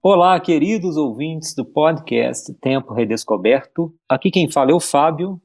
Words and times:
Olá, 0.00 0.38
queridos 0.38 0.96
ouvintes 0.96 1.56
do 1.56 1.64
podcast 1.64 2.54
Tempo 2.60 2.94
Redescoberto. 2.94 3.92
Aqui 4.08 4.30
quem 4.30 4.48
fala 4.48 4.70
é 4.70 4.74
o 4.74 4.78
Fábio, 4.78 5.42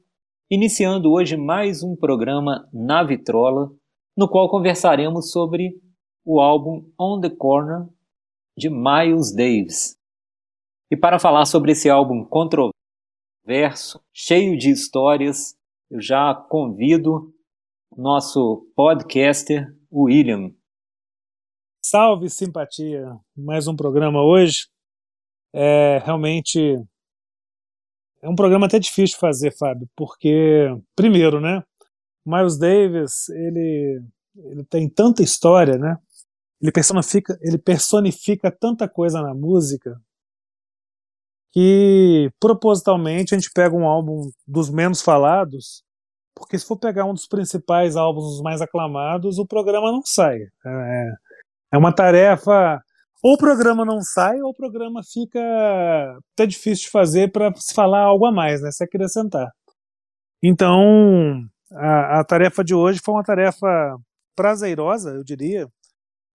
iniciando 0.48 1.10
hoje 1.10 1.36
mais 1.36 1.82
um 1.82 1.96
programa 1.96 2.64
na 2.72 3.02
Vitrola, 3.02 3.68
no 4.16 4.28
qual 4.28 4.48
conversaremos 4.48 5.32
sobre 5.32 5.74
o 6.24 6.40
álbum 6.40 6.88
On 6.96 7.20
the 7.20 7.30
Corner 7.30 7.88
de 8.56 8.70
Miles 8.70 9.34
Davis. 9.34 9.96
E 10.88 10.96
para 10.96 11.18
falar 11.18 11.46
sobre 11.46 11.72
esse 11.72 11.90
álbum 11.90 12.24
controverso, 12.24 14.00
cheio 14.12 14.56
de 14.56 14.70
histórias, 14.70 15.56
eu 15.90 16.00
já 16.00 16.32
convido 16.32 17.34
nosso 17.96 18.70
podcaster, 18.76 19.66
William. 19.92 20.52
Salve 21.86 22.30
simpatia! 22.30 23.14
Mais 23.36 23.68
um 23.68 23.76
programa 23.76 24.22
hoje. 24.22 24.68
É 25.52 25.98
realmente 26.02 26.82
é 28.22 28.28
um 28.28 28.34
programa 28.34 28.64
até 28.64 28.78
difícil 28.78 29.16
de 29.16 29.20
fazer, 29.20 29.50
Fábio, 29.50 29.86
porque 29.94 30.74
primeiro, 30.96 31.42
né? 31.42 31.62
Miles 32.24 32.56
Davis, 32.56 33.28
ele 33.28 34.02
ele 34.34 34.64
tem 34.64 34.88
tanta 34.88 35.22
história, 35.22 35.76
né? 35.76 35.98
Ele 36.58 36.72
personifica, 36.72 37.38
ele 37.42 37.58
personifica 37.58 38.50
tanta 38.50 38.88
coisa 38.88 39.20
na 39.20 39.34
música 39.34 40.00
que 41.52 42.32
propositalmente 42.40 43.34
a 43.34 43.38
gente 43.38 43.52
pega 43.52 43.76
um 43.76 43.86
álbum 43.86 44.30
dos 44.46 44.70
menos 44.70 45.02
falados, 45.02 45.84
porque 46.34 46.58
se 46.58 46.64
for 46.64 46.78
pegar 46.78 47.04
um 47.04 47.12
dos 47.12 47.26
principais 47.28 47.94
álbuns, 47.94 48.40
mais 48.40 48.62
aclamados, 48.62 49.38
o 49.38 49.46
programa 49.46 49.92
não 49.92 50.00
sai. 50.02 50.38
É, 50.64 51.12
é 51.74 51.78
uma 51.78 51.92
tarefa. 51.92 52.80
Ou 53.22 53.34
o 53.34 53.38
programa 53.38 53.84
não 53.84 54.00
sai, 54.00 54.40
ou 54.40 54.50
o 54.50 54.54
programa 54.54 55.00
fica 55.02 55.40
até 56.32 56.46
difícil 56.46 56.84
de 56.84 56.90
fazer 56.90 57.32
para 57.32 57.52
se 57.56 57.74
falar 57.74 58.02
algo 58.02 58.26
a 58.26 58.32
mais, 58.32 58.60
né? 58.62 58.70
Se 58.70 58.84
acrescentar. 58.84 59.50
Então, 60.42 61.42
a, 61.72 62.20
a 62.20 62.24
tarefa 62.24 62.62
de 62.62 62.74
hoje 62.74 63.00
foi 63.02 63.14
uma 63.14 63.24
tarefa 63.24 63.66
prazerosa, 64.36 65.10
eu 65.12 65.24
diria, 65.24 65.66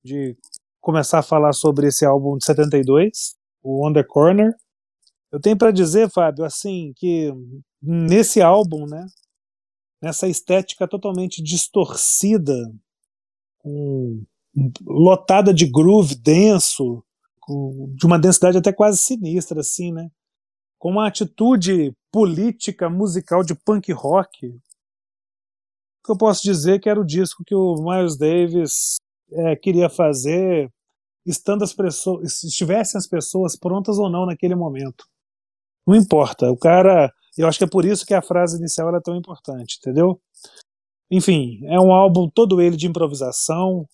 de 0.03 0.35
começar 0.81 1.19
a 1.19 1.23
falar 1.23 1.53
sobre 1.53 1.87
esse 1.87 2.05
álbum 2.05 2.37
de 2.37 2.45
72, 2.45 3.35
o 3.63 3.87
On 3.87 3.93
the 3.93 4.03
Corner. 4.03 4.51
Eu 5.31 5.39
tenho 5.39 5.57
para 5.57 5.71
dizer, 5.71 6.09
Fábio, 6.09 6.43
assim, 6.43 6.91
que 6.95 7.31
nesse 7.81 8.41
álbum, 8.41 8.87
né, 8.87 9.05
nessa 10.01 10.27
estética 10.27 10.87
totalmente 10.87 11.43
distorcida, 11.43 12.55
com 13.59 14.23
lotada 14.85 15.53
de 15.53 15.69
groove 15.69 16.15
denso, 16.15 17.03
de 17.95 18.05
uma 18.05 18.19
densidade 18.19 18.57
até 18.57 18.71
quase 18.71 18.99
sinistra, 18.99 19.61
assim, 19.61 19.91
né? 19.91 20.09
Com 20.77 20.91
uma 20.91 21.07
atitude 21.07 21.93
política, 22.11 22.89
musical 22.89 23.43
de 23.43 23.55
punk 23.55 23.91
rock. 23.91 24.51
Que 26.03 26.11
eu 26.11 26.17
posso 26.17 26.43
dizer 26.43 26.79
que 26.79 26.89
era 26.89 26.99
o 26.99 27.05
disco 27.05 27.43
que 27.45 27.55
o 27.55 27.75
Miles 27.75 28.17
Davis 28.17 28.97
é, 29.31 29.55
queria 29.55 29.89
fazer, 29.89 30.71
estando 31.25 31.63
as 31.63 31.73
pessoas, 31.73 32.43
estivessem 32.43 32.97
as 32.97 33.07
pessoas 33.07 33.57
prontas 33.57 33.97
ou 33.97 34.09
não 34.09 34.25
naquele 34.25 34.55
momento. 34.55 35.05
Não 35.85 35.95
importa. 35.95 36.49
O 36.51 36.57
cara, 36.57 37.11
eu 37.37 37.47
acho 37.47 37.57
que 37.57 37.63
é 37.63 37.69
por 37.69 37.85
isso 37.85 38.05
que 38.05 38.13
a 38.13 38.21
frase 38.21 38.57
inicial 38.57 38.95
é 38.95 39.01
tão 39.01 39.15
importante, 39.15 39.77
entendeu? 39.79 40.21
Enfim, 41.11 41.59
é 41.65 41.79
um 41.79 41.91
álbum 41.91 42.29
todo 42.29 42.61
ele 42.61 42.77
de 42.77 42.87
improvisação, 42.87 43.87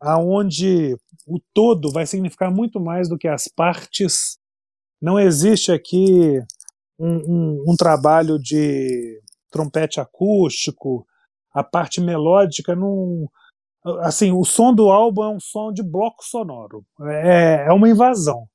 aonde 0.00 0.96
o 1.26 1.38
todo 1.52 1.90
vai 1.90 2.06
significar 2.06 2.50
muito 2.50 2.80
mais 2.80 3.08
do 3.08 3.18
que 3.18 3.28
as 3.28 3.48
partes. 3.48 4.38
Não 5.00 5.18
existe 5.18 5.72
aqui 5.72 6.40
um, 6.98 7.16
um, 7.16 7.64
um 7.72 7.76
trabalho 7.76 8.38
de 8.38 9.20
trompete 9.50 10.00
acústico, 10.00 11.06
a 11.52 11.62
parte 11.62 12.00
melódica 12.00 12.74
não. 12.74 13.28
Assim, 14.00 14.32
o 14.32 14.44
som 14.44 14.74
do 14.74 14.90
álbum 14.90 15.22
é 15.22 15.28
um 15.28 15.40
som 15.40 15.72
de 15.72 15.82
bloco 15.82 16.24
sonoro. 16.24 16.84
É, 17.02 17.66
é 17.68 17.72
uma 17.72 17.88
invasão 17.88 18.46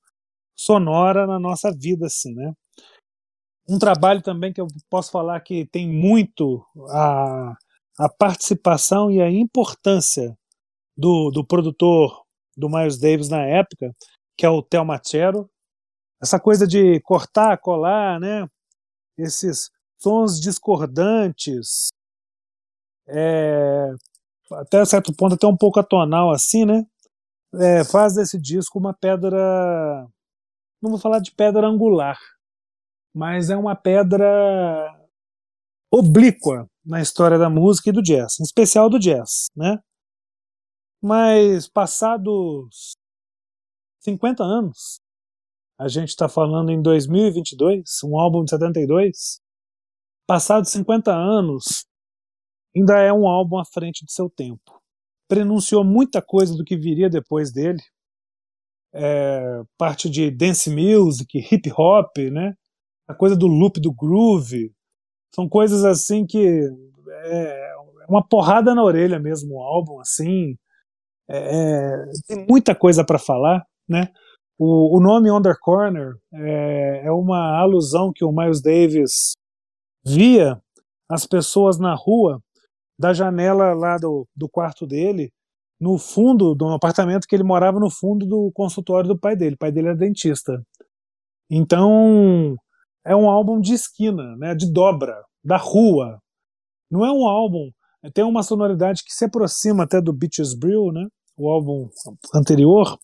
sonora 0.56 1.26
na 1.26 1.40
nossa 1.40 1.72
vida, 1.72 2.06
assim, 2.06 2.34
né? 2.34 2.54
Um 3.68 3.80
trabalho 3.80 4.22
também 4.22 4.52
que 4.52 4.60
eu 4.60 4.68
posso 4.90 5.12
falar 5.12 5.40
que 5.40 5.66
tem 5.66 5.88
muito 5.88 6.66
a, 6.90 7.56
a 7.98 8.10
participação 8.10 9.10
e 9.10 9.22
a 9.22 9.32
importância 9.32 10.38
do, 10.96 11.32
do 11.32 11.46
produtor 11.46 12.24
do 12.56 12.70
Miles 12.70 13.00
Davis 13.00 13.30
na 13.30 13.46
época, 13.46 13.92
que 14.38 14.46
é 14.46 14.50
o 14.50 14.62
Theo 14.62 14.86
Machero. 14.86 15.50
Essa 16.22 16.40
coisa 16.40 16.66
de 16.68 17.00
cortar, 17.02 17.58
colar, 17.58 18.20
né? 18.20 18.48
Esses 19.18 19.70
sons 20.00 20.40
discordantes, 20.40 21.90
é, 23.08 23.90
até 24.52 24.84
certo 24.86 25.14
ponto 25.14 25.36
até 25.36 25.48
um 25.48 25.58
pouco 25.58 25.80
atonal 25.80 26.32
assim, 26.32 26.66
né? 26.66 26.86
É, 27.56 27.84
faz 27.84 28.16
desse 28.16 28.40
disco 28.40 28.80
uma 28.80 28.94
pedra, 28.94 30.08
não 30.82 30.92
vou 30.92 31.00
falar 31.00 31.20
de 31.20 31.32
pedra 31.32 31.68
angular, 31.68 32.18
mas 33.14 33.50
é 33.50 33.56
uma 33.56 33.76
pedra 33.76 34.28
oblíqua 35.92 36.68
na 36.84 37.00
história 37.02 37.38
da 37.38 37.50
música 37.50 37.90
e 37.90 37.94
do 37.94 38.02
jazz, 38.02 38.40
em 38.40 38.44
especial 38.44 38.90
do 38.90 38.98
jazz, 38.98 39.46
né? 39.56 39.78
Mas 41.06 41.68
passados 41.68 42.96
50 44.00 44.42
anos, 44.42 45.02
a 45.78 45.90
gente 45.90 46.08
está 46.08 46.30
falando 46.30 46.72
em 46.72 46.82
2022, 46.82 48.02
um 48.06 48.18
álbum 48.18 48.46
de 48.46 48.52
72, 48.52 49.42
passados 50.26 50.72
50 50.72 51.14
anos, 51.14 51.86
ainda 52.74 53.00
é 53.00 53.12
um 53.12 53.28
álbum 53.28 53.60
à 53.60 53.66
frente 53.66 54.06
de 54.06 54.14
seu 54.14 54.30
tempo. 54.30 54.82
Prenunciou 55.28 55.84
muita 55.84 56.22
coisa 56.22 56.56
do 56.56 56.64
que 56.64 56.78
viria 56.78 57.10
depois 57.10 57.52
dele, 57.52 57.82
é, 58.94 59.62
parte 59.78 60.10
de 60.10 60.32
dance 60.32 60.70
music, 60.70 61.38
hip 61.52 61.70
hop, 61.78 62.18
né? 62.32 62.56
a 63.10 63.14
coisa 63.14 63.36
do 63.36 63.48
loop 63.48 63.78
do 63.82 63.92
groove, 63.92 64.74
são 65.36 65.50
coisas 65.50 65.84
assim 65.84 66.26
que 66.26 66.62
é 67.26 67.76
uma 68.08 68.26
porrada 68.26 68.74
na 68.74 68.82
orelha 68.82 69.20
mesmo 69.20 69.56
o 69.56 69.62
álbum, 69.62 70.00
assim, 70.00 70.58
é, 71.30 71.38
é, 71.38 72.06
tem 72.28 72.46
muita 72.48 72.76
coisa 72.76 73.06
para 73.06 73.20
falar, 73.20 73.64
né? 73.88 74.10
O, 74.58 74.98
o 74.98 75.02
nome 75.02 75.32
Under 75.32 75.58
Corner 75.60 76.14
é, 76.34 77.06
é, 77.06 77.12
uma 77.12 77.60
alusão 77.60 78.12
que 78.14 78.24
o 78.24 78.32
Miles 78.32 78.62
Davis 78.62 79.34
via 80.06 80.62
as 81.10 81.26
pessoas 81.26 81.80
na 81.80 81.96
rua 81.96 82.40
da 83.00 83.14
janela 83.14 83.74
lá 83.74 83.98
do, 83.98 84.28
do 84.36 84.48
quarto 84.48 84.86
dele, 84.86 85.32
no 85.80 85.98
fundo 85.98 86.54
do 86.56 86.68
apartamento 86.70 87.28
que 87.28 87.36
ele 87.36 87.44
morava 87.44 87.80
no 87.80 87.90
fundo 87.90 88.26
do 88.26 88.52
consultório 88.54 89.08
do 89.08 89.20
pai 89.20 89.36
dele. 89.36 89.56
O 89.56 89.58
pai 89.58 89.72
dele 89.72 89.88
era 89.88 89.98
dentista. 89.98 90.62
Então 91.50 92.56
é 93.06 93.16
um 93.16 93.30
álbum 93.30 93.60
de 93.60 93.74
esquina, 93.74 94.36
né? 94.38 94.56
De 94.56 94.72
dobra, 94.72 95.16
da 95.44 95.58
rua. 95.58 96.20
Não 96.90 97.04
é 97.04 97.12
um 97.12 97.28
álbum 97.28 97.70
tem 98.12 98.24
uma 98.24 98.44
sonoridade 98.44 99.04
que 99.04 99.14
se 99.14 99.26
aproxima 99.26 99.84
até 99.84 100.02
do 100.02 100.14
Beaches 100.14 100.54
Brew, 100.54 100.92
né? 100.92 101.08
o 101.38 101.50
álbum 101.50 101.90
anterior, 102.34 102.98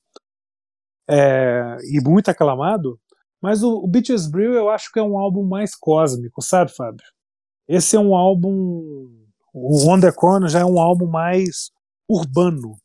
é, 1.09 1.77
e 1.91 2.01
muito 2.01 2.29
aclamado, 2.29 2.99
mas 3.41 3.63
o, 3.63 3.77
o 3.77 3.87
Beaches 3.87 4.29
Brew 4.29 4.53
eu 4.53 4.69
acho 4.69 4.91
que 4.91 4.99
é 4.99 5.03
um 5.03 5.17
álbum 5.17 5.43
mais 5.43 5.75
cósmico, 5.75 6.41
sabe, 6.41 6.71
Fábio? 6.71 7.05
Esse 7.67 7.95
é 7.95 7.99
um 7.99 8.15
álbum. 8.15 9.27
O 9.53 9.89
On 9.89 9.99
the 9.99 10.11
Corner 10.11 10.49
já 10.49 10.59
é 10.59 10.65
um 10.65 10.79
álbum 10.79 11.07
mais 11.07 11.71
urbano. 12.07 12.77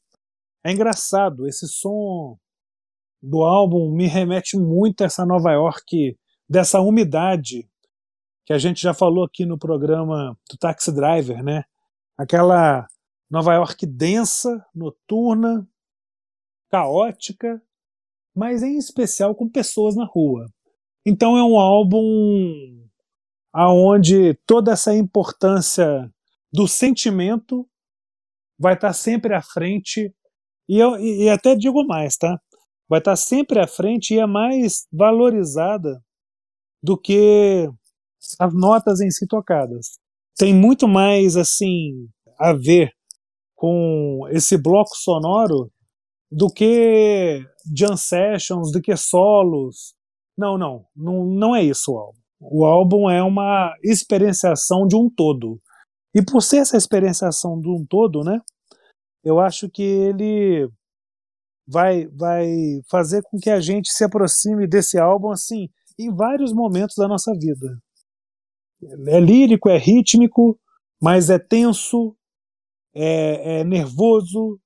É 0.63 0.73
engraçado, 0.73 1.47
esse 1.47 1.67
som 1.69 2.39
do 3.23 3.43
álbum 3.43 3.91
me 3.91 4.07
remete 4.07 4.56
muito 4.56 5.03
a 5.03 5.06
essa 5.06 5.25
Nova 5.25 5.53
York, 5.53 6.17
dessa 6.49 6.81
umidade 6.81 7.69
que 8.47 8.53
a 8.53 8.59
gente 8.59 8.83
já 8.83 8.93
falou 8.93 9.25
aqui 9.25 9.47
no 9.47 9.59
programa 9.59 10.37
do 10.50 10.56
Taxi 10.59 10.93
Driver, 10.93 11.43
né? 11.43 11.65
Aquela 12.16 12.87
Nova 13.31 13.55
York 13.55 13.87
densa, 13.87 14.64
noturna, 14.75 15.66
caótica, 16.70 17.62
mas 18.34 18.62
em 18.62 18.76
especial 18.76 19.34
com 19.34 19.49
pessoas 19.49 19.96
na 19.96 20.05
rua. 20.05 20.46
Então 21.06 21.37
é 21.37 21.43
um 21.43 21.58
álbum 21.58 22.88
aonde 23.52 24.34
toda 24.46 24.72
essa 24.72 24.94
importância 24.94 26.11
do 26.52 26.66
sentimento 26.66 27.69
vai 28.58 28.75
estar 28.75 28.93
sempre 28.93 29.34
à 29.34 29.43
frente 29.43 30.14
e, 30.69 30.78
eu, 30.78 30.96
e 30.99 31.28
até 31.28 31.55
digo 31.55 31.84
mais, 31.84 32.16
tá? 32.16 32.40
Vai 32.88 33.00
estar 33.00 33.16
sempre 33.16 33.61
à 33.61 33.66
frente 33.66 34.14
e 34.14 34.19
é 34.19 34.26
mais 34.26 34.87
valorizada 34.93 36.02
do 36.82 36.96
que 36.99 37.69
as 38.38 38.55
notas 38.55 39.00
em 39.00 39.11
si 39.11 39.26
tocadas 39.26 39.99
tem 40.37 40.55
muito 40.55 40.89
mais 40.89 41.37
assim 41.37 42.09
a 42.39 42.53
ver 42.53 42.91
com 43.55 44.27
esse 44.31 44.57
bloco 44.57 44.97
sonoro 44.97 45.71
do 46.31 46.49
que 46.49 47.45
jam 47.77 47.97
sessions, 47.97 48.73
do 48.73 48.81
que 48.81 48.97
solos. 48.97 49.95
Não, 50.37 50.59
não, 50.59 50.85
não, 50.97 51.25
não 51.25 51.57
é 51.57 51.63
isso 51.63 51.93
o 51.93 51.99
álbum. 51.99 52.19
O 52.41 52.65
álbum 52.65 53.09
é 53.09 53.23
uma 53.23 53.73
experienciação 53.83 54.87
de 54.87 54.97
um 54.97 55.09
todo. 55.09 55.61
E 56.15 56.23
por 56.23 56.43
ser 56.43 56.59
essa 56.59 56.77
experienciação 56.77 57.59
de 57.59 57.69
um 57.69 57.85
todo, 57.89 58.23
né, 58.23 58.41
eu 59.25 59.41
acho 59.41 59.71
que 59.71 59.83
ele 59.83 60.69
vai, 61.67 62.07
vai 62.09 62.47
fazer 62.91 63.23
com 63.23 63.39
que 63.39 63.51
a 63.51 63.61
gente 63.61 63.91
se 63.91 64.05
aproxime 64.05 64.67
desse 64.67 64.99
álbum 64.99 65.31
assim 65.31 65.69
em 65.99 66.15
vários 66.15 66.53
momentos 66.53 66.97
da 66.97 67.09
nossa 67.09 67.33
vida. 67.33 67.79
É 68.82 69.21
lírico, 69.21 69.69
é 69.69 69.79
rítmico, 69.79 70.59
mas 71.00 71.31
é 71.31 71.38
tenso, 71.38 72.17
é, 72.94 73.61
é 73.61 73.65
nervoso, 73.65 74.59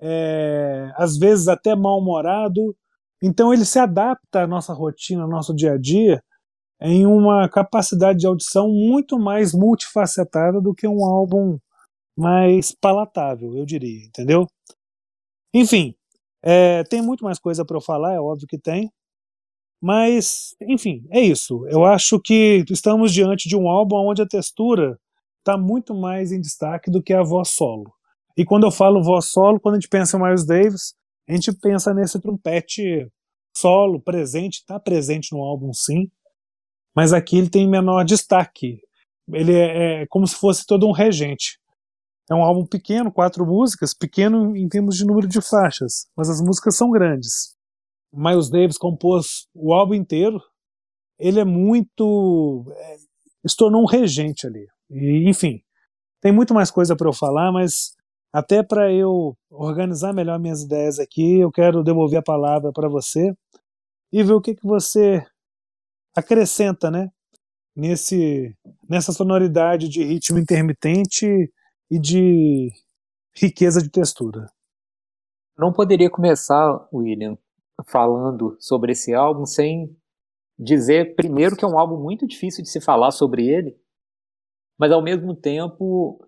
é, 0.00 0.92
às 0.96 1.16
vezes 1.18 1.48
até 1.48 1.74
mal-humorado. 1.74 2.76
Então 3.22 3.52
ele 3.52 3.64
se 3.64 3.78
adapta 3.78 4.42
à 4.42 4.46
nossa 4.46 4.72
rotina, 4.72 5.22
ao 5.22 5.28
nosso 5.28 5.54
dia 5.54 5.72
a 5.72 5.78
dia, 5.78 6.22
em 6.80 7.06
uma 7.06 7.48
capacidade 7.48 8.18
de 8.18 8.26
audição 8.26 8.68
muito 8.68 9.18
mais 9.18 9.54
multifacetada 9.54 10.60
do 10.60 10.74
que 10.74 10.88
um 10.88 11.04
álbum 11.04 11.58
mais 12.16 12.72
palatável, 12.72 13.56
eu 13.56 13.64
diria, 13.64 14.04
entendeu? 14.06 14.46
Enfim, 15.54 15.94
é, 16.42 16.82
tem 16.84 17.00
muito 17.00 17.24
mais 17.24 17.38
coisa 17.38 17.64
para 17.64 17.76
eu 17.76 17.80
falar, 17.80 18.14
é 18.14 18.20
óbvio 18.20 18.48
que 18.48 18.58
tem, 18.58 18.90
mas, 19.82 20.54
enfim, 20.62 21.04
é 21.10 21.20
isso. 21.20 21.66
Eu 21.68 21.84
acho 21.84 22.20
que 22.20 22.64
estamos 22.70 23.12
diante 23.12 23.48
de 23.48 23.56
um 23.56 23.68
álbum 23.68 23.96
onde 23.96 24.22
a 24.22 24.26
textura 24.26 24.96
está 25.40 25.58
muito 25.58 25.92
mais 25.92 26.30
em 26.30 26.40
destaque 26.40 26.88
do 26.88 27.02
que 27.02 27.12
a 27.12 27.24
voz 27.24 27.48
solo. 27.48 27.92
E 28.38 28.44
quando 28.44 28.64
eu 28.64 28.70
falo 28.70 29.02
voz 29.02 29.26
solo, 29.30 29.58
quando 29.58 29.74
a 29.74 29.80
gente 29.80 29.88
pensa 29.88 30.16
em 30.16 30.22
Miles 30.22 30.46
Davis, 30.46 30.94
a 31.28 31.32
gente 31.32 31.52
pensa 31.52 31.92
nesse 31.92 32.20
trompete 32.20 33.08
solo 33.56 34.00
presente, 34.00 34.58
está 34.58 34.78
presente 34.78 35.32
no 35.32 35.42
álbum 35.42 35.72
sim, 35.72 36.08
mas 36.94 37.12
aqui 37.12 37.38
ele 37.38 37.50
tem 37.50 37.68
menor 37.68 38.04
destaque. 38.04 38.78
Ele 39.32 39.52
é, 39.52 40.02
é 40.02 40.06
como 40.06 40.28
se 40.28 40.36
fosse 40.36 40.64
todo 40.64 40.86
um 40.86 40.92
regente. 40.92 41.58
É 42.30 42.34
um 42.34 42.42
álbum 42.42 42.64
pequeno, 42.64 43.10
quatro 43.10 43.44
músicas, 43.44 43.92
pequeno 43.92 44.56
em 44.56 44.68
termos 44.68 44.96
de 44.96 45.04
número 45.04 45.26
de 45.26 45.40
faixas, 45.42 46.06
mas 46.16 46.30
as 46.30 46.40
músicas 46.40 46.76
são 46.76 46.88
grandes. 46.88 47.56
Miles 48.12 48.50
Davis 48.50 48.76
compôs 48.76 49.48
o 49.54 49.72
álbum 49.72 49.94
inteiro. 49.94 50.40
Ele 51.18 51.40
é 51.40 51.44
muito. 51.44 52.64
É, 52.70 52.96
se 53.48 53.56
tornou 53.56 53.82
um 53.82 53.86
regente 53.86 54.46
ali. 54.46 54.66
E, 54.90 55.28
enfim, 55.28 55.62
tem 56.20 56.32
muito 56.32 56.54
mais 56.54 56.70
coisa 56.70 56.94
para 56.94 57.08
eu 57.08 57.12
falar, 57.12 57.50
mas 57.50 57.96
até 58.32 58.62
para 58.62 58.92
eu 58.92 59.36
organizar 59.50 60.12
melhor 60.12 60.38
minhas 60.38 60.62
ideias 60.62 60.98
aqui, 60.98 61.40
eu 61.40 61.50
quero 61.50 61.82
devolver 61.82 62.18
a 62.18 62.22
palavra 62.22 62.72
para 62.72 62.88
você 62.88 63.34
e 64.12 64.22
ver 64.22 64.32
o 64.32 64.40
que, 64.40 64.54
que 64.54 64.66
você 64.66 65.24
acrescenta, 66.14 66.90
né? 66.90 67.10
Nesse, 67.74 68.54
nessa 68.88 69.12
sonoridade 69.12 69.88
de 69.88 70.04
ritmo 70.04 70.38
intermitente 70.38 71.26
e 71.90 71.98
de 71.98 72.70
riqueza 73.34 73.82
de 73.82 73.90
textura. 73.90 74.46
Não 75.58 75.72
poderia 75.72 76.10
começar, 76.10 76.88
William, 76.92 77.36
falando 77.86 78.56
sobre 78.60 78.92
esse 78.92 79.14
álbum 79.14 79.44
sem 79.46 79.96
dizer 80.58 81.14
primeiro 81.16 81.56
que 81.56 81.64
é 81.64 81.68
um 81.68 81.78
álbum 81.78 81.96
muito 81.96 82.26
difícil 82.26 82.62
de 82.62 82.70
se 82.70 82.80
falar 82.80 83.10
sobre 83.10 83.48
ele, 83.48 83.76
mas 84.78 84.92
ao 84.92 85.02
mesmo 85.02 85.34
tempo 85.34 86.24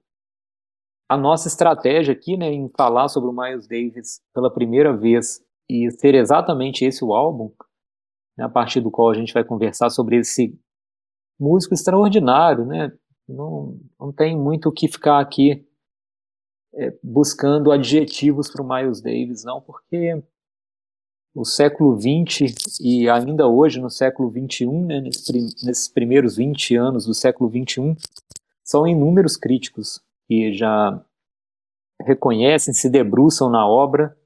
a 1.09 1.17
nossa 1.17 1.49
estratégia 1.49 2.13
aqui, 2.13 2.37
né, 2.37 2.51
em 2.51 2.69
falar 2.77 3.09
sobre 3.09 3.29
o 3.29 3.33
Miles 3.33 3.69
Davis 3.69 4.21
pela 4.33 4.53
primeira 4.53 4.97
vez 4.97 5.45
e 5.69 5.91
ser 5.91 6.15
exatamente 6.15 6.85
esse 6.85 7.05
o 7.05 7.15
álbum, 7.15 7.53
né, 8.37 8.45
a 8.45 8.49
partir 8.49 8.81
do 8.81 8.91
qual 8.91 9.11
a 9.11 9.15
gente 9.15 9.33
vai 9.33 9.45
conversar 9.45 9.91
sobre 9.91 10.17
esse 10.17 10.59
músico 11.39 11.75
extraordinário, 11.75 12.65
né, 12.65 12.93
não, 13.29 13.79
não 13.99 14.13
tem 14.13 14.37
muito 14.37 14.69
o 14.69 14.73
que 14.73 14.89
ficar 14.89 15.21
aqui 15.21 15.67
é, 16.75 16.99
buscando 17.03 17.71
adjetivos 17.71 18.51
para 18.51 18.63
o 18.63 18.69
Miles 18.69 19.01
Davis, 19.01 19.45
não, 19.45 19.61
porque 19.61 20.23
o 21.35 21.45
século 21.45 21.99
XX 22.01 22.81
e 22.81 23.09
ainda 23.09 23.49
hoje 23.49 23.81
no 23.81 23.91
século 23.91 24.31
XXI, 24.31 24.67
né, 24.67 25.01
nesses 25.01 25.89
primeiros 25.89 26.37
20 26.37 26.77
anos 26.77 27.07
do 27.07 27.13
século 27.13 27.51
XXI, 27.51 27.97
são 28.63 28.87
inúmeros 28.87 29.37
críticos 29.37 30.01
que 30.29 30.53
já 30.53 31.05
reconhecem, 32.01 32.73
se 32.73 32.89
debruçam 32.89 33.51
na 33.51 33.67
obra, 33.67 34.17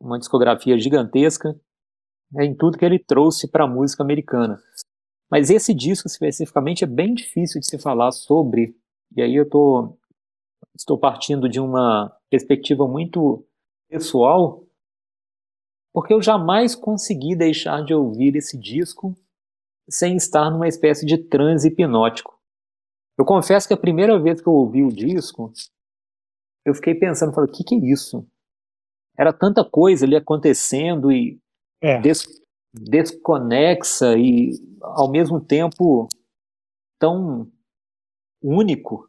uma 0.00 0.18
discografia 0.18 0.78
gigantesca, 0.78 1.58
né, 2.32 2.46
em 2.46 2.54
tudo 2.54 2.78
que 2.78 2.84
ele 2.84 2.98
trouxe 2.98 3.46
para 3.46 3.64
a 3.64 3.68
música 3.68 4.02
americana. 4.02 4.58
Mas 5.30 5.50
esse 5.50 5.74
disco 5.74 6.06
especificamente 6.06 6.84
é 6.84 6.86
bem 6.86 7.12
difícil 7.14 7.60
de 7.60 7.66
se 7.66 7.78
falar 7.78 8.10
sobre, 8.12 8.74
e 9.14 9.20
aí 9.20 9.34
eu 9.34 9.48
tô, 9.48 9.98
estou 10.74 10.98
partindo 10.98 11.48
de 11.48 11.60
uma 11.60 12.10
perspectiva 12.30 12.88
muito 12.88 13.44
pessoal, 13.88 14.65
porque 15.96 16.12
eu 16.12 16.20
jamais 16.20 16.74
consegui 16.74 17.34
deixar 17.34 17.82
de 17.82 17.94
ouvir 17.94 18.36
esse 18.36 18.58
disco 18.58 19.16
sem 19.88 20.14
estar 20.14 20.50
numa 20.50 20.68
espécie 20.68 21.06
de 21.06 21.16
transe 21.16 21.68
hipnótico. 21.68 22.38
Eu 23.18 23.24
confesso 23.24 23.66
que 23.66 23.72
a 23.72 23.78
primeira 23.78 24.20
vez 24.20 24.42
que 24.42 24.46
eu 24.46 24.52
ouvi 24.52 24.84
o 24.84 24.92
disco, 24.92 25.50
eu 26.66 26.74
fiquei 26.74 26.94
pensando, 26.94 27.32
falei, 27.32 27.48
o 27.48 27.52
que, 27.52 27.64
que 27.64 27.74
é 27.76 27.78
isso? 27.78 28.28
Era 29.18 29.32
tanta 29.32 29.64
coisa 29.64 30.04
ali 30.04 30.14
acontecendo 30.14 31.10
e 31.10 31.40
é. 31.80 31.98
des 31.98 32.26
desconexa 32.74 34.18
e 34.18 34.50
ao 34.82 35.10
mesmo 35.10 35.40
tempo 35.40 36.08
tão 37.00 37.50
único 38.42 39.08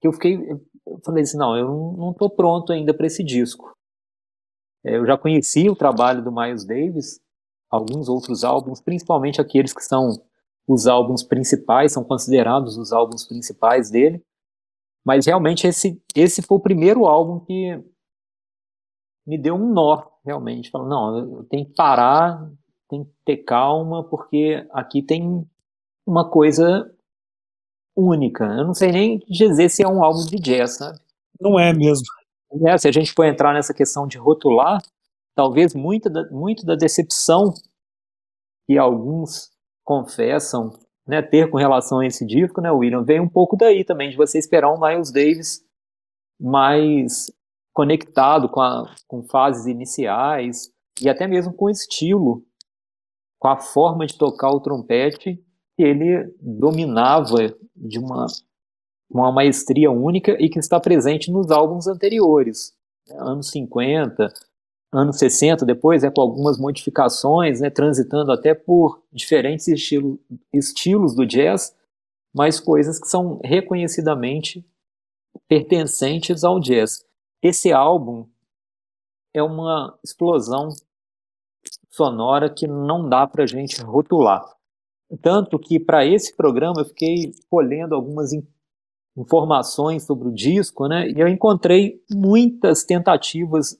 que 0.00 0.08
eu 0.08 0.12
fiquei, 0.12 0.34
eu 0.34 1.00
falei 1.04 1.22
assim, 1.22 1.38
não, 1.38 1.56
eu 1.56 1.68
não 1.96 2.10
estou 2.10 2.28
pronto 2.28 2.72
ainda 2.72 2.92
para 2.92 3.06
esse 3.06 3.22
disco. 3.22 3.75
É, 4.86 4.96
eu 4.96 5.04
já 5.04 5.18
conhecia 5.18 5.70
o 5.70 5.76
trabalho 5.76 6.22
do 6.22 6.30
Miles 6.30 6.64
Davis, 6.64 7.20
alguns 7.68 8.08
outros 8.08 8.44
álbuns, 8.44 8.80
principalmente 8.80 9.40
aqueles 9.40 9.72
que 9.72 9.82
são 9.82 10.12
os 10.68 10.86
álbuns 10.86 11.24
principais, 11.24 11.92
são 11.92 12.04
considerados 12.04 12.78
os 12.78 12.92
álbuns 12.92 13.26
principais 13.26 13.90
dele. 13.90 14.22
Mas 15.04 15.26
realmente 15.26 15.66
esse, 15.66 16.00
esse 16.14 16.40
foi 16.40 16.56
o 16.56 16.62
primeiro 16.62 17.06
álbum 17.06 17.40
que 17.40 17.82
me 19.26 19.36
deu 19.36 19.56
um 19.56 19.72
nó, 19.72 20.04
realmente. 20.24 20.70
Falando, 20.70 20.88
não, 20.88 21.38
eu 21.38 21.44
tenho 21.44 21.66
que 21.66 21.74
parar, 21.74 22.48
tenho 22.88 23.04
que 23.04 23.12
ter 23.24 23.38
calma, 23.38 24.04
porque 24.04 24.66
aqui 24.70 25.02
tem 25.02 25.44
uma 26.06 26.30
coisa 26.30 26.88
única. 27.96 28.44
Eu 28.44 28.64
não 28.64 28.74
sei 28.74 28.92
nem 28.92 29.18
dizer 29.28 29.68
se 29.68 29.82
é 29.82 29.88
um 29.88 30.02
álbum 30.02 30.24
de 30.26 30.36
jazz, 30.36 30.76
sabe? 30.76 30.98
Não 31.40 31.58
é 31.58 31.72
mesmo. 31.72 32.06
É, 32.66 32.78
se 32.78 32.88
a 32.88 32.92
gente 32.92 33.12
for 33.12 33.24
entrar 33.24 33.52
nessa 33.52 33.74
questão 33.74 34.06
de 34.06 34.18
rotular, 34.18 34.80
talvez 35.34 35.74
muito 35.74 36.08
da, 36.08 36.28
muito 36.30 36.64
da 36.64 36.74
decepção 36.74 37.52
que 38.66 38.78
alguns 38.78 39.50
confessam 39.84 40.70
né, 41.06 41.22
ter 41.22 41.48
com 41.50 41.56
relação 41.56 42.00
a 42.00 42.06
esse 42.06 42.26
disco, 42.26 42.60
né, 42.60 42.70
William, 42.70 43.04
vem 43.04 43.20
um 43.20 43.28
pouco 43.28 43.56
daí 43.56 43.84
também, 43.84 44.10
de 44.10 44.16
você 44.16 44.38
esperar 44.38 44.72
um 44.72 44.80
Miles 44.80 45.12
Davis 45.12 45.64
mais 46.40 47.30
conectado 47.72 48.48
com, 48.48 48.60
a, 48.60 48.92
com 49.06 49.22
fases 49.22 49.66
iniciais 49.66 50.72
e 51.00 51.08
até 51.08 51.26
mesmo 51.26 51.52
com 51.52 51.66
o 51.66 51.70
estilo, 51.70 52.44
com 53.38 53.48
a 53.48 53.58
forma 53.58 54.06
de 54.06 54.16
tocar 54.16 54.50
o 54.50 54.60
trompete 54.60 55.36
que 55.76 55.82
ele 55.82 56.34
dominava 56.40 57.54
de 57.76 57.98
uma, 57.98 58.26
uma 59.10 59.30
maestria 59.32 59.90
única 59.90 60.36
e 60.40 60.48
que 60.48 60.58
está 60.58 60.80
presente 60.80 61.30
nos 61.30 61.50
álbuns 61.50 61.86
anteriores, 61.86 62.74
né, 63.08 63.16
anos 63.18 63.50
50, 63.50 64.32
anos 64.92 65.18
60 65.18 65.64
depois, 65.64 66.04
é 66.04 66.10
com 66.10 66.20
algumas 66.20 66.58
modificações, 66.58 67.60
né, 67.60 67.70
transitando 67.70 68.32
até 68.32 68.54
por 68.54 69.02
diferentes 69.12 69.68
estilo, 69.68 70.18
estilos 70.52 71.14
do 71.14 71.26
jazz, 71.26 71.74
mas 72.34 72.60
coisas 72.60 72.98
que 72.98 73.08
são 73.08 73.40
reconhecidamente 73.42 74.64
pertencentes 75.48 76.44
ao 76.44 76.60
jazz. 76.60 77.04
Esse 77.42 77.72
álbum 77.72 78.26
é 79.32 79.42
uma 79.42 79.98
explosão 80.02 80.70
sonora 81.90 82.50
que 82.50 82.66
não 82.66 83.08
dá 83.08 83.26
para 83.26 83.44
a 83.44 83.46
gente 83.46 83.80
rotular. 83.82 84.44
Tanto 85.22 85.58
que 85.58 85.78
para 85.78 86.04
esse 86.04 86.34
programa 86.36 86.80
eu 86.80 86.84
fiquei 86.84 87.32
colhendo 87.48 87.94
algumas 87.94 88.32
informações 89.16 90.04
sobre 90.04 90.28
o 90.28 90.34
disco, 90.34 90.86
né? 90.86 91.08
E 91.08 91.18
eu 91.18 91.26
encontrei 91.26 92.02
muitas 92.10 92.84
tentativas 92.84 93.78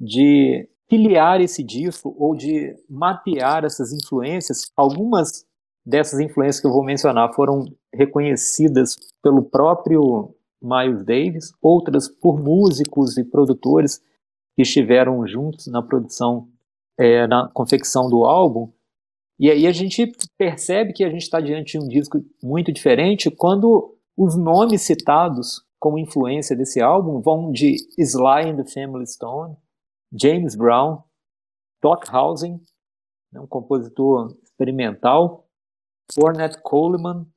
de 0.00 0.68
filiar 0.88 1.40
esse 1.40 1.62
disco 1.62 2.14
ou 2.18 2.34
de 2.34 2.74
mapear 2.88 3.64
essas 3.64 3.92
influências. 3.92 4.70
Algumas 4.76 5.44
dessas 5.84 6.20
influências 6.20 6.60
que 6.60 6.66
eu 6.66 6.72
vou 6.72 6.84
mencionar 6.84 7.34
foram 7.34 7.64
reconhecidas 7.92 8.96
pelo 9.22 9.42
próprio 9.42 10.34
Miles 10.62 11.04
Davis, 11.04 11.52
outras 11.62 12.08
por 12.08 12.40
músicos 12.40 13.16
e 13.16 13.24
produtores 13.24 14.00
que 14.54 14.62
estiveram 14.62 15.26
juntos 15.26 15.66
na 15.66 15.82
produção, 15.82 16.48
é, 16.98 17.26
na 17.26 17.48
confecção 17.48 18.08
do 18.08 18.24
álbum. 18.24 18.70
E 19.38 19.50
aí 19.50 19.66
a 19.66 19.72
gente 19.72 20.10
percebe 20.36 20.92
que 20.92 21.04
a 21.04 21.10
gente 21.10 21.22
está 21.22 21.40
diante 21.40 21.78
de 21.78 21.84
um 21.84 21.88
disco 21.88 22.18
muito 22.42 22.72
diferente 22.72 23.30
quando 23.30 23.97
os 24.18 24.36
nomes 24.36 24.82
citados 24.82 25.64
como 25.78 25.96
influência 25.96 26.56
desse 26.56 26.80
álbum 26.80 27.20
vão 27.20 27.52
de 27.52 27.76
Sly 27.96 28.50
and 28.50 28.56
the 28.56 28.68
Family 28.68 29.06
Stone, 29.06 29.56
James 30.12 30.56
Brown, 30.56 31.04
Stockhausen, 31.76 32.60
né, 33.32 33.40
um 33.40 33.46
compositor 33.46 34.36
experimental, 34.42 35.46
Ornette 36.20 36.60
Coleman. 36.62 37.28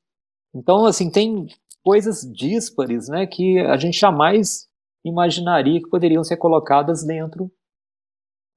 Então, 0.52 0.84
assim, 0.84 1.08
tem 1.08 1.46
coisas 1.84 2.22
díspares, 2.32 3.08
né, 3.08 3.28
que 3.28 3.60
a 3.60 3.76
gente 3.76 3.96
jamais 3.96 4.68
imaginaria 5.04 5.80
que 5.80 5.88
poderiam 5.88 6.24
ser 6.24 6.36
colocadas 6.36 7.04
dentro 7.04 7.48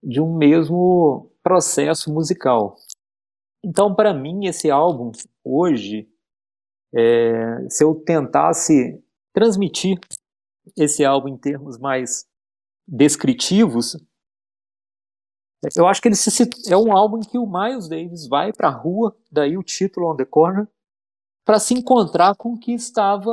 de 0.02 0.20
um 0.20 0.36
mesmo 0.36 1.32
processo 1.44 2.12
musical. 2.12 2.76
Então, 3.64 3.94
para 3.94 4.16
mim, 4.16 4.48
esse 4.48 4.72
álbum, 4.72 5.12
hoje, 5.44 6.10
é, 6.96 7.70
se 7.70 7.84
eu 7.84 7.96
tentasse 7.96 9.04
transmitir 9.34 10.00
esse 10.78 11.04
álbum 11.04 11.30
em 11.30 11.38
termos 11.38 11.78
mais 11.78 12.26
descritivos, 12.88 13.98
eu 15.76 15.88
acho 15.88 16.02
que 16.02 16.08
ele 16.08 16.16
se, 16.16 16.50
é 16.72 16.78
um 16.78 16.96
álbum 16.96 17.18
em 17.18 17.22
que 17.22 17.38
o 17.38 17.46
Miles 17.46 17.90
Davis 17.90 18.28
vai 18.28 18.54
para 18.54 18.70
a 18.70 18.72
rua, 18.72 19.16
daí 19.32 19.58
o 19.58 19.64
título 19.64 20.12
On 20.12 20.16
the 20.16 20.26
Corner, 20.26 20.68
para 21.44 21.60
se 21.60 21.74
encontrar 21.74 22.36
com 22.36 22.54
o 22.54 22.60
que 22.60 22.74
estava 22.74 23.32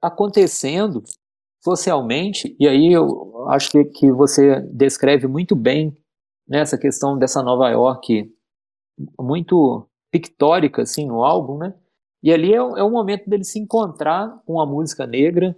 acontecendo 0.00 1.02
socialmente. 1.62 2.56
E 2.58 2.68
aí 2.68 2.92
eu 2.92 3.48
acho 3.48 3.70
que, 3.70 3.84
que 3.84 4.12
você 4.12 4.60
descreve 4.72 5.26
muito 5.26 5.56
bem 5.56 5.96
nessa 6.46 6.78
questão 6.78 7.18
dessa 7.18 7.42
Nova 7.42 7.68
York 7.70 8.30
muito 9.18 9.88
pictórica 10.10 10.82
assim 10.82 11.06
no 11.06 11.24
álbum, 11.24 11.58
né? 11.58 11.74
E 12.24 12.32
ali 12.32 12.54
é, 12.54 12.56
é 12.56 12.82
o 12.82 12.90
momento 12.90 13.28
dele 13.28 13.44
se 13.44 13.58
encontrar 13.58 14.42
com 14.46 14.58
a 14.58 14.64
música 14.64 15.06
negra 15.06 15.54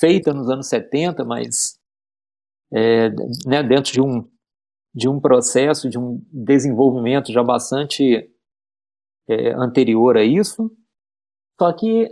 feita 0.00 0.32
nos 0.32 0.48
anos 0.48 0.66
70, 0.68 1.26
mas 1.26 1.78
é, 2.72 3.10
né, 3.46 3.62
dentro 3.62 3.92
de 3.92 4.00
um, 4.00 4.26
de 4.94 5.06
um 5.06 5.20
processo, 5.20 5.90
de 5.90 5.98
um 5.98 6.24
desenvolvimento 6.32 7.30
já 7.30 7.42
bastante 7.42 8.34
é, 9.28 9.50
anterior 9.52 10.16
a 10.16 10.24
isso, 10.24 10.74
só 11.60 11.70
que 11.70 12.08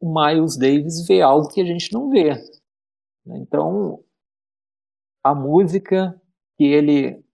o 0.00 0.12
Miles 0.12 0.56
Davis 0.56 1.06
vê 1.06 1.22
algo 1.22 1.48
que 1.48 1.60
a 1.60 1.64
gente 1.64 1.92
não 1.92 2.10
vê. 2.10 2.34
Né? 3.24 3.38
Então, 3.38 4.02
a 5.22 5.32
música 5.32 6.20
que 6.58 6.64
ele 6.64 7.24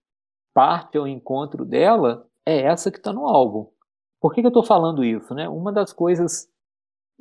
parte 0.53 0.99
ao 0.99 1.07
encontro 1.07 1.65
dela 1.65 2.29
é 2.45 2.61
essa 2.61 2.91
que 2.91 2.97
está 2.97 3.11
no 3.11 3.27
álbum. 3.27 3.72
Por 4.23 4.33
que, 4.33 4.39
que 4.39 4.47
eu 4.47 4.51
estou 4.51 4.63
falando 4.63 5.03
isso? 5.03 5.33
Né? 5.33 5.49
Uma 5.49 5.69
das 5.69 5.91
coisas, 5.91 6.49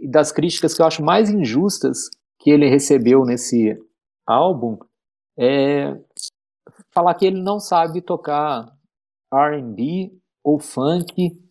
das 0.08 0.30
críticas 0.30 0.72
que 0.72 0.80
eu 0.80 0.86
acho 0.86 1.02
mais 1.02 1.28
injustas 1.28 2.08
que 2.38 2.48
ele 2.48 2.68
recebeu 2.68 3.24
nesse 3.24 3.76
álbum 4.24 4.78
é 5.36 5.98
falar 6.92 7.16
que 7.16 7.26
ele 7.26 7.42
não 7.42 7.58
sabe 7.58 8.00
tocar 8.00 8.72
R&B 9.34 10.16
ou 10.44 10.60
funk. 10.60 11.42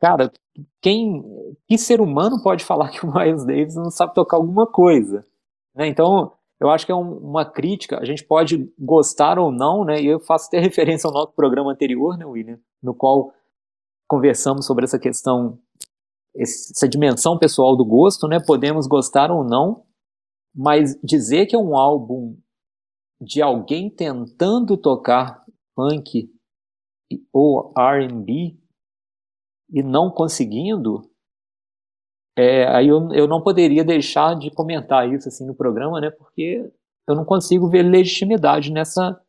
Cara, 0.00 0.32
quem, 0.80 1.22
que 1.68 1.76
ser 1.76 2.00
humano 2.00 2.42
pode 2.42 2.64
falar 2.64 2.88
que 2.88 3.04
o 3.04 3.12
Miles 3.12 3.44
Davis 3.44 3.74
não 3.74 3.90
sabe 3.90 4.14
tocar 4.14 4.38
alguma 4.38 4.66
coisa? 4.66 5.26
Né? 5.74 5.88
Então, 5.88 6.32
eu 6.58 6.70
acho 6.70 6.86
que 6.86 6.92
é 6.92 6.96
um, 6.96 7.18
uma 7.18 7.44
crítica, 7.44 7.98
a 7.98 8.04
gente 8.06 8.24
pode 8.24 8.72
gostar 8.78 9.38
ou 9.38 9.52
não, 9.52 9.84
né? 9.84 10.00
E 10.00 10.06
eu 10.06 10.20
faço 10.20 10.46
até 10.46 10.56
referência 10.58 11.06
ao 11.06 11.12
nosso 11.12 11.32
programa 11.32 11.70
anterior, 11.70 12.16
né, 12.16 12.24
William, 12.24 12.58
no 12.82 12.94
qual 12.94 13.30
conversamos 14.14 14.64
sobre 14.64 14.84
essa 14.84 14.98
questão, 14.98 15.58
essa 16.36 16.88
dimensão 16.88 17.36
pessoal 17.36 17.76
do 17.76 17.84
gosto, 17.84 18.28
né? 18.28 18.38
Podemos 18.38 18.86
gostar 18.86 19.30
ou 19.30 19.42
não, 19.42 19.84
mas 20.54 20.94
dizer 21.02 21.46
que 21.46 21.56
é 21.56 21.58
um 21.58 21.76
álbum 21.76 22.36
de 23.20 23.42
alguém 23.42 23.90
tentando 23.90 24.76
tocar 24.76 25.44
funk 25.74 26.30
ou 27.32 27.72
R&B 27.76 28.56
e 29.70 29.82
não 29.82 30.10
conseguindo, 30.10 31.10
é, 32.36 32.66
aí 32.68 32.88
eu, 32.88 33.12
eu 33.12 33.26
não 33.26 33.42
poderia 33.42 33.84
deixar 33.84 34.38
de 34.38 34.50
comentar 34.50 35.12
isso 35.12 35.28
assim 35.28 35.44
no 35.44 35.54
programa, 35.54 36.00
né? 36.00 36.10
Porque 36.10 36.70
eu 37.08 37.14
não 37.16 37.24
consigo 37.24 37.68
ver 37.68 37.82
legitimidade 37.82 38.72
nessa 38.72 39.20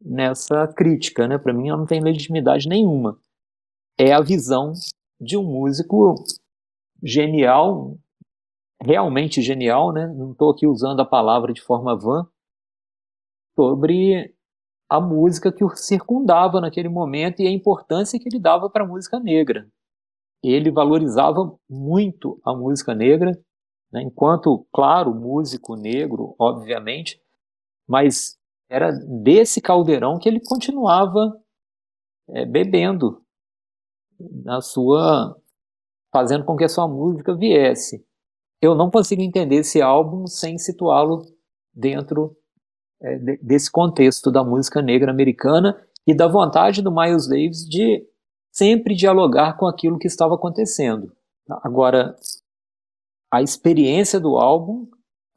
nessa 0.00 0.66
crítica, 0.68 1.26
né? 1.26 1.36
Para 1.38 1.52
mim, 1.52 1.68
ela 1.68 1.78
não 1.78 1.86
tem 1.86 2.00
legitimidade 2.00 2.68
nenhuma. 2.68 3.18
É 3.98 4.12
a 4.12 4.20
visão 4.20 4.72
de 5.20 5.36
um 5.36 5.42
músico 5.42 6.14
genial, 7.02 7.98
realmente 8.80 9.42
genial, 9.42 9.92
né? 9.92 10.06
Não 10.06 10.32
estou 10.32 10.52
aqui 10.52 10.66
usando 10.66 11.00
a 11.00 11.04
palavra 11.04 11.52
de 11.52 11.60
forma 11.60 11.98
vã, 11.98 12.28
sobre 13.58 14.32
a 14.88 15.00
música 15.00 15.52
que 15.52 15.64
o 15.64 15.74
circundava 15.74 16.60
naquele 16.60 16.88
momento 16.88 17.42
e 17.42 17.46
a 17.48 17.50
importância 17.50 18.18
que 18.18 18.28
ele 18.28 18.38
dava 18.38 18.70
para 18.70 18.84
a 18.84 18.86
música 18.86 19.18
negra. 19.18 19.68
Ele 20.42 20.70
valorizava 20.70 21.58
muito 21.68 22.40
a 22.44 22.54
música 22.54 22.94
negra, 22.94 23.32
né? 23.92 24.02
enquanto, 24.02 24.64
claro, 24.72 25.12
músico 25.12 25.74
negro, 25.74 26.36
obviamente, 26.38 27.20
mas 27.86 28.38
era 28.70 28.92
desse 28.92 29.60
caldeirão 29.60 30.18
que 30.18 30.28
ele 30.28 30.40
continuava 30.40 31.36
é, 32.28 32.46
bebendo 32.46 33.20
na 34.18 34.60
sua 34.60 35.36
fazendo 36.12 36.44
com 36.44 36.56
que 36.56 36.64
a 36.64 36.68
sua 36.68 36.88
música 36.88 37.34
viesse 37.34 38.04
eu 38.60 38.74
não 38.74 38.90
consigo 38.90 39.22
entender 39.22 39.56
esse 39.56 39.80
álbum 39.80 40.26
sem 40.26 40.58
situá-lo 40.58 41.22
dentro 41.72 42.36
é, 43.00 43.16
desse 43.40 43.70
contexto 43.70 44.30
da 44.30 44.42
música 44.42 44.82
negra 44.82 45.10
americana 45.10 45.80
e 46.06 46.14
da 46.14 46.26
vontade 46.26 46.82
do 46.82 46.90
Miles 46.90 47.28
Davis 47.28 47.68
de 47.68 48.04
sempre 48.50 48.94
dialogar 48.94 49.56
com 49.56 49.66
aquilo 49.66 49.98
que 49.98 50.08
estava 50.08 50.34
acontecendo. 50.34 51.12
Agora, 51.62 52.16
a 53.32 53.40
experiência 53.40 54.18
do 54.18 54.36
álbum 54.36 54.88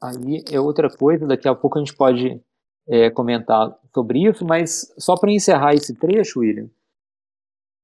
aí 0.02 0.42
é 0.50 0.58
outra 0.58 0.88
coisa, 0.90 1.26
daqui 1.26 1.46
a 1.46 1.54
pouco 1.54 1.78
a 1.78 1.80
gente 1.80 1.94
pode 1.94 2.40
é, 2.88 3.10
comentar 3.10 3.72
sobre 3.94 4.24
isso, 4.24 4.44
mas 4.44 4.92
só 4.98 5.14
para 5.14 5.30
encerrar 5.30 5.74
esse 5.74 5.94
trecho, 5.94 6.40
William, 6.40 6.68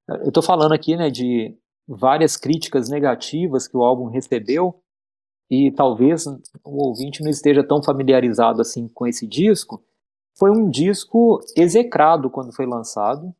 eu 0.09 0.29
estou 0.29 0.43
falando 0.43 0.73
aqui 0.73 0.97
né, 0.97 1.11
de 1.11 1.57
várias 1.87 2.37
críticas 2.37 2.89
negativas 2.89 3.69
que 3.69 3.77
o 3.77 3.83
álbum 3.83 4.07
recebeu, 4.07 4.81
e 5.51 5.71
talvez 5.73 6.27
o 6.27 6.87
ouvinte 6.87 7.23
não 7.23 7.31
esteja 7.31 7.65
tão 7.65 7.83
familiarizado 7.83 8.61
assim 8.61 8.87
com 8.89 9.07
esse 9.07 9.27
disco, 9.27 9.83
foi 10.39 10.51
um 10.51 10.71
disco 10.71 11.41
execrado 11.57 12.31
quando 12.31 12.55
foi 12.55 12.65
lançado. 12.65 13.35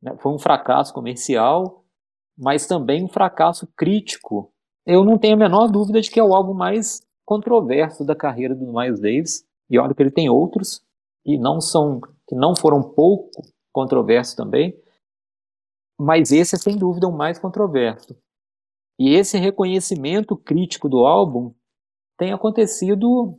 Né? 0.00 0.16
Foi 0.18 0.32
um 0.32 0.38
fracasso 0.38 0.94
comercial, 0.94 1.84
mas 2.38 2.66
também 2.66 3.04
um 3.04 3.08
fracasso 3.08 3.66
crítico. 3.76 4.50
Eu 4.86 5.04
não 5.04 5.18
tenho 5.18 5.34
a 5.34 5.38
menor 5.38 5.68
dúvida 5.68 6.00
de 6.00 6.10
que 6.10 6.18
é 6.18 6.24
o 6.24 6.34
álbum 6.34 6.54
mais 6.54 7.02
controverso 7.26 8.04
da 8.04 8.16
carreira 8.16 8.54
do 8.54 8.72
Miles 8.72 8.98
Davis. 8.98 9.44
E 9.68 9.78
olha 9.78 9.94
que 9.94 10.02
ele 10.02 10.10
tem 10.10 10.30
outros 10.30 10.80
que 11.22 11.36
não 11.36 11.60
são, 11.60 12.00
que 12.26 12.34
não 12.34 12.56
foram 12.56 12.82
pouco 12.82 13.42
controversos 13.70 14.34
também. 14.34 14.74
Mas 16.02 16.32
esse 16.32 16.54
é 16.54 16.58
sem 16.58 16.78
dúvida 16.78 17.06
o 17.06 17.12
mais 17.12 17.38
controverso. 17.38 18.16
E 18.98 19.14
esse 19.14 19.36
reconhecimento 19.36 20.34
crítico 20.34 20.88
do 20.88 21.04
álbum 21.04 21.52
tem 22.16 22.32
acontecido 22.32 23.38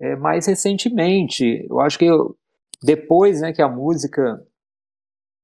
é, 0.00 0.16
mais 0.16 0.46
recentemente. 0.46 1.66
Eu 1.68 1.80
acho 1.80 1.98
que 1.98 2.06
eu, 2.06 2.34
depois 2.82 3.42
né, 3.42 3.52
que 3.52 3.60
a 3.60 3.68
música 3.68 4.42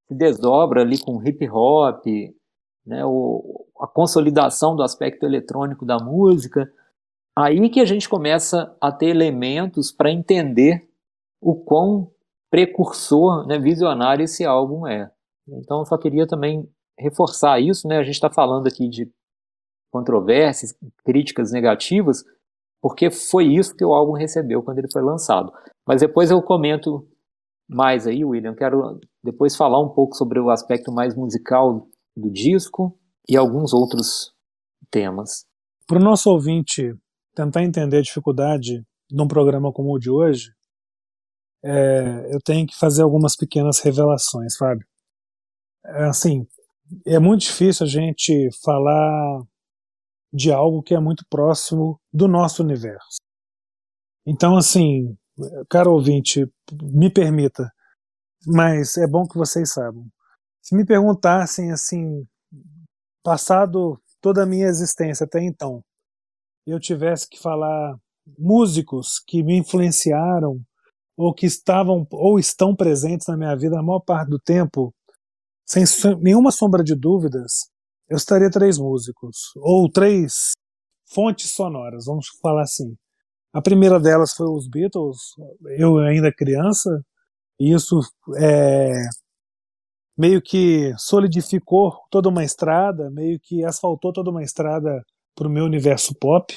se 0.08 0.14
desdobra 0.14 0.80
ali 0.80 0.98
com 0.98 1.22
hip 1.22 1.46
hop, 1.50 2.06
né, 2.86 3.04
o, 3.04 3.66
a 3.78 3.86
consolidação 3.86 4.74
do 4.74 4.82
aspecto 4.82 5.26
eletrônico 5.26 5.84
da 5.84 5.98
música, 5.98 6.72
aí 7.36 7.68
que 7.68 7.80
a 7.80 7.84
gente 7.84 8.08
começa 8.08 8.74
a 8.80 8.90
ter 8.90 9.08
elementos 9.08 9.92
para 9.92 10.10
entender 10.10 10.88
o 11.42 11.54
quão 11.54 12.10
precursor, 12.50 13.46
né, 13.46 13.58
visionário 13.58 14.24
esse 14.24 14.46
álbum 14.46 14.86
é. 14.86 15.10
Então, 15.48 15.80
eu 15.80 15.84
só 15.84 15.98
queria 15.98 16.26
também 16.26 16.68
reforçar 16.98 17.60
isso, 17.60 17.86
né? 17.86 17.98
A 17.98 18.02
gente 18.02 18.14
está 18.14 18.30
falando 18.30 18.66
aqui 18.66 18.88
de 18.88 19.10
controvérsias, 19.90 20.74
críticas 21.04 21.52
negativas, 21.52 22.24
porque 22.80 23.10
foi 23.10 23.46
isso 23.46 23.74
que 23.74 23.84
o 23.84 23.94
álbum 23.94 24.12
recebeu 24.12 24.62
quando 24.62 24.78
ele 24.78 24.90
foi 24.92 25.02
lançado. 25.02 25.52
Mas 25.86 26.00
depois 26.00 26.30
eu 26.30 26.42
comento 26.42 27.06
mais 27.68 28.06
aí, 28.06 28.24
William. 28.24 28.54
Quero 28.54 29.00
depois 29.22 29.56
falar 29.56 29.80
um 29.80 29.88
pouco 29.88 30.14
sobre 30.16 30.40
o 30.40 30.50
aspecto 30.50 30.92
mais 30.92 31.14
musical 31.14 31.86
do 32.16 32.30
disco 32.30 32.98
e 33.28 33.36
alguns 33.36 33.72
outros 33.72 34.32
temas. 34.90 35.46
Para 35.86 35.98
o 35.98 36.02
nosso 36.02 36.30
ouvinte 36.30 36.94
tentar 37.34 37.62
entender 37.62 37.98
a 37.98 38.02
dificuldade 38.02 38.84
num 39.10 39.28
programa 39.28 39.72
como 39.72 39.94
o 39.94 39.98
de 39.98 40.10
hoje, 40.10 40.50
é, 41.64 42.34
eu 42.34 42.38
tenho 42.44 42.66
que 42.66 42.76
fazer 42.76 43.02
algumas 43.02 43.36
pequenas 43.36 43.80
revelações, 43.80 44.56
Fábio. 44.56 44.86
É, 45.86 46.04
assim, 46.04 46.46
é 47.06 47.18
muito 47.18 47.42
difícil 47.42 47.86
a 47.86 47.88
gente 47.88 48.48
falar 48.64 49.42
de 50.32 50.52
algo 50.52 50.82
que 50.82 50.94
é 50.94 51.00
muito 51.00 51.24
próximo 51.30 52.00
do 52.12 52.26
nosso 52.26 52.62
universo. 52.62 53.18
Então, 54.26 54.56
assim, 54.56 55.16
caro 55.68 55.92
ouvinte, 55.92 56.46
me 56.82 57.12
permita, 57.12 57.70
mas 58.46 58.96
é 58.96 59.06
bom 59.06 59.26
que 59.26 59.36
vocês 59.36 59.72
saibam. 59.72 60.06
Se 60.62 60.74
me 60.74 60.84
perguntassem 60.84 61.70
assim, 61.70 62.26
passado 63.22 64.00
toda 64.20 64.42
a 64.42 64.46
minha 64.46 64.66
existência 64.66 65.24
até 65.24 65.42
então, 65.42 65.82
eu 66.66 66.80
tivesse 66.80 67.28
que 67.28 67.38
falar 67.38 67.96
músicos 68.38 69.20
que 69.26 69.42
me 69.42 69.58
influenciaram 69.58 70.60
ou 71.16 71.34
que 71.34 71.46
estavam 71.46 72.06
ou 72.10 72.38
estão 72.38 72.74
presentes 72.74 73.26
na 73.26 73.36
minha 73.36 73.54
vida 73.54 73.78
a 73.78 73.82
maior 73.82 74.00
parte 74.00 74.30
do 74.30 74.38
tempo, 74.38 74.92
sem 75.66 75.84
nenhuma 76.20 76.50
sombra 76.50 76.82
de 76.82 76.94
dúvidas, 76.94 77.70
eu 78.08 78.16
estaria 78.16 78.50
três 78.50 78.78
músicos 78.78 79.52
ou 79.56 79.90
três 79.90 80.52
fontes 81.06 81.52
sonoras, 81.52 82.06
vamos 82.06 82.28
falar 82.42 82.62
assim. 82.62 82.94
A 83.52 83.62
primeira 83.62 84.00
delas 84.00 84.34
foi 84.34 84.46
os 84.48 84.68
Beatles, 84.68 85.18
eu 85.78 85.98
ainda 85.98 86.32
criança, 86.32 86.90
e 87.58 87.72
isso 87.72 88.00
é, 88.36 88.92
meio 90.16 90.42
que 90.42 90.92
solidificou 90.98 91.92
toda 92.10 92.28
uma 92.28 92.44
estrada, 92.44 93.10
meio 93.10 93.38
que 93.40 93.64
asfaltou 93.64 94.12
toda 94.12 94.30
uma 94.30 94.42
estrada 94.42 95.04
para 95.34 95.48
o 95.48 95.50
meu 95.50 95.64
universo 95.64 96.14
pop. 96.18 96.54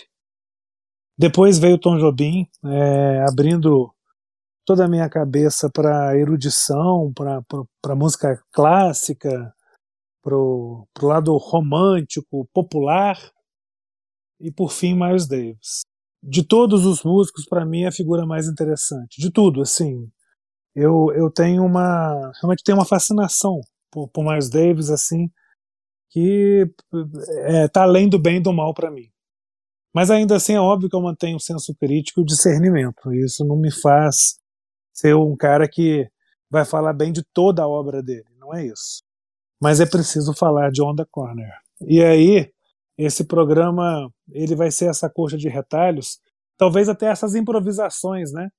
Depois 1.18 1.58
veio 1.58 1.80
Tom 1.80 1.98
Jobim, 1.98 2.48
é, 2.66 3.24
abrindo 3.28 3.92
toda 4.68 4.86
a 4.86 4.90
minha 4.90 5.10
cabeça 5.10 5.70
para 5.74 6.16
erudição, 6.16 7.12
para 7.16 7.96
música 7.96 8.40
clássica, 8.52 9.52
para 10.22 10.36
o 10.38 10.86
lado 11.02 11.36
romântico, 11.38 12.48
popular, 12.54 13.18
e 14.40 14.52
por 14.52 14.72
fim 14.72 14.94
Miles 14.94 15.28
Davis 15.28 15.88
de 16.28 16.44
todos 16.44 16.86
os 16.86 17.04
músicos, 17.04 17.46
para 17.46 17.66
mim, 17.66 17.84
é 17.84 17.88
a 17.88 17.92
figura 17.92 18.26
mais 18.26 18.48
interessante. 18.48 19.20
De 19.20 19.32
tudo, 19.32 19.62
assim. 19.62 20.10
Eu, 20.76 21.12
eu 21.16 21.32
tenho 21.32 21.64
uma. 21.64 22.32
Realmente 22.42 22.64
tenho 22.64 22.78
uma 22.78 22.86
fascinação 22.86 23.62
por, 23.92 24.10
por 24.10 24.24
Miles 24.24 24.50
Davis, 24.50 24.90
assim, 24.90 25.30
que 26.12 26.70
é, 27.46 27.68
tá 27.68 27.84
além 27.84 28.10
do 28.10 28.20
bem 28.20 28.38
e 28.38 28.42
do 28.42 28.54
mal 28.54 28.74
para 28.74 28.92
mim. 28.92 29.10
Mas 29.94 30.12
ainda 30.12 30.36
assim 30.36 30.54
é 30.54 30.60
óbvio 30.60 30.90
que 30.90 30.96
eu 30.96 31.02
mantenho 31.02 31.38
um 31.38 31.40
senso 31.40 31.74
crítico 31.76 32.22
e 32.22 32.26
discernimento. 32.26 33.12
Isso 33.14 33.44
não 33.46 33.58
me 33.58 33.72
faz 33.72 34.38
ser 34.98 35.16
um 35.16 35.36
cara 35.36 35.68
que 35.68 36.08
vai 36.50 36.66
falar 36.66 36.94
bem 36.94 37.12
de 37.12 37.24
toda 37.34 37.64
a 37.64 37.68
obra 37.68 38.02
dele. 38.02 38.26
Não 38.40 38.54
é 38.54 38.66
isso. 38.66 39.04
Mas 39.62 39.80
é 39.80 39.86
preciso 39.86 40.34
falar 40.34 40.72
de 40.72 40.82
On 40.82 40.96
the 40.96 41.06
Corner. 41.12 41.52
E 41.82 42.02
aí, 42.02 42.50
esse 42.98 43.26
programa 43.26 44.10
ele 44.32 44.56
vai 44.56 44.72
ser 44.72 44.90
essa 44.90 45.10
coxa 45.10 45.38
de 45.38 45.50
retalhos, 45.50 46.20
talvez 46.58 46.90
até 46.90 47.08
essas 47.08 47.36
improvisações, 47.36 48.32
né? 48.32 48.50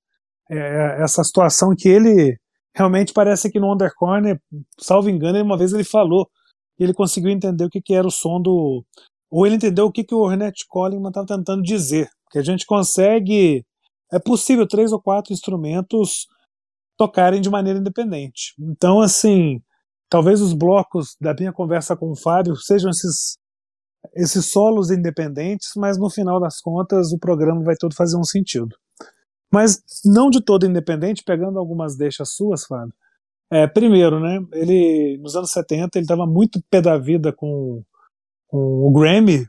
É, 0.49 0.57
é 0.57 1.03
essa 1.03 1.23
situação 1.23 1.75
que 1.77 1.89
ele 1.89 2.37
realmente 2.75 3.13
parece 3.13 3.51
que 3.51 3.59
no 3.59 3.73
Undercorner, 3.73 4.39
salvo 4.79 5.09
engano, 5.09 5.41
uma 5.43 5.57
vez 5.57 5.73
ele 5.73 5.83
falou 5.83 6.29
ele 6.79 6.93
conseguiu 6.93 7.29
entender 7.29 7.65
o 7.65 7.69
que, 7.69 7.81
que 7.81 7.93
era 7.93 8.07
o 8.07 8.11
som 8.11 8.41
do. 8.41 8.83
Ou 9.29 9.45
ele 9.45 9.55
entendeu 9.55 9.85
o 9.85 9.91
que, 9.91 10.03
que 10.03 10.15
o 10.15 10.19
Ornette 10.19 10.65
Coleman 10.67 11.09
estava 11.09 11.27
tentando 11.27 11.61
dizer. 11.61 12.09
Que 12.31 12.39
a 12.39 12.43
gente 12.43 12.65
consegue. 12.65 13.65
É 14.11 14.19
possível 14.19 14.67
três 14.67 14.91
ou 14.91 15.01
quatro 15.01 15.33
instrumentos 15.33 16.27
tocarem 16.97 17.41
de 17.41 17.49
maneira 17.49 17.79
independente. 17.79 18.53
Então, 18.59 18.99
assim, 18.99 19.61
talvez 20.09 20.41
os 20.41 20.53
blocos 20.53 21.15
da 21.21 21.33
minha 21.33 21.53
conversa 21.53 21.95
com 21.95 22.11
o 22.11 22.15
Fábio 22.15 22.55
sejam 22.55 22.89
esses 22.89 23.37
esses 24.15 24.49
solos 24.49 24.91
independentes, 24.91 25.71
mas 25.75 25.97
no 25.97 26.09
final 26.09 26.39
das 26.39 26.61
contas 26.61 27.11
o 27.11 27.19
programa 27.19 27.61
vai 27.63 27.75
todo 27.75 27.93
fazer 27.93 28.17
um 28.17 28.23
sentido. 28.23 28.75
Mas 29.51 29.81
não 30.05 30.29
de 30.29 30.41
todo 30.41 30.65
independente, 30.65 31.23
pegando 31.23 31.59
algumas 31.59 31.97
deixas 31.97 32.33
suas, 32.33 32.65
Fábio. 32.65 32.93
É, 33.51 33.67
primeiro, 33.67 34.19
né, 34.19 34.39
ele 34.53 35.17
nos 35.21 35.35
anos 35.35 35.51
70 35.51 35.97
ele 35.97 36.05
estava 36.05 36.25
muito 36.25 36.63
pé 36.69 36.81
da 36.81 36.97
vida 36.97 37.33
com, 37.33 37.83
com 38.47 38.57
o 38.57 38.91
Grammy, 38.91 39.47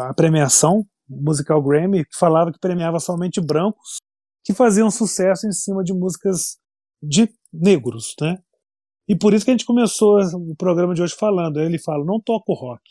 a 0.00 0.14
premiação 0.14 0.86
musical 1.08 1.62
Grammy, 1.62 2.04
que 2.04 2.16
falava 2.18 2.52
que 2.52 2.58
premiava 2.58 2.98
somente 2.98 3.40
brancos 3.40 3.98
que 4.44 4.52
faziam 4.52 4.90
sucesso 4.90 5.46
em 5.46 5.52
cima 5.52 5.82
de 5.82 5.94
músicas 5.94 6.58
de 7.02 7.28
negros, 7.52 8.14
né? 8.20 8.38
E 9.08 9.16
por 9.16 9.34
isso 9.34 9.44
que 9.44 9.50
a 9.50 9.54
gente 9.54 9.66
começou 9.66 10.18
o 10.20 10.56
programa 10.56 10.94
de 10.94 11.02
hoje 11.02 11.14
falando. 11.14 11.60
Ele 11.60 11.78
fala: 11.78 12.04
não 12.04 12.20
toco 12.20 12.52
rock, 12.52 12.82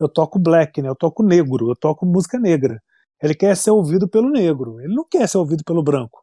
eu 0.00 0.08
toco 0.08 0.38
black, 0.38 0.80
né? 0.82 0.88
Eu 0.88 0.96
toco 0.96 1.22
negro, 1.22 1.70
eu 1.70 1.76
toco 1.76 2.06
música 2.06 2.38
negra. 2.38 2.82
Ele 3.22 3.34
quer 3.34 3.56
ser 3.56 3.70
ouvido 3.70 4.08
pelo 4.08 4.30
negro, 4.30 4.80
ele 4.80 4.94
não 4.94 5.06
quer 5.08 5.28
ser 5.28 5.38
ouvido 5.38 5.62
pelo 5.64 5.82
branco. 5.82 6.22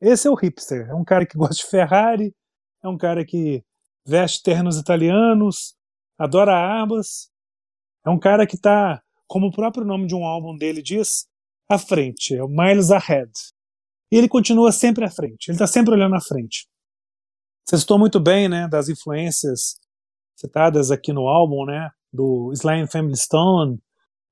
Esse 0.00 0.28
é 0.28 0.30
o 0.30 0.34
hipster, 0.34 0.88
é 0.88 0.94
um 0.94 1.04
cara 1.04 1.26
que 1.26 1.36
gosta 1.38 1.54
de 1.54 1.66
Ferrari, 1.70 2.34
é 2.82 2.88
um 2.88 2.96
cara 2.96 3.24
que 3.24 3.62
veste 4.06 4.42
ternos 4.42 4.78
italianos, 4.78 5.74
adora 6.18 6.52
armas, 6.54 7.30
é 8.04 8.10
um 8.10 8.18
cara 8.18 8.46
que 8.46 8.56
está, 8.56 9.02
como 9.26 9.46
o 9.46 9.52
próprio 9.52 9.84
nome 9.84 10.06
de 10.06 10.14
um 10.14 10.24
álbum 10.24 10.56
dele 10.56 10.82
diz, 10.82 11.26
à 11.68 11.78
frente, 11.78 12.34
é 12.34 12.42
o 12.42 12.48
Miles 12.48 12.90
Ahead. 12.90 13.30
E 14.10 14.16
ele 14.16 14.28
continua 14.28 14.70
sempre 14.70 15.04
à 15.04 15.10
frente, 15.10 15.48
ele 15.48 15.56
está 15.56 15.66
sempre 15.66 15.94
olhando 15.94 16.14
à 16.14 16.20
frente. 16.20 16.68
Você 17.64 17.78
citou 17.78 17.98
muito 17.98 18.20
bem, 18.20 18.48
né, 18.48 18.68
das 18.68 18.88
influências 18.88 19.80
citadas 20.36 20.90
aqui 20.90 21.12
no 21.12 21.26
álbum, 21.26 21.64
né, 21.64 21.90
do 22.12 22.52
Sly 22.52 22.86
Family 22.86 23.16
Stone, 23.16 23.80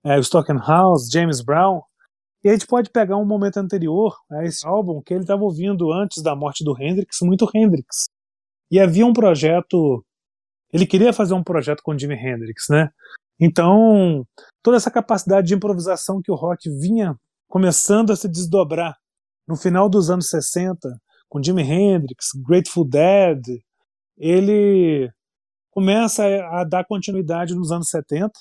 é, 0.05 0.21
House, 0.67 1.09
James 1.11 1.41
Brown. 1.41 1.83
E 2.45 2.49
a 2.49 2.53
gente 2.53 2.67
pode 2.67 2.91
pegar 2.91 3.17
um 3.17 3.25
momento 3.25 3.57
anterior 3.57 4.15
a 4.31 4.45
esse 4.45 4.67
álbum 4.67 5.03
que 5.03 5.15
ele 5.15 5.23
estava 5.23 5.43
ouvindo 5.43 5.91
antes 5.93 6.23
da 6.23 6.37
morte 6.37 6.63
do 6.63 6.77
Hendrix, 6.81 7.19
muito 7.23 7.51
Hendrix. 7.55 8.05
E 8.71 8.79
havia 8.79 9.07
um 9.07 9.13
projeto, 9.13 10.05
ele 10.73 10.87
queria 10.87 11.13
fazer 11.13 11.35
um 11.35 11.43
projeto 11.43 11.83
com 11.83 11.97
Jimi 11.99 12.15
Hendrix, 12.15 12.67
né? 12.69 12.91
Então, 13.41 14.25
toda 14.63 14.77
essa 14.77 14.91
capacidade 14.91 15.49
de 15.49 15.55
improvisação 15.55 16.21
que 16.23 16.31
o 16.31 16.37
rock 16.37 16.71
vinha 16.71 17.15
começando 17.49 18.11
a 18.13 18.17
se 18.17 18.29
desdobrar 18.29 18.97
no 19.47 19.57
final 19.57 19.89
dos 19.89 20.11
anos 20.11 20.29
60, 20.31 20.89
com 21.29 21.43
Jimi 21.43 21.63
Hendrix, 21.63 22.29
Grateful 22.47 22.89
Dead, 22.89 23.41
ele 24.17 25.11
começa 25.71 26.25
a 26.25 26.65
dar 26.65 26.85
continuidade 26.87 27.55
nos 27.55 27.73
anos 27.73 27.89
70, 27.89 28.33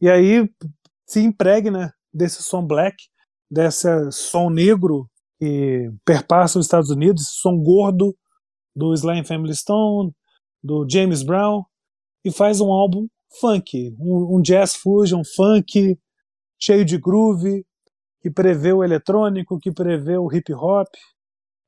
e 0.00 0.10
aí 0.10 0.48
se 1.06 1.20
impregna 1.20 1.92
desse 2.12 2.42
som 2.42 2.66
black, 2.66 2.96
desse 3.50 3.88
som 4.10 4.50
negro 4.50 5.08
que 5.38 5.90
perpassa 6.04 6.58
os 6.58 6.66
Estados 6.66 6.90
Unidos, 6.90 7.28
som 7.40 7.56
gordo 7.56 8.16
do 8.74 8.92
Sly 8.92 9.24
Family 9.24 9.54
Stone, 9.54 10.12
do 10.62 10.86
James 10.90 11.22
Brown, 11.22 11.62
e 12.24 12.32
faz 12.32 12.60
um 12.60 12.72
álbum 12.72 13.06
funk, 13.40 13.94
um, 13.98 14.36
um 14.38 14.42
jazz 14.42 14.74
fusion 14.74 15.22
funk, 15.36 15.98
cheio 16.58 16.84
de 16.84 16.98
groove, 16.98 17.64
que 18.20 18.30
prevê 18.30 18.72
o 18.72 18.82
eletrônico, 18.82 19.58
que 19.58 19.72
prevê 19.72 20.16
o 20.16 20.32
hip 20.32 20.52
hop, 20.52 20.88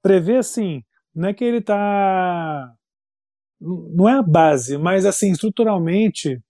prevê 0.02 0.36
assim, 0.36 0.82
não 1.14 1.28
é 1.28 1.34
que 1.34 1.44
ele 1.44 1.58
está 1.58 2.74
não 3.60 4.08
é 4.08 4.12
a 4.12 4.22
base, 4.22 4.78
mas 4.78 5.04
assim, 5.04 5.32
estruturalmente 5.32 6.40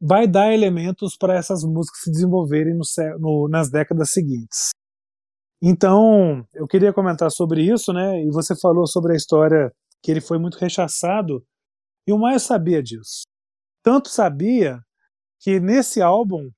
vai 0.00 0.26
dar 0.26 0.52
elementos 0.52 1.16
para 1.16 1.34
essas 1.34 1.62
músicas 1.64 2.02
se 2.02 2.10
desenvolverem 2.10 2.74
no, 2.74 2.82
no, 3.18 3.48
nas 3.48 3.70
décadas 3.70 4.10
seguintes. 4.10 4.70
Então, 5.62 6.44
eu 6.52 6.66
queria 6.66 6.92
comentar 6.92 7.30
sobre 7.30 7.62
isso, 7.62 7.92
né? 7.92 8.20
E 8.20 8.30
você 8.30 8.54
falou 8.60 8.86
sobre 8.86 9.12
a 9.12 9.16
história 9.16 9.72
que 10.02 10.10
ele 10.10 10.20
foi 10.20 10.38
muito 10.38 10.58
rechaçado, 10.58 11.44
e 12.06 12.12
o 12.12 12.18
Maia 12.18 12.40
sabia 12.40 12.82
disso. 12.82 13.22
Tanto 13.82 14.08
sabia 14.08 14.80
que 15.40 15.58
nesse 15.58 16.00
álbum, 16.00 16.50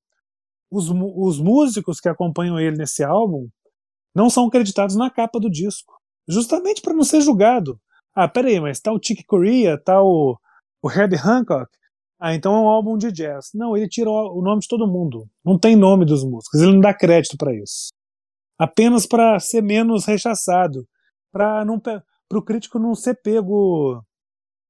os, 0.70 0.90
os 0.90 1.40
músicos 1.40 2.00
que 2.00 2.08
acompanham 2.08 2.58
ele 2.58 2.76
nesse 2.76 3.02
álbum 3.02 3.48
não 4.14 4.28
são 4.28 4.46
acreditados 4.46 4.94
na 4.94 5.10
capa 5.10 5.40
do 5.40 5.50
disco, 5.50 5.94
justamente 6.28 6.82
para 6.82 6.94
não 6.94 7.02
ser 7.02 7.20
julgado. 7.20 7.80
Ah, 8.14 8.28
peraí, 8.28 8.60
mas 8.60 8.80
tá 8.80 8.92
o 8.92 9.00
Chick 9.02 9.24
Corea, 9.24 9.76
tá 9.76 10.00
o, 10.02 10.38
o 10.82 10.90
Herbie 10.90 11.16
Hancock. 11.16 11.68
Ah, 12.20 12.34
então 12.34 12.54
é 12.54 12.58
um 12.60 12.68
álbum 12.68 12.96
de 12.96 13.10
jazz. 13.10 13.50
Não, 13.52 13.76
ele 13.76 13.88
tira 13.88 14.08
o 14.08 14.40
nome 14.40 14.60
de 14.60 14.68
todo 14.68 14.86
mundo. 14.86 15.28
Não 15.44 15.58
tem 15.58 15.74
nome 15.74 16.04
dos 16.04 16.24
músicos. 16.24 16.60
Ele 16.60 16.72
não 16.72 16.80
dá 16.80 16.94
crédito 16.94 17.36
para 17.36 17.52
isso. 17.54 17.92
Apenas 18.58 19.04
para 19.04 19.38
ser 19.40 19.62
menos 19.62 20.04
rechaçado, 20.04 20.86
para 21.32 21.64
o 22.32 22.42
crítico 22.42 22.78
não 22.78 22.94
ser 22.94 23.20
pego 23.20 24.00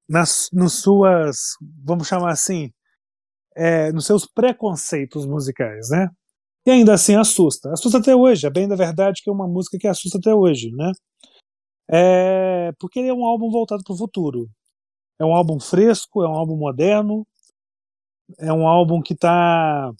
nas 0.09 0.49
nos 0.53 0.81
suas, 0.83 1.57
vamos 1.85 2.09
chamar 2.09 2.33
assim, 2.33 2.71
é, 3.57 3.93
nos 3.93 4.07
seus 4.07 4.27
preconceitos 4.27 5.27
musicais, 5.27 5.90
né? 5.90 6.09
E 6.67 6.71
ainda 6.71 6.95
assim 6.95 7.14
assusta. 7.14 7.73
Assusta 7.73 7.99
até 7.99 8.14
hoje. 8.17 8.47
É 8.47 8.51
bem 8.51 8.69
da 8.69 8.77
verdade 8.77 9.23
que 9.23 9.31
é 9.31 9.33
uma 9.33 9.47
música 9.47 9.79
que 9.79 9.87
assusta 9.88 10.19
até 10.19 10.35
hoje, 10.35 10.71
né? 10.73 10.93
É 11.90 12.73
porque 12.79 12.99
ele 13.01 13.09
é 13.09 13.14
um 13.14 13.25
álbum 13.25 13.51
voltado 13.51 13.83
para 13.85 13.95
o 13.95 13.99
futuro. 13.99 14.49
É 15.21 15.25
um 15.25 15.35
álbum 15.35 15.61
fresco, 15.61 16.23
é 16.25 16.29
um 16.29 16.35
álbum 16.35 16.57
moderno, 16.57 17.27
é 18.38 18.53
um 18.53 18.67
álbum 18.67 19.03
que 19.03 19.14
está 19.14 19.93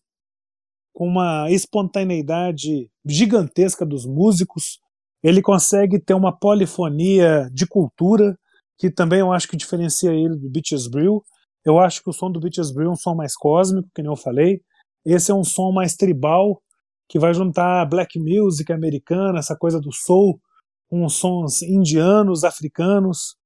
com 0.93 1.07
uma 1.07 1.51
espontaneidade 1.51 2.91
gigantesca 3.05 3.85
dos 3.85 4.07
músicos. 4.07 4.79
Ele 5.23 5.43
consegue 5.43 5.99
ter 5.99 6.15
uma 6.15 6.37
polifonia 6.37 7.49
de 7.53 7.67
cultura, 7.67 8.39
que 8.79 8.91
também 8.91 9.21
eu 9.21 9.33
acho 9.33 9.49
que 9.49 9.57
diferencia 9.57 10.13
ele 10.13 10.37
do 10.37 10.51
Beaches 10.51 10.87
Brew. 10.89 11.23
Eu 11.65 11.79
acho 11.79 12.03
que 12.03 12.11
o 12.11 12.13
som 12.13 12.31
do 12.31 12.41
Beaches 12.41 12.73
Brew 12.73 12.89
é 12.89 12.93
um 12.93 12.97
som 12.97 13.15
mais 13.15 13.37
cósmico, 13.37 13.89
que 13.95 14.03
nem 14.03 14.11
eu 14.11 14.17
falei. 14.17 14.61
Esse 15.05 15.31
é 15.31 15.35
um 15.35 15.45
som 15.45 15.73
mais 15.73 15.95
tribal, 15.95 16.63
que 17.09 17.19
vai 17.19 17.35
juntar 17.35 17.87
black 17.87 18.19
music 18.19 18.73
americana, 18.73 19.39
essa 19.39 19.57
coisa 19.57 19.81
do 19.81 19.93
soul, 19.93 20.41
com 20.89 21.09
sons 21.09 21.63
indianos, 21.63 22.45
africanos. 22.45 23.37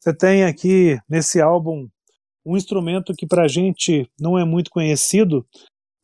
Você 0.00 0.14
tem 0.14 0.44
aqui 0.44 0.98
nesse 1.08 1.40
álbum 1.40 1.88
um 2.44 2.56
instrumento 2.56 3.14
que 3.16 3.26
para 3.26 3.44
a 3.44 3.48
gente 3.48 4.10
não 4.18 4.38
é 4.38 4.44
muito 4.44 4.70
conhecido, 4.70 5.46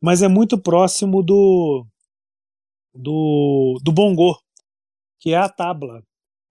mas 0.03 0.23
é 0.23 0.29
muito 0.29 0.61
próximo 0.61 1.23
do, 1.23 1.87
do, 2.95 3.79
do 3.83 3.93
bongô, 3.93 4.39
que 5.19 5.33
é 5.33 5.37
a 5.37 5.49
tabla. 5.49 6.03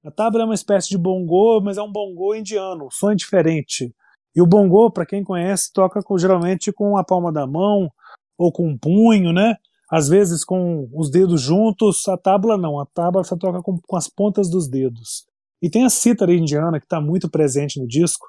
A 0.03 0.11
tabla 0.11 0.41
é 0.41 0.45
uma 0.45 0.53
espécie 0.53 0.89
de 0.89 0.97
bongô, 0.97 1.61
mas 1.61 1.77
é 1.77 1.81
um 1.81 1.91
bongô 1.91 2.35
indiano, 2.35 2.87
o 2.87 2.91
som 2.91 3.11
é 3.11 3.15
diferente. 3.15 3.93
E 4.35 4.41
o 4.41 4.47
bongô, 4.47 4.91
para 4.91 5.05
quem 5.05 5.23
conhece, 5.23 5.71
toca 5.71 6.01
com, 6.01 6.17
geralmente 6.17 6.73
com 6.73 6.97
a 6.97 7.03
palma 7.03 7.31
da 7.31 7.47
mão 7.47 7.89
ou 8.37 8.51
com 8.51 8.67
um 8.67 8.77
punho, 8.77 9.31
né? 9.31 9.55
Às 9.89 10.09
vezes 10.09 10.43
com 10.43 10.89
os 10.93 11.09
dedos 11.09 11.41
juntos. 11.41 12.07
A 12.07 12.17
tábua 12.17 12.57
não, 12.57 12.79
a 12.79 12.85
tábua 12.85 13.23
você 13.23 13.37
toca 13.37 13.61
com, 13.61 13.79
com 13.79 13.95
as 13.95 14.09
pontas 14.09 14.49
dos 14.49 14.67
dedos. 14.67 15.25
E 15.61 15.69
tem 15.69 15.85
a 15.85 15.89
cítara 15.89 16.33
indiana 16.33 16.79
que 16.79 16.85
está 16.85 16.99
muito 16.99 17.29
presente 17.29 17.79
no 17.79 17.87
disco. 17.87 18.27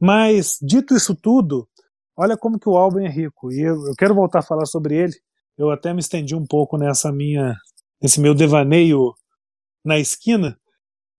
Mas, 0.00 0.58
dito 0.60 0.94
isso 0.94 1.14
tudo, 1.14 1.66
olha 2.16 2.36
como 2.36 2.58
que 2.58 2.68
o 2.68 2.76
álbum 2.76 3.00
é 3.00 3.08
rico. 3.08 3.50
E 3.52 3.60
eu, 3.60 3.74
eu 3.86 3.94
quero 3.96 4.14
voltar 4.14 4.40
a 4.40 4.42
falar 4.42 4.66
sobre 4.66 4.96
ele. 4.96 5.14
Eu 5.56 5.70
até 5.70 5.94
me 5.94 6.00
estendi 6.00 6.34
um 6.34 6.44
pouco 6.44 6.76
nessa 6.76 7.10
minha, 7.12 7.54
nesse 8.02 8.20
meu 8.20 8.34
devaneio 8.34 9.14
na 9.84 9.98
esquina. 9.98 10.58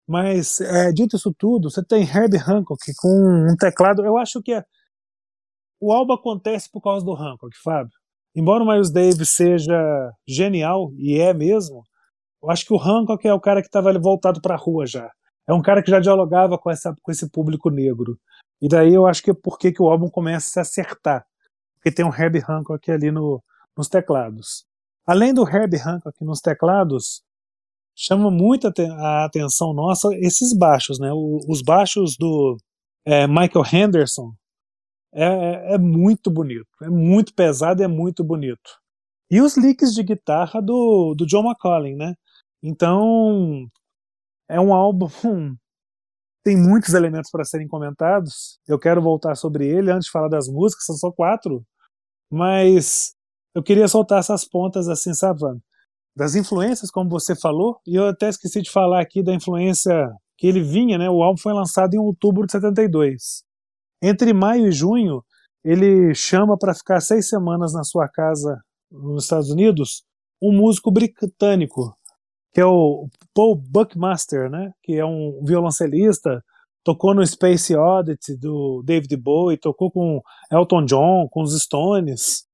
Mas, 0.09 0.59
é, 0.59 0.91
dito 0.91 1.15
isso 1.15 1.31
tudo, 1.37 1.69
você 1.69 1.85
tem 1.85 2.01
Herbie 2.01 2.39
Hancock 2.39 2.81
com 2.97 3.47
um 3.51 3.55
teclado. 3.55 4.03
Eu 4.03 4.17
acho 4.17 4.41
que 4.41 4.53
é, 4.53 4.65
o 5.79 5.93
álbum 5.93 6.13
acontece 6.13 6.67
por 6.71 6.81
causa 6.81 7.05
do 7.05 7.13
Hancock, 7.13 7.55
Fábio. 7.63 7.93
Embora 8.35 8.63
o 8.63 8.67
Miles 8.67 8.91
Davis 8.91 9.29
seja 9.29 10.11
genial, 10.27 10.91
e 10.97 11.19
é 11.19 11.31
mesmo, 11.31 11.83
eu 12.41 12.49
acho 12.49 12.65
que 12.65 12.73
o 12.73 12.81
Hancock 12.81 13.27
é 13.27 13.33
o 13.35 13.39
cara 13.39 13.61
que 13.61 13.67
estava 13.67 13.93
voltado 13.99 14.41
para 14.41 14.55
a 14.55 14.57
rua 14.57 14.87
já. 14.87 15.11
É 15.47 15.53
um 15.53 15.61
cara 15.61 15.83
que 15.83 15.91
já 15.91 15.99
dialogava 15.99 16.57
com, 16.57 16.71
essa, 16.71 16.91
com 17.03 17.11
esse 17.11 17.29
público 17.29 17.69
negro. 17.69 18.17
E 18.59 18.67
daí 18.67 18.95
eu 18.95 19.05
acho 19.05 19.21
que 19.21 19.29
é 19.29 19.35
porque 19.35 19.71
que 19.71 19.81
o 19.81 19.91
álbum 19.91 20.09
começa 20.09 20.47
a 20.47 20.63
se 20.63 20.81
acertar. 20.81 21.23
Porque 21.75 21.91
tem 21.91 22.03
um 22.03 22.13
Herbie 22.13 22.43
Hancock 22.49 22.91
ali 22.91 23.11
no, 23.11 23.43
nos 23.77 23.87
teclados. 23.87 24.65
Além 25.05 25.35
do 25.35 25.47
Herbie 25.47 25.77
Hancock 25.77 26.25
nos 26.25 26.41
teclados, 26.41 27.21
chama 27.99 28.31
muito 28.31 28.65
a 28.67 29.25
atenção 29.25 29.73
nossa 29.73 30.07
esses 30.15 30.57
baixos, 30.57 30.99
né? 30.99 31.09
os 31.13 31.61
baixos 31.61 32.15
do 32.17 32.55
é, 33.05 33.27
Michael 33.27 33.65
Henderson 33.73 34.33
é, 35.13 35.25
é, 35.25 35.73
é, 35.73 35.77
muito 35.77 36.31
bonito, 36.31 36.67
é 36.81 36.89
muito 36.89 37.33
pesado 37.33 37.83
é 37.83 37.87
muito 37.87 38.23
bonito. 38.23 38.79
E 39.29 39.41
os 39.41 39.57
licks 39.57 39.93
de 39.93 40.01
guitarra 40.03 40.61
do, 40.61 41.13
do 41.15 41.25
John 41.25 41.43
McCollin, 41.43 41.95
né? 41.95 42.15
Então 42.63 43.67
é 44.49 44.59
um 44.59 44.73
álbum 44.73 45.07
tem 46.43 46.57
muitos 46.57 46.93
elementos 46.93 47.29
para 47.29 47.43
serem 47.43 47.67
comentados. 47.67 48.59
Eu 48.67 48.79
quero 48.79 49.01
voltar 49.01 49.35
sobre 49.35 49.67
ele 49.67 49.91
antes 49.91 50.05
de 50.05 50.11
falar 50.11 50.29
das 50.29 50.47
músicas, 50.47 50.85
são 50.85 50.95
só 50.95 51.11
quatro. 51.11 51.63
Mas 52.31 53.13
eu 53.53 53.63
queria 53.63 53.87
soltar 53.87 54.19
essas 54.19 54.45
pontas 54.45 54.87
assim, 54.87 55.13
sabe, 55.13 55.41
das 56.19 56.35
influências, 56.35 56.91
como 56.91 57.09
você 57.09 57.33
falou, 57.33 57.79
e 57.87 57.95
eu 57.95 58.07
até 58.07 58.27
esqueci 58.27 58.61
de 58.61 58.69
falar 58.69 58.99
aqui 59.01 59.23
da 59.23 59.33
influência 59.33 60.11
que 60.37 60.45
ele 60.45 60.61
vinha, 60.61 60.97
né? 60.97 61.09
O 61.09 61.23
álbum 61.23 61.39
foi 61.39 61.53
lançado 61.53 61.93
em 61.93 61.97
outubro 61.97 62.45
de 62.45 62.51
72. 62.51 63.43
Entre 64.03 64.33
maio 64.33 64.67
e 64.67 64.71
junho, 64.71 65.23
ele 65.63 66.13
chama 66.13 66.57
para 66.57 66.75
ficar 66.75 66.99
seis 66.99 67.29
semanas 67.29 67.71
na 67.73 67.85
sua 67.85 68.09
casa 68.09 68.59
nos 68.91 69.23
Estados 69.23 69.49
Unidos 69.49 70.03
um 70.41 70.51
músico 70.51 70.91
britânico 70.91 71.93
que 72.53 72.59
é 72.59 72.65
o 72.65 73.07
Paul 73.33 73.55
Buckmaster, 73.55 74.49
né? 74.49 74.71
Que 74.83 74.95
é 74.95 75.05
um 75.05 75.41
violoncelista, 75.45 76.43
tocou 76.83 77.13
no 77.13 77.25
Space 77.25 77.75
Oddity 77.75 78.35
do 78.37 78.81
David 78.83 79.15
Bowie, 79.17 79.57
tocou 79.57 79.91
com 79.91 80.19
Elton 80.51 80.83
John, 80.85 81.27
com 81.29 81.43
os 81.43 81.57
Stones. 81.61 82.48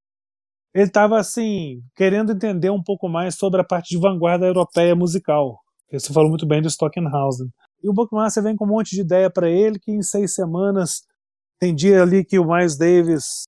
Ele 0.75 0.87
estava 0.87 1.17
assim 1.17 1.81
querendo 1.95 2.33
entender 2.33 2.69
um 2.69 2.83
pouco 2.83 3.07
mais 3.07 3.35
sobre 3.35 3.61
a 3.61 3.63
parte 3.63 3.95
de 3.95 3.97
vanguarda 3.97 4.45
europeia 4.45 4.93
musical. 4.93 5.57
Você 5.89 6.11
falou 6.11 6.29
muito 6.29 6.45
bem 6.45 6.61
do 6.61 6.69
Stockenhausen. 6.69 7.47
E 7.81 7.89
o 7.89 7.93
Buckmaster 7.93 8.43
vem 8.43 8.57
com 8.57 8.65
um 8.65 8.69
monte 8.69 8.89
de 8.89 8.99
ideia 8.99 9.29
para 9.31 9.49
ele 9.49 9.79
que 9.79 9.89
em 9.89 10.01
seis 10.01 10.33
semanas 10.33 11.03
tem 11.61 11.73
dia 11.73 12.01
ali 12.01 12.25
que 12.25 12.37
o 12.37 12.45
Miles 12.45 12.77
Davis 12.77 13.43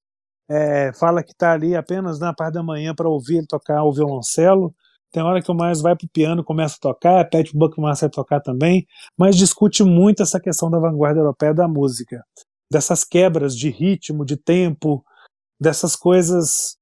é, 0.49 0.93
fala 0.93 1.21
que 1.21 1.33
está 1.33 1.51
ali 1.51 1.75
apenas 1.75 2.17
na 2.17 2.33
parte 2.33 2.53
da 2.53 2.63
manhã 2.63 2.95
para 2.95 3.09
ouvir 3.09 3.39
ele 3.39 3.47
tocar 3.47 3.83
o 3.83 3.91
violoncelo. 3.91 4.73
Tem 5.11 5.21
hora 5.21 5.41
que 5.41 5.51
o 5.51 5.55
Miles 5.55 5.81
vai 5.81 5.97
pro 5.97 6.07
piano, 6.07 6.45
começa 6.45 6.75
a 6.75 6.79
tocar, 6.79 7.29
pede 7.29 7.51
pro 7.51 7.59
Buckmaster 7.59 8.09
tocar 8.09 8.39
também, 8.39 8.85
mas 9.17 9.35
discute 9.35 9.83
muito 9.83 10.23
essa 10.23 10.39
questão 10.39 10.69
da 10.69 10.79
vanguarda 10.79 11.19
europeia 11.19 11.53
da 11.53 11.67
música, 11.67 12.23
dessas 12.71 13.03
quebras 13.03 13.53
de 13.53 13.69
ritmo, 13.69 14.23
de 14.23 14.37
tempo, 14.37 15.03
dessas 15.59 15.93
coisas 15.93 16.77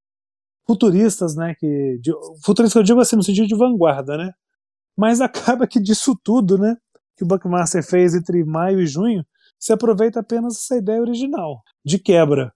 futuristas, 0.65 1.35
né, 1.35 1.55
que 1.59 1.99
de, 2.01 2.11
eu 2.11 2.83
digo 2.83 2.99
assim 2.99 3.15
no 3.15 3.23
sentido 3.23 3.47
de 3.47 3.55
vanguarda, 3.55 4.17
né? 4.17 4.31
Mas 4.97 5.21
acaba 5.21 5.67
que 5.67 5.79
disso 5.79 6.17
tudo, 6.23 6.57
né, 6.57 6.75
que 7.17 7.23
o 7.23 7.27
Buckmaster 7.27 7.83
fez 7.83 8.15
entre 8.15 8.43
maio 8.43 8.81
e 8.81 8.87
junho, 8.87 9.25
se 9.59 9.73
aproveita 9.73 10.19
apenas 10.19 10.55
essa 10.55 10.77
ideia 10.77 11.01
original 11.01 11.61
de 11.83 11.99
quebra 11.99 12.53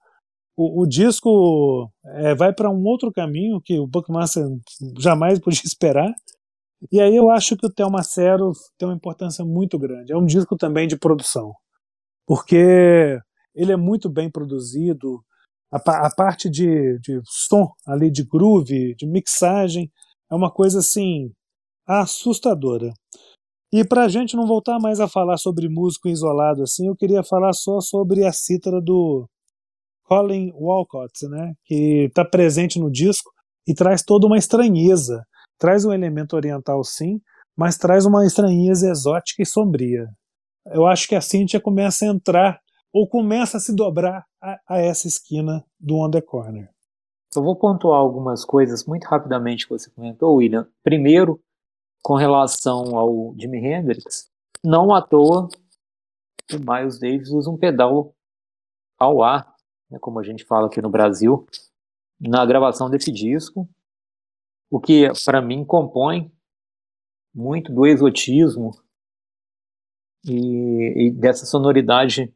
o, 0.59 0.81
o 0.81 0.85
disco 0.85 1.89
é, 2.03 2.35
vai 2.35 2.51
para 2.51 2.69
um 2.69 2.83
outro 2.83 3.13
caminho 3.13 3.61
que 3.61 3.79
o 3.79 3.87
Buckmaster 3.87 4.45
jamais 4.97 5.39
podia 5.39 5.61
esperar. 5.63 6.13
E 6.91 6.99
aí 6.99 7.15
eu 7.15 7.29
acho 7.29 7.55
que 7.55 7.65
o 7.65 7.71
Thelma 7.71 7.99
Macero 7.99 8.51
tem 8.77 8.87
uma 8.87 8.95
importância 8.95 9.45
muito 9.45 9.79
grande. 9.79 10.11
É 10.11 10.17
um 10.17 10.25
disco 10.25 10.57
também 10.57 10.85
de 10.85 10.97
produção, 10.97 11.53
porque 12.27 13.17
ele 13.55 13.71
é 13.71 13.77
muito 13.77 14.09
bem 14.09 14.29
produzido. 14.29 15.23
A, 15.71 16.07
a 16.07 16.09
parte 16.15 16.49
de, 16.49 16.99
de 16.99 17.21
som 17.25 17.69
ali, 17.87 18.11
de 18.11 18.23
groove, 18.23 18.95
de 18.95 19.07
mixagem, 19.07 19.91
é 20.31 20.35
uma 20.35 20.51
coisa 20.51 20.79
assim 20.79 21.31
assustadora. 21.87 22.91
E 23.71 23.83
para 23.83 24.05
a 24.05 24.07
gente 24.07 24.35
não 24.35 24.47
voltar 24.47 24.79
mais 24.79 24.99
a 24.99 25.07
falar 25.07 25.37
sobre 25.37 25.69
músico 25.69 26.07
isolado 26.07 26.63
assim, 26.63 26.87
eu 26.87 26.95
queria 26.95 27.23
falar 27.23 27.53
só 27.53 27.79
sobre 27.79 28.25
a 28.25 28.31
cítara 28.31 28.81
do 28.81 29.27
Colin 30.03 30.51
Walcott, 30.55 31.27
né, 31.27 31.53
que 31.65 32.05
está 32.07 32.25
presente 32.25 32.79
no 32.79 32.91
disco 32.91 33.29
e 33.67 33.73
traz 33.75 34.01
toda 34.01 34.25
uma 34.25 34.37
estranheza. 34.37 35.23
Traz 35.59 35.85
um 35.85 35.93
elemento 35.93 36.35
oriental, 36.35 36.83
sim, 36.83 37.19
mas 37.55 37.77
traz 37.77 38.05
uma 38.05 38.25
estranheza 38.25 38.89
exótica 38.89 39.43
e 39.43 39.45
sombria. 39.45 40.07
Eu 40.67 40.87
acho 40.87 41.07
que 41.07 41.15
a 41.15 41.21
Cynthia 41.21 41.59
começa 41.59 42.05
a 42.05 42.07
entrar 42.07 42.59
ou 42.93 43.07
começa 43.07 43.57
a 43.57 43.59
se 43.59 43.75
dobrar 43.75 44.25
a, 44.41 44.59
a 44.67 44.77
essa 44.77 45.07
esquina 45.07 45.65
do 45.79 45.97
On 45.97 46.09
The 46.09 46.21
Corner. 46.21 46.69
Eu 47.35 47.43
vou 47.43 47.55
pontuar 47.55 47.99
algumas 47.99 48.43
coisas 48.43 48.85
muito 48.85 49.05
rapidamente 49.05 49.65
que 49.65 49.71
você 49.71 49.89
comentou, 49.91 50.35
William. 50.35 50.67
Primeiro, 50.83 51.39
com 52.01 52.15
relação 52.15 52.97
ao 52.97 53.35
Jimi 53.37 53.59
Hendrix, 53.59 54.29
não 54.63 54.93
à 54.93 55.01
toa 55.01 55.47
o 56.51 56.57
Miles 56.57 56.99
Davis 56.99 57.29
usa 57.29 57.49
um 57.49 57.57
pedal 57.57 58.15
ao 58.97 59.21
ar 59.21 59.55
né, 59.89 59.97
como 59.99 60.19
a 60.19 60.23
gente 60.23 60.45
fala 60.45 60.67
aqui 60.67 60.81
no 60.81 60.89
Brasil, 60.89 61.45
na 62.19 62.45
gravação 62.45 62.89
desse 62.89 63.11
disco, 63.11 63.67
o 64.69 64.79
que 64.79 65.07
para 65.25 65.41
mim 65.41 65.65
compõe 65.65 66.31
muito 67.33 67.73
do 67.73 67.85
exotismo 67.85 68.71
e, 70.25 71.07
e, 71.07 71.11
dessa 71.11 71.45
sonoridade 71.45 72.33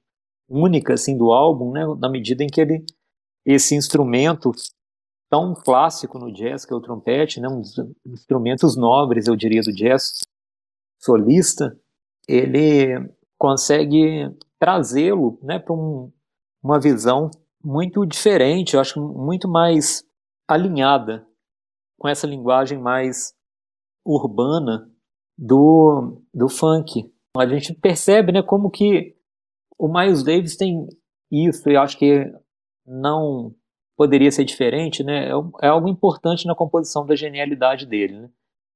única 0.49 0.93
assim 0.93 1.17
do 1.17 1.32
álbum, 1.32 1.71
né, 1.71 1.86
na 1.99 2.10
medida 2.10 2.43
em 2.43 2.47
que 2.47 2.62
ele 2.62 2.86
esse 3.45 3.75
instrumento 3.75 4.51
tão 5.29 5.53
clássico 5.53 6.17
no 6.17 6.32
jazz 6.32 6.65
que 6.65 6.73
é 6.73 6.75
o 6.75 6.82
trompete, 6.82 7.41
né, 7.41 7.47
um 7.47 7.60
dos 7.60 7.75
instrumentos 8.06 8.77
nobres, 8.77 9.27
eu 9.27 9.36
diria, 9.36 9.62
do 9.62 9.73
jazz 9.73 10.19
solista, 11.01 11.77
ele 12.27 13.12
consegue 13.38 14.29
trazê-lo, 14.60 15.39
né, 15.41 15.60
para 15.60 15.73
um, 15.73 16.12
uma 16.63 16.79
visão 16.79 17.29
muito 17.63 18.06
diferente, 18.06 18.75
eu 18.75 18.79
acho 18.79 19.01
muito 19.01 19.47
mais 19.47 20.03
alinhada 20.47 21.27
com 21.97 22.08
essa 22.08 22.27
linguagem 22.27 22.77
mais 22.77 23.34
urbana 24.06 24.89
do, 25.38 26.21
do 26.34 26.47
funk. 26.47 27.12
A 27.36 27.47
gente 27.47 27.73
percebe 27.73 28.32
né, 28.32 28.43
como 28.43 28.69
que 28.69 29.15
o 29.77 29.88
Miles 29.88 30.23
Davis 30.23 30.55
tem 30.55 30.88
isso, 31.31 31.69
e 31.69 31.75
acho 31.75 31.97
que 31.97 32.31
não 32.86 33.55
poderia 33.95 34.31
ser 34.31 34.43
diferente, 34.43 35.03
né? 35.03 35.29
É, 35.29 35.31
é, 35.62 35.67
algo 35.67 35.88
importante 35.88 36.45
na 36.45 36.55
composição 36.55 37.05
da 37.05 37.15
genialidade 37.15 37.86
dele, 37.86 38.19
né? 38.19 38.29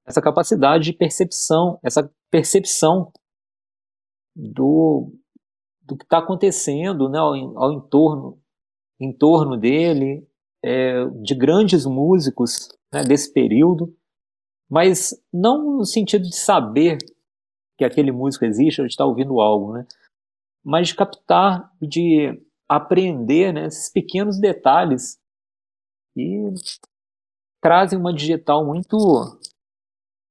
Essa 0.05 0.21
capacidade 0.21 0.85
de 0.85 0.93
percepção, 0.93 1.79
essa 1.83 2.09
percepção 2.31 3.11
do, 4.35 5.11
do 5.81 5.97
que 5.97 6.05
está 6.05 6.19
acontecendo 6.19 7.09
né, 7.09 7.19
ao, 7.19 7.33
ao, 7.57 7.73
entorno, 7.73 8.39
em 9.01 9.11
torno 9.11 9.57
dele, 9.57 10.25
é, 10.63 11.05
de 11.21 11.35
grandes 11.35 11.85
músicos 11.85 12.69
né, 12.93 13.03
desse 13.03 13.33
período, 13.33 13.93
mas 14.69 15.13
não 15.33 15.77
no 15.77 15.85
sentido 15.85 16.23
de 16.23 16.37
saber 16.37 16.97
que 17.77 17.83
aquele 17.83 18.11
músico 18.11 18.45
existe 18.45 18.79
ou 18.79 18.87
de 18.87 18.93
estar 18.93 19.05
ouvindo 19.05 19.41
algo, 19.41 19.73
né? 19.73 19.85
Mas 20.67 20.89
de 20.89 20.95
captar, 20.95 21.71
de 21.81 22.37
aprender 22.67 23.53
né, 23.53 23.67
esses 23.67 23.89
pequenos 23.89 24.37
detalhes 24.37 25.17
e 26.13 26.53
trazem 27.61 27.97
uma 27.97 28.13
digital 28.13 28.65
muito 28.65 28.97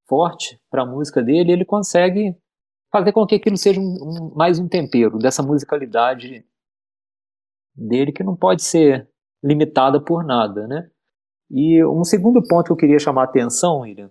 forte 0.06 0.60
para 0.70 0.82
a 0.82 0.86
música 0.86 1.22
dele. 1.22 1.52
ele 1.52 1.64
consegue 1.64 2.36
fazer 2.92 3.12
com 3.12 3.26
que 3.26 3.36
aquilo 3.36 3.56
seja 3.56 3.80
um, 3.80 3.84
um, 3.84 4.34
mais 4.34 4.58
um 4.58 4.68
tempero 4.68 5.18
dessa 5.18 5.42
musicalidade 5.42 6.44
dele 7.74 8.12
que 8.12 8.22
não 8.22 8.36
pode 8.36 8.62
ser 8.62 9.08
limitada 9.42 9.98
por 9.98 10.22
nada, 10.22 10.68
né? 10.68 10.90
E 11.50 11.82
um 11.82 12.04
segundo 12.04 12.46
ponto 12.46 12.66
que 12.66 12.72
eu 12.72 12.76
queria 12.76 12.98
chamar 12.98 13.22
a 13.22 13.24
atenção, 13.24 13.80
William, 13.80 14.10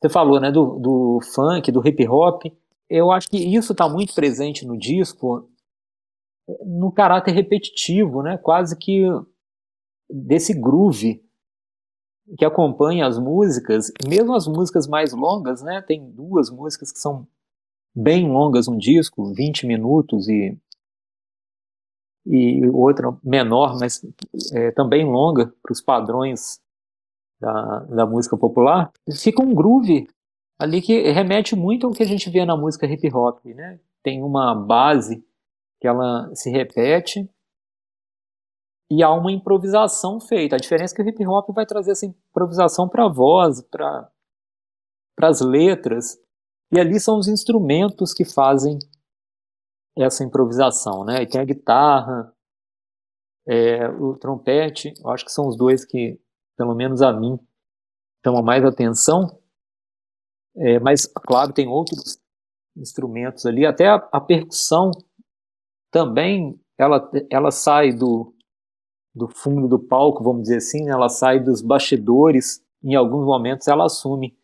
você 0.00 0.08
falou, 0.08 0.38
né, 0.38 0.52
do, 0.52 0.78
do 0.78 1.20
funk, 1.34 1.72
do 1.72 1.84
hip 1.84 2.06
hop. 2.06 2.44
Eu 2.90 3.12
acho 3.12 3.28
que 3.28 3.38
isso 3.38 3.70
está 3.70 3.88
muito 3.88 4.12
presente 4.12 4.66
no 4.66 4.76
disco, 4.76 5.48
no 6.66 6.90
caráter 6.90 7.30
repetitivo, 7.30 8.20
né, 8.20 8.36
quase 8.36 8.76
que 8.76 9.04
desse 10.10 10.52
groove 10.52 11.24
que 12.36 12.44
acompanha 12.44 13.06
as 13.06 13.16
músicas, 13.16 13.92
mesmo 14.08 14.34
as 14.34 14.48
músicas 14.48 14.88
mais 14.88 15.12
longas, 15.12 15.62
né, 15.62 15.80
tem 15.80 16.10
duas 16.10 16.50
músicas 16.50 16.90
que 16.90 16.98
são 16.98 17.26
bem 17.94 18.28
longas 18.28 18.66
um 18.66 18.76
disco, 18.76 19.32
20 19.32 19.66
minutos 19.66 20.28
e 20.28 20.58
e 22.26 22.68
outra 22.68 23.16
menor, 23.24 23.78
mas 23.78 24.04
é, 24.52 24.70
também 24.72 25.04
longa 25.06 25.52
para 25.62 25.72
os 25.72 25.80
padrões 25.80 26.60
da, 27.40 27.78
da 27.84 28.06
música 28.06 28.36
popular, 28.36 28.92
fica 29.10 29.42
um 29.42 29.54
groove 29.54 30.06
ali 30.60 30.82
que 30.82 31.10
remete 31.10 31.56
muito 31.56 31.86
ao 31.86 31.92
que 31.92 32.02
a 32.02 32.06
gente 32.06 32.28
vê 32.30 32.44
na 32.44 32.56
música 32.56 32.86
hip 32.86 33.08
hop, 33.14 33.44
né? 33.46 33.80
Tem 34.02 34.22
uma 34.22 34.54
base 34.54 35.24
que 35.80 35.88
ela 35.88 36.30
se 36.34 36.50
repete 36.50 37.28
e 38.90 39.02
há 39.02 39.12
uma 39.12 39.32
improvisação 39.32 40.20
feita. 40.20 40.56
A 40.56 40.58
diferença 40.58 40.94
é 40.94 40.96
que 40.96 41.02
o 41.02 41.08
hip 41.08 41.26
hop 41.26 41.50
vai 41.54 41.64
trazer 41.64 41.92
essa 41.92 42.06
improvisação 42.06 42.88
para 42.88 43.06
a 43.06 43.12
voz, 43.12 43.62
para 43.62 44.10
as 45.22 45.40
letras, 45.40 46.18
e 46.72 46.78
ali 46.78 47.00
são 47.00 47.18
os 47.18 47.28
instrumentos 47.28 48.12
que 48.12 48.24
fazem 48.24 48.78
essa 49.96 50.24
improvisação, 50.24 51.04
né? 51.04 51.22
E 51.22 51.26
tem 51.26 51.40
a 51.40 51.44
guitarra, 51.44 52.32
é, 53.46 53.88
o 53.88 54.16
trompete, 54.16 54.94
eu 55.02 55.10
acho 55.10 55.24
que 55.24 55.32
são 55.32 55.48
os 55.48 55.56
dois 55.56 55.84
que 55.84 56.20
pelo 56.60 56.74
menos 56.74 57.00
a 57.00 57.10
mim, 57.10 57.38
chama 58.22 58.42
mais 58.42 58.62
atenção. 58.62 59.39
É, 60.56 60.78
mas, 60.80 61.06
claro, 61.06 61.52
tem 61.52 61.68
outros 61.68 62.18
instrumentos 62.76 63.46
ali, 63.46 63.66
até 63.66 63.88
a, 63.88 63.96
a, 64.12 64.20
percussão 64.20 64.90
também, 65.90 66.58
ela, 66.78 67.10
ela 67.30 67.50
sai 67.50 67.92
do, 67.92 68.34
do 69.14 69.28
fundo 69.28 69.68
do 69.68 69.78
palco, 69.78 70.22
vamos 70.22 70.42
dizer 70.42 70.56
assim, 70.56 70.84
né? 70.84 70.92
ela 70.92 71.08
sai 71.08 71.40
dos 71.40 71.62
bastidores, 71.62 72.62
em 72.82 72.94
alguns 72.94 73.24
momentos 73.24 73.68
ela 73.68 73.86
assume 73.86 74.36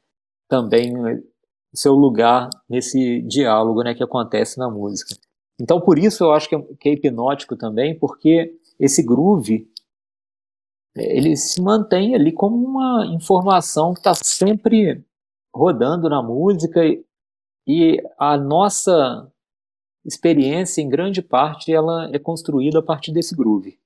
também 0.49 0.93
o 1.73 1.77
seu 1.77 1.95
lugar 1.95 2.51
nesse 2.69 3.23
diálogo 3.23 3.83
né, 3.83 3.95
que 3.95 4.03
acontece 4.03 4.59
na 4.59 4.69
música. 4.69 5.15
Então, 5.59 5.81
por 5.81 5.99
isso 5.99 6.25
eu 6.25 6.33
acho 6.33 6.49
que 6.49 6.55
é, 6.55 6.63
que 6.79 6.89
é 6.89 6.93
hipnótico 6.93 7.57
também, 7.57 7.99
porque 7.99 8.55
esse 8.79 9.03
groove 9.03 9.71
ele 10.95 11.37
se 11.37 11.61
mantém 11.61 12.15
ali 12.15 12.33
como 12.33 12.57
uma 12.57 13.07
informação 13.07 13.93
que 13.93 14.01
está 14.01 14.15
sempre 14.15 15.05
rodando 15.57 16.09
na 16.09 16.23
música 16.23 16.85
e, 16.85 17.05
e 17.67 18.03
a 18.19 18.37
nossa 18.37 19.31
experiência, 20.05 20.83
em 20.83 20.89
grande 20.89 21.23
parte, 21.23 21.73
ela 21.73 22.09
é 22.13 22.19
construída 22.19 22.79
a 22.79 22.83
partir 22.83 23.13
desse 23.13 23.35
groove. 23.35 23.79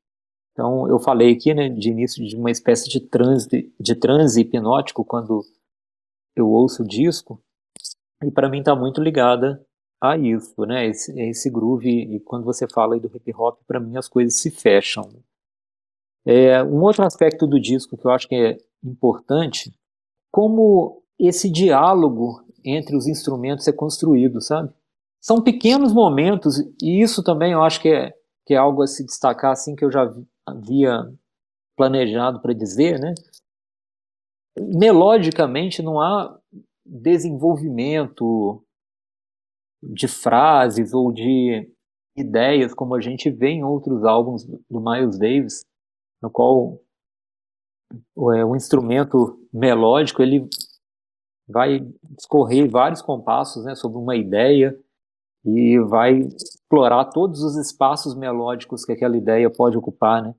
Então, 0.52 0.86
eu 0.88 0.98
falei 0.98 1.32
aqui, 1.32 1.54
né, 1.54 1.68
de 1.68 1.88
início, 1.88 2.26
de 2.26 2.36
uma 2.36 2.50
espécie 2.50 2.90
de 2.90 3.00
transe, 3.00 3.72
de 3.80 3.94
transe 3.94 4.40
hipnótico 4.40 5.04
quando 5.04 5.42
eu 6.36 6.50
ouço 6.50 6.82
o 6.82 6.86
disco, 6.86 7.40
e 8.22 8.30
para 8.30 8.48
mim 8.48 8.58
está 8.58 8.74
muito 8.74 9.00
ligada 9.00 9.64
a 10.02 10.18
isso, 10.18 10.60
né, 10.66 10.86
esse, 10.86 11.18
esse 11.20 11.48
groove, 11.48 11.88
e 11.88 12.20
quando 12.20 12.44
você 12.44 12.66
fala 12.68 12.94
aí 12.94 13.00
do 13.00 13.10
hip 13.14 13.32
hop, 13.34 13.60
para 13.66 13.80
mim 13.80 13.96
as 13.96 14.08
coisas 14.08 14.34
se 14.34 14.50
fecham. 14.50 15.08
É, 16.26 16.62
um 16.62 16.82
outro 16.82 17.04
aspecto 17.04 17.46
do 17.46 17.58
disco 17.58 17.96
que 17.96 18.06
eu 18.06 18.10
acho 18.10 18.28
que 18.28 18.34
é 18.34 18.58
importante, 18.84 19.72
como 20.30 21.02
esse 21.28 21.50
diálogo 21.50 22.44
entre 22.64 22.96
os 22.96 23.06
instrumentos 23.06 23.66
é 23.68 23.72
construído, 23.72 24.40
sabe? 24.40 24.72
São 25.20 25.42
pequenos 25.42 25.92
momentos, 25.92 26.58
e 26.82 27.02
isso 27.02 27.22
também 27.22 27.52
eu 27.52 27.62
acho 27.62 27.80
que 27.80 27.88
é, 27.88 28.14
que 28.46 28.54
é 28.54 28.56
algo 28.56 28.82
a 28.82 28.86
se 28.86 29.04
destacar, 29.04 29.52
assim, 29.52 29.74
que 29.74 29.84
eu 29.84 29.90
já 29.90 30.12
havia 30.46 31.02
planejado 31.76 32.40
para 32.40 32.54
dizer, 32.54 32.98
né? 32.98 33.14
Melodicamente 34.58 35.82
não 35.82 36.00
há 36.00 36.38
desenvolvimento 36.84 38.64
de 39.82 40.08
frases 40.08 40.92
ou 40.92 41.12
de 41.12 41.70
ideias 42.16 42.74
como 42.74 42.94
a 42.94 43.00
gente 43.00 43.30
vê 43.30 43.48
em 43.48 43.64
outros 43.64 44.04
álbuns 44.04 44.44
do 44.44 44.80
Miles 44.80 45.18
Davis, 45.18 45.60
no 46.22 46.30
qual 46.30 46.80
é, 48.36 48.44
o 48.44 48.54
instrumento 48.54 49.38
melódico 49.52 50.22
ele 50.22 50.48
vai 51.50 51.80
discorrer 52.16 52.68
vários 52.70 53.02
compassos 53.02 53.64
né, 53.64 53.74
sobre 53.74 53.98
uma 53.98 54.16
ideia 54.16 54.76
e 55.44 55.78
vai 55.80 56.20
explorar 56.20 57.06
todos 57.06 57.42
os 57.42 57.56
espaços 57.56 58.14
melódicos 58.14 58.84
que 58.84 58.92
aquela 58.92 59.16
ideia 59.16 59.50
pode 59.50 59.76
ocupar. 59.76 60.22
Né? 60.22 60.34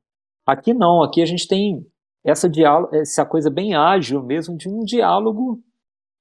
Aqui 0.46 0.74
não, 0.74 1.02
aqui 1.02 1.22
a 1.22 1.26
gente 1.26 1.48
tem 1.48 1.86
essa, 2.24 2.50
essa 2.94 3.26
coisa 3.26 3.50
bem 3.50 3.74
ágil 3.74 4.24
mesmo 4.24 4.56
de 4.56 4.70
um 4.70 4.84
diálogo 4.84 5.62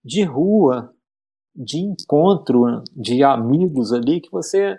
de 0.05 0.23
rua, 0.23 0.95
de 1.55 1.79
encontro 1.79 2.83
de 2.97 3.23
amigos 3.23 3.93
ali 3.93 4.21
que 4.21 4.31
você 4.31 4.79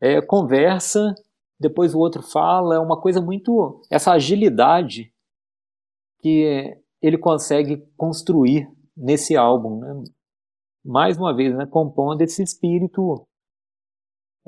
é, 0.00 0.20
conversa 0.20 1.14
depois 1.58 1.94
o 1.94 1.98
outro 1.98 2.22
fala, 2.22 2.76
é 2.76 2.78
uma 2.78 3.00
coisa 3.00 3.20
muito. 3.20 3.82
essa 3.90 4.12
agilidade 4.12 5.12
que 6.20 6.76
ele 7.02 7.18
consegue 7.18 7.84
construir 7.96 8.70
nesse 8.98 9.36
álbum. 9.36 9.78
Né? 9.78 10.04
Mais 10.84 11.16
uma 11.16 11.34
vez, 11.34 11.56
né, 11.56 11.66
compondo 11.66 12.20
esse 12.22 12.42
espírito 12.42 13.26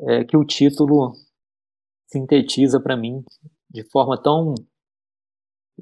é, 0.00 0.24
que 0.24 0.36
o 0.36 0.44
título 0.44 1.12
sintetiza 2.08 2.80
para 2.80 2.96
mim 2.96 3.22
de 3.70 3.84
forma 3.90 4.20
tão 4.20 4.54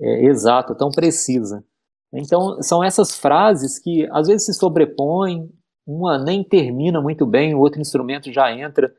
é, 0.01 0.25
exata, 0.27 0.75
tão 0.75 0.91
precisa. 0.91 1.65
Então, 2.13 2.63
são 2.63 2.83
essas 2.83 3.15
frases 3.17 3.79
que 3.79 4.09
às 4.11 4.29
vezes 4.29 4.47
se 4.47 4.55
sobrepõem, 4.55 5.51
uma 5.87 6.23
nem 6.23 6.45
termina 6.45 7.01
muito 7.01 7.27
bem, 7.27 7.55
o 7.55 7.61
outro 7.61 7.81
instrumento 7.81 8.33
já 8.33 8.53
entra 8.53 8.95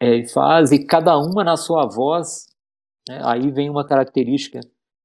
é, 0.00 0.16
e 0.16 0.28
faz, 0.28 0.70
e 0.70 0.84
cada 0.84 1.18
uma 1.18 1.42
na 1.42 1.56
sua 1.56 1.86
voz. 1.86 2.46
Né, 3.08 3.20
aí 3.24 3.50
vem 3.50 3.68
uma 3.68 3.86
característica 3.86 4.60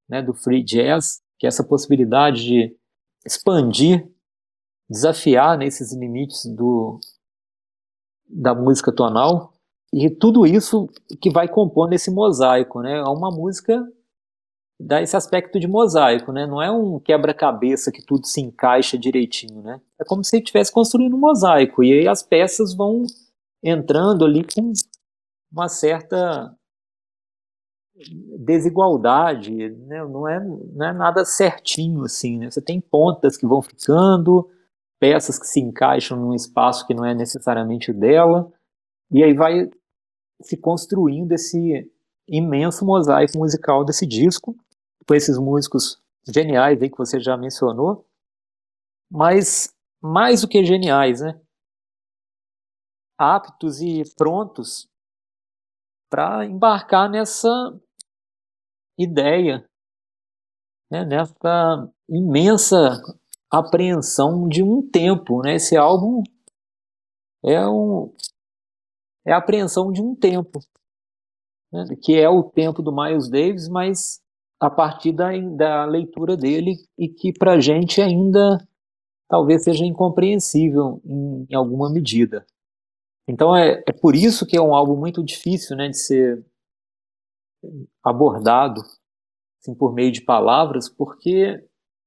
né, 0.10 0.22
do 0.22 0.34
free 0.34 0.64
jazz, 0.64 1.22
que 1.40 1.46
é 1.46 1.50
essa 1.50 1.64
possibilidade 1.64 2.44
de 2.44 2.78
expandir, 3.26 4.10
desafiar 4.90 5.58
nesses 5.58 5.94
limites 5.94 6.46
do, 6.46 7.00
da 8.28 8.56
música 8.56 8.92
tonal, 8.92 9.54
e 9.94 10.10
tudo 10.10 10.46
isso 10.46 10.88
que 11.22 11.30
vai 11.30 11.48
compor 11.48 11.90
nesse 11.90 12.12
mosaico, 12.12 12.82
né? 12.82 12.98
É 12.98 13.04
uma 13.04 13.32
música 13.32 13.86
dá 14.80 15.02
esse 15.02 15.16
aspecto 15.16 15.60
de 15.60 15.68
mosaico, 15.68 16.32
né? 16.32 16.46
Não 16.46 16.62
é 16.62 16.72
um 16.72 17.00
quebra-cabeça 17.00 17.92
que 17.92 18.06
tudo 18.06 18.28
se 18.28 18.42
encaixa 18.42 18.98
direitinho, 18.98 19.62
né? 19.62 19.82
É 20.00 20.06
como 20.06 20.24
se 20.24 20.38
estivesse 20.38 20.72
construindo 20.72 21.16
um 21.16 21.20
mosaico 21.20 21.84
e 21.84 21.94
aí 21.94 22.08
as 22.08 22.22
peças 22.22 22.76
vão 22.76 23.04
entrando 23.64 24.24
ali 24.24 24.44
com 24.44 24.72
uma 25.52 25.68
certa 25.68 26.56
desigualdade, 28.40 29.52
né? 29.52 30.04
não, 30.06 30.28
é, 30.28 30.40
não 30.40 30.86
é 30.86 30.94
nada 30.94 31.26
certinho 31.26 32.04
assim. 32.04 32.38
Né? 32.38 32.52
Você 32.52 32.62
tem 32.62 32.80
pontas 32.80 33.38
que 33.38 33.48
vão 33.48 33.62
ficando, 33.62 34.50
peças 35.00 35.40
que 35.40 35.48
se 35.48 35.60
encaixam 35.60 36.20
num 36.20 36.34
espaço 36.34 36.86
que 36.86 36.94
não 36.94 37.06
é 37.06 37.14
necessariamente 37.14 37.92
dela, 37.94 38.52
e 39.12 39.24
aí 39.24 39.34
vai 39.34 39.70
se 40.42 40.58
construindo 40.58 41.32
esse 41.32 41.92
imenso 42.28 42.86
mosaico 42.86 43.38
musical 43.38 43.84
desse 43.86 44.06
disco, 44.06 44.56
com 45.08 45.16
esses 45.16 45.38
músicos 45.38 46.02
geniais 46.28 46.82
aí 46.82 46.90
que 46.90 46.98
você 46.98 47.20
já 47.20 47.38
mencionou, 47.38 48.06
mas 49.10 49.74
mais 50.02 50.42
do 50.42 50.48
que 50.48 50.64
geniais, 50.66 51.22
né? 51.22 51.40
Aptos 53.18 53.82
e 53.82 54.04
prontos 54.16 54.88
para 56.10 56.46
embarcar 56.46 57.10
nessa 57.10 57.50
ideia, 58.98 59.68
né? 60.92 61.06
nessa 61.06 61.90
imensa 62.10 63.02
apreensão 63.50 64.48
de 64.48 64.64
um 64.64 64.82
tempo. 64.82 65.42
Né? 65.42 65.56
Esse 65.56 65.78
álbum 65.78 66.24
é, 67.44 67.68
um, 67.68 68.14
é 69.26 69.34
a 69.34 69.38
apreensão 69.38 69.92
de 69.92 70.02
um 70.02 70.16
tempo, 70.16 70.60
né? 71.72 71.86
que 72.02 72.16
é 72.20 72.30
o 72.30 72.44
tempo 72.44 72.82
do 72.82 72.96
Miles 72.96 73.30
Davis, 73.30 73.68
mas 73.68 74.22
a 74.60 74.70
partir 74.70 75.12
da, 75.12 75.30
da 75.56 75.86
leitura 75.86 76.36
dele 76.36 76.76
e 76.98 77.08
que 77.08 77.32
para 77.32 77.60
gente 77.60 78.02
ainda 78.02 78.58
talvez 79.30 79.64
seja 79.64 79.86
incompreensível 79.86 81.02
em, 81.06 81.46
em 81.50 81.56
alguma 81.56 81.92
medida. 81.92 82.46
Então 83.28 83.56
é, 83.56 83.84
é, 83.86 83.92
por 83.92 84.16
isso 84.16 84.46
que 84.46 84.58
é 84.58 84.62
um 84.62 84.74
álbum 84.74 84.96
muito 84.96 85.24
difícil 85.24 85.76
né, 85.76 85.90
de 85.90 85.98
ser 85.98 86.46
abordado 88.04 88.82
assim, 89.62 89.76
por 89.76 89.94
meio 89.94 90.12
de 90.12 90.22
palavras, 90.22 90.90
porque 90.90 91.64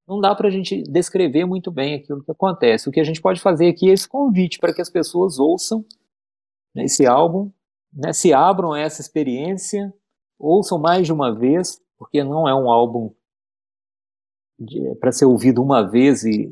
não 0.07 0.20
dá 0.20 0.35
para 0.35 0.49
a 0.49 0.51
gente 0.51 0.83
descrever 0.85 1.44
muito 1.44 1.70
bem 1.70 1.94
aquilo 1.94 2.23
que 2.25 2.31
acontece. 2.33 2.88
O 2.88 2.92
que 2.92 3.01
a 3.01 3.05
gente 3.05 3.20
pode 3.20 3.40
fazer 3.40 3.68
aqui 3.68 3.88
é 3.88 3.92
esse 3.92 4.09
convite 4.09 4.59
para 4.59 4.75
que 4.75 4.81
as 4.81 4.90
pessoas 4.90 5.38
ouçam 5.38 5.85
né, 6.75 6.85
esse 6.85 7.07
álbum, 7.07 7.51
né, 7.92 8.12
se 8.12 8.33
abram 8.33 8.73
a 8.73 8.81
essa 8.81 9.01
experiência, 9.01 9.92
ouçam 10.38 10.79
mais 10.79 11.07
de 11.07 11.12
uma 11.12 11.35
vez, 11.35 11.81
porque 11.99 12.25
não 12.25 12.49
é 12.49 12.55
um 12.55 12.70
álbum 12.70 13.14
para 14.99 15.12
ser 15.12 15.25
ouvido 15.25 15.62
uma 15.62 15.88
vez 15.88 16.25
e 16.25 16.51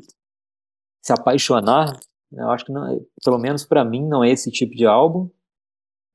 se 1.01 1.13
apaixonar. 1.13 1.99
Eu 2.31 2.49
acho 2.49 2.65
que, 2.65 2.71
não, 2.71 3.05
pelo 3.23 3.39
menos 3.39 3.65
para 3.65 3.83
mim, 3.83 4.07
não 4.07 4.23
é 4.23 4.29
esse 4.31 4.51
tipo 4.51 4.75
de 4.75 4.85
álbum. 4.85 5.29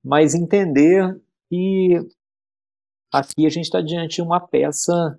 Mas 0.02 0.34
entender 0.34 1.20
que 1.48 1.98
aqui 3.14 3.46
a 3.46 3.50
gente 3.50 3.64
está 3.64 3.80
diante 3.80 4.16
de 4.16 4.22
uma 4.22 4.40
peça 4.40 5.16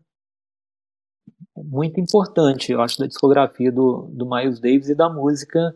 muito 1.56 2.00
importante, 2.00 2.72
eu 2.72 2.82
acho, 2.82 3.00
da 3.00 3.08
discografia 3.08 3.72
do, 3.72 4.12
do 4.14 4.30
Miles 4.30 4.60
Davis 4.60 4.90
e 4.90 4.96
da 4.96 5.10
música 5.10 5.74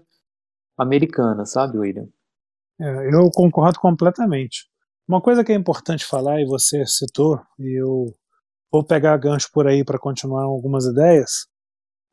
americana, 0.78 1.46
sabe, 1.46 1.78
William? 1.78 2.08
É, 2.80 3.14
eu 3.14 3.30
concordo 3.34 3.80
completamente. 3.80 4.68
Uma 5.08 5.22
coisa 5.22 5.44
que 5.44 5.52
é 5.52 5.56
importante 5.56 6.06
falar, 6.06 6.42
e 6.42 6.46
você 6.46 6.86
citou, 6.86 7.40
e 7.58 7.82
eu 7.82 8.14
vou 8.72 8.86
pegar 8.86 9.18
gancho 9.18 9.50
por 9.54 9.68
aí 9.68 9.84
para 9.84 9.98
continuar 9.98 10.44
algumas 10.44 10.86
ideias, 10.86 11.48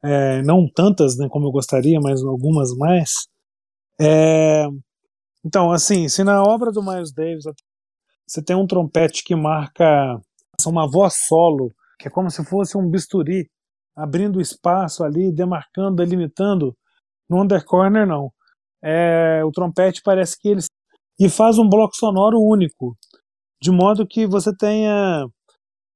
é, 0.02 0.40
não 0.42 0.70
tantas 0.72 1.16
né, 1.18 1.28
como 1.28 1.46
eu 1.46 1.52
gostaria, 1.52 1.98
mas 2.00 2.22
algumas 2.22 2.72
mais. 2.76 3.26
É, 4.00 4.66
então, 5.44 5.72
assim, 5.72 6.08
se 6.08 6.22
na 6.22 6.42
obra 6.42 6.70
do 6.70 6.82
Miles 6.82 7.12
Davis 7.12 7.44
você 8.26 8.42
tem 8.42 8.56
um 8.56 8.66
trompete 8.66 9.22
que 9.24 9.34
marca 9.34 10.20
uma 10.66 10.90
voz 10.90 11.14
solo, 11.26 11.72
que 11.98 12.08
é 12.08 12.10
como 12.10 12.30
se 12.30 12.44
fosse 12.44 12.76
um 12.76 12.90
bisturi, 12.90 13.48
abrindo 13.94 14.40
espaço 14.40 15.04
ali, 15.04 15.32
demarcando, 15.32 15.96
delimitando, 15.96 16.76
no 17.28 17.42
Undercorner 17.42 18.06
não. 18.06 18.30
É, 18.82 19.42
o 19.44 19.50
trompete 19.50 20.02
parece 20.02 20.38
que 20.38 20.48
ele 20.48 20.60
e 21.18 21.28
faz 21.28 21.58
um 21.58 21.68
bloco 21.68 21.96
sonoro 21.96 22.38
único, 22.38 22.96
de 23.60 23.70
modo 23.70 24.06
que 24.06 24.26
você 24.26 24.54
tenha 24.54 25.26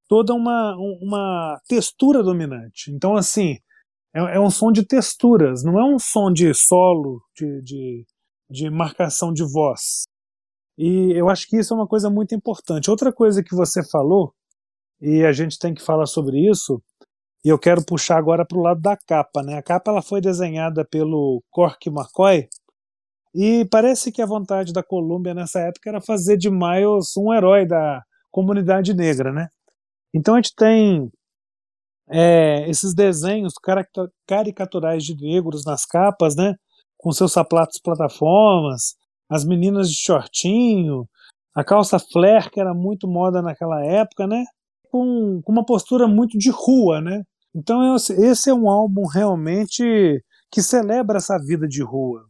toda 0.09 0.33
uma, 0.33 0.75
uma 0.77 1.61
textura 1.69 2.23
dominante. 2.23 2.91
Então, 2.91 3.17
assim, 3.17 3.57
é, 4.15 4.37
é, 4.37 4.41
um 4.41 4.51
som 4.51 4.73
de 4.73 4.85
texturas, 4.85 5.63
não 5.63 5.79
é 5.79 5.85
um 5.85 5.99
som 5.99 6.33
de 6.33 6.53
solo, 6.55 7.21
de, 7.37 7.63
de, 7.63 8.07
de 8.51 8.71
marcação 8.71 9.33
de 9.33 9.45
voz. 9.45 10.05
E 10.83 11.13
eu 11.13 11.29
acho 11.29 11.47
que 11.47 11.59
isso 11.59 11.75
é 11.75 11.77
uma 11.77 11.87
coisa 11.87 12.09
muito 12.09 12.35
importante. 12.35 12.91
Outra 12.91 13.13
coisa 13.13 13.43
que 13.45 13.55
você 13.55 13.87
falou, 13.87 14.33
e 14.99 15.23
a 15.27 15.31
gente 15.31 15.59
tem 15.59 15.75
que 15.75 15.83
falar 15.83 16.07
sobre 16.07 16.39
isso, 16.51 16.83
e 17.45 17.51
eu 17.51 17.59
quero 17.59 17.85
puxar 17.85 18.17
agora 18.17 18.47
para 18.47 18.57
o 18.57 18.63
lado 18.63 18.81
da 18.81 18.97
capa. 18.97 19.43
Né? 19.43 19.59
A 19.59 19.63
capa 19.63 19.91
ela 19.91 20.01
foi 20.01 20.23
desenhada 20.23 20.83
pelo 20.83 21.43
Cork 21.51 21.87
McCoy, 21.91 22.49
e 23.35 23.67
parece 23.67 24.11
que 24.11 24.23
a 24.23 24.27
vontade 24.27 24.73
da 24.73 24.83
Columbia 24.83 25.35
nessa 25.35 25.61
época 25.61 25.91
era 25.91 26.01
fazer 26.01 26.39
de 26.39 26.51
Miles 26.51 27.15
um 27.15 27.31
herói 27.31 27.67
da 27.67 28.03
comunidade 28.31 28.95
negra, 28.95 29.33
né? 29.33 29.49
Então 30.15 30.35
a 30.35 30.39
gente 30.39 30.55
tem 30.57 31.13
é, 32.09 32.69
esses 32.71 32.95
desenhos 32.95 33.53
caricaturais 34.27 35.05
de 35.05 35.15
negros 35.15 35.63
nas 35.65 35.85
capas, 35.85 36.35
né? 36.35 36.55
Com 36.97 37.13
seus 37.13 37.33
sapatos 37.33 37.79
plataformas, 37.81 38.97
as 39.31 39.45
meninas 39.45 39.89
de 39.89 39.97
shortinho, 39.97 41.09
a 41.55 41.63
calça 41.63 41.99
flare, 41.99 42.51
que 42.51 42.61
era 42.61 42.75
muito 42.75 43.07
moda 43.07 43.41
naquela 43.41 43.85
época, 43.85 44.27
né? 44.27 44.45
Com, 44.91 45.41
com 45.43 45.53
uma 45.53 45.65
postura 45.65 46.09
muito 46.09 46.37
de 46.37 46.51
rua, 46.51 47.01
né? 47.01 47.23
Então 47.55 47.95
esse 47.95 48.51
é 48.51 48.55
um 48.55 48.69
álbum 48.69 49.07
realmente 49.07 50.23
que 50.51 50.63
celebra 50.63 51.19
essa 51.19 51.39
vida 51.39 51.69
de 51.69 51.83
rua. 51.83 52.27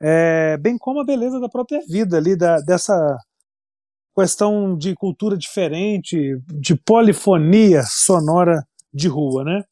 É, 0.00 0.56
bem 0.58 0.76
como 0.76 1.00
a 1.00 1.04
beleza 1.04 1.40
da 1.40 1.48
própria 1.48 1.80
vida 1.88 2.18
ali, 2.18 2.36
da, 2.36 2.58
dessa 2.60 2.94
questão 4.14 4.76
de 4.76 4.94
cultura 4.94 5.36
diferente, 5.36 6.38
de 6.48 6.74
polifonia 6.74 7.82
sonora 7.84 8.62
de 8.92 9.08
rua, 9.08 9.44
né? 9.44 9.62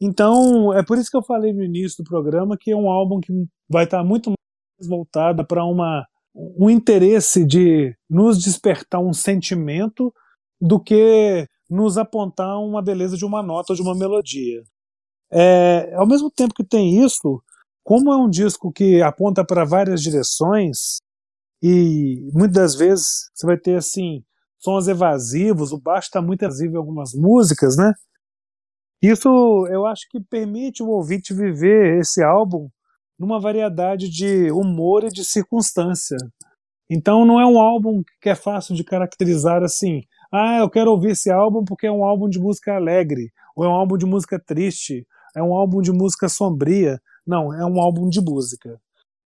Então, 0.00 0.74
é 0.74 0.84
por 0.84 0.98
isso 0.98 1.10
que 1.10 1.16
eu 1.16 1.22
falei 1.22 1.52
no 1.52 1.62
início 1.62 2.02
do 2.02 2.08
programa 2.08 2.56
que 2.58 2.70
é 2.70 2.76
um 2.76 2.90
álbum 2.90 3.20
que 3.20 3.32
vai 3.68 3.84
estar 3.84 4.02
muito 4.04 4.32
mais 4.78 4.88
voltado 4.88 5.44
para 5.46 5.64
uma 5.64 6.06
um 6.34 6.68
interesse 6.68 7.46
de 7.46 7.96
nos 8.10 8.38
despertar 8.38 9.00
um 9.00 9.14
sentimento 9.14 10.12
do 10.60 10.78
que 10.78 11.48
nos 11.68 11.96
apontar 11.96 12.58
uma 12.58 12.82
beleza 12.82 13.16
de 13.16 13.24
uma 13.24 13.42
nota 13.42 13.72
ou 13.72 13.76
de 13.76 13.80
uma 13.80 13.94
melodia. 13.94 14.62
É, 15.32 15.94
ao 15.94 16.06
mesmo 16.06 16.30
tempo 16.30 16.52
que 16.52 16.62
tem 16.62 17.02
isso, 17.02 17.42
como 17.82 18.12
é 18.12 18.16
um 18.16 18.28
disco 18.28 18.70
que 18.70 19.00
aponta 19.00 19.44
para 19.44 19.64
várias 19.64 20.02
direções, 20.02 21.00
e 21.62 22.28
muitas 22.34 22.74
vezes 22.74 23.30
você 23.34 23.46
vai 23.46 23.56
ter 23.56 23.76
assim 23.76 24.22
sons 24.58 24.88
evasivos, 24.88 25.72
o 25.72 25.80
baixo 25.80 26.08
está 26.08 26.20
muito 26.20 26.42
evasivo 26.42 26.74
em 26.74 26.78
algumas 26.78 27.14
músicas, 27.14 27.78
né? 27.78 27.94
Isso 29.02 29.28
eu 29.70 29.86
acho 29.86 30.02
que 30.10 30.20
permite 30.20 30.82
o 30.82 30.88
ouvinte 30.88 31.32
viver 31.32 31.98
esse 31.98 32.22
álbum 32.22 32.68
numa 33.18 33.40
variedade 33.40 34.08
de 34.08 34.50
humor 34.50 35.04
e 35.04 35.08
de 35.08 35.24
circunstância. 35.24 36.16
Então 36.88 37.24
não 37.24 37.40
é 37.40 37.46
um 37.46 37.58
álbum 37.58 38.02
que 38.20 38.28
é 38.28 38.34
fácil 38.34 38.74
de 38.74 38.84
caracterizar 38.84 39.62
assim. 39.62 40.02
Ah, 40.32 40.58
eu 40.58 40.70
quero 40.70 40.90
ouvir 40.90 41.12
esse 41.12 41.30
álbum 41.30 41.64
porque 41.64 41.86
é 41.86 41.92
um 41.92 42.04
álbum 42.04 42.28
de 42.28 42.38
música 42.38 42.74
alegre, 42.74 43.32
ou 43.56 43.64
é 43.64 43.68
um 43.68 43.72
álbum 43.72 43.96
de 43.96 44.06
música 44.06 44.38
triste, 44.38 45.06
é 45.36 45.42
um 45.42 45.54
álbum 45.54 45.80
de 45.80 45.92
música 45.92 46.28
sombria. 46.28 47.00
Não, 47.26 47.52
é 47.52 47.64
um 47.64 47.80
álbum 47.80 48.08
de 48.08 48.20
música. 48.20 48.80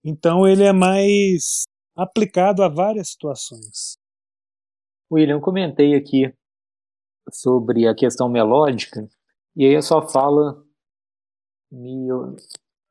Então 0.05 0.47
ele 0.47 0.65
é 0.65 0.73
mais 0.73 1.65
aplicado 1.97 2.63
a 2.63 2.69
várias 2.69 3.11
situações. 3.11 3.99
William, 5.13 5.35
eu 5.37 5.41
comentei 5.41 5.95
aqui 5.95 6.33
sobre 7.33 7.87
a 7.87 7.95
questão 7.95 8.29
melódica, 8.29 9.09
e 9.57 9.67
aí 9.67 9.77
a 9.77 9.83
sua 9.83 10.09
fala 10.09 10.65
me 11.71 12.09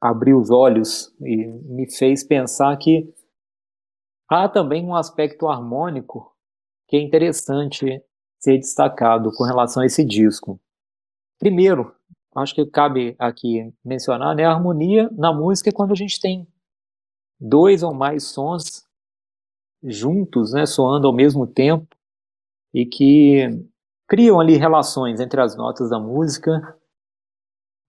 abriu 0.01 0.39
os 0.39 0.49
olhos 0.49 1.13
e 1.21 1.47
me 1.47 1.89
fez 1.91 2.23
pensar 2.23 2.75
que 2.77 3.13
há 4.29 4.47
também 4.47 4.85
um 4.85 4.95
aspecto 4.95 5.47
harmônico 5.47 6.33
que 6.87 6.97
é 6.97 7.01
interessante 7.01 8.01
ser 8.39 8.57
destacado 8.57 9.31
com 9.33 9.43
relação 9.43 9.83
a 9.83 9.85
esse 9.85 10.03
disco. 10.03 10.59
Primeiro, 11.37 11.93
acho 12.35 12.55
que 12.55 12.65
cabe 12.65 13.15
aqui 13.19 13.73
mencionar, 13.83 14.35
né, 14.35 14.45
a 14.45 14.51
harmonia 14.51 15.09
na 15.11 15.33
música 15.33 15.69
é 15.69 15.73
quando 15.73 15.91
a 15.91 15.95
gente 15.95 16.19
tem 16.19 16.47
dois 17.39 17.83
ou 17.83 17.93
mais 17.93 18.23
sons 18.25 18.85
juntos, 19.83 20.53
né, 20.53 20.65
soando 20.65 21.07
ao 21.07 21.13
mesmo 21.13 21.47
tempo 21.47 21.87
e 22.73 22.85
que 22.85 23.47
criam 24.07 24.39
ali 24.39 24.57
relações 24.57 25.19
entre 25.19 25.39
as 25.39 25.55
notas 25.55 25.89
da 25.89 25.99
música, 25.99 26.77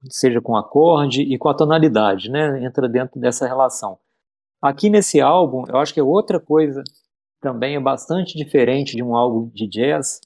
seja 0.09 0.41
com 0.41 0.57
acorde 0.57 1.23
e 1.23 1.37
com 1.37 1.49
a 1.49 1.55
tonalidade, 1.55 2.31
né, 2.31 2.65
entra 2.65 2.89
dentro 2.89 3.21
dessa 3.21 3.47
relação. 3.47 3.99
Aqui 4.63 4.89
nesse 4.91 5.21
álbum, 5.21 5.65
eu 5.69 5.77
acho 5.77 5.93
que 5.93 6.01
é 6.01 6.03
outra 6.03 6.39
coisa 6.39 6.83
também 7.41 7.75
é 7.75 7.81
bastante 7.81 8.37
diferente 8.37 8.95
de 8.95 9.03
um 9.03 9.17
álbum 9.17 9.49
de 9.49 9.67
jazz. 9.67 10.21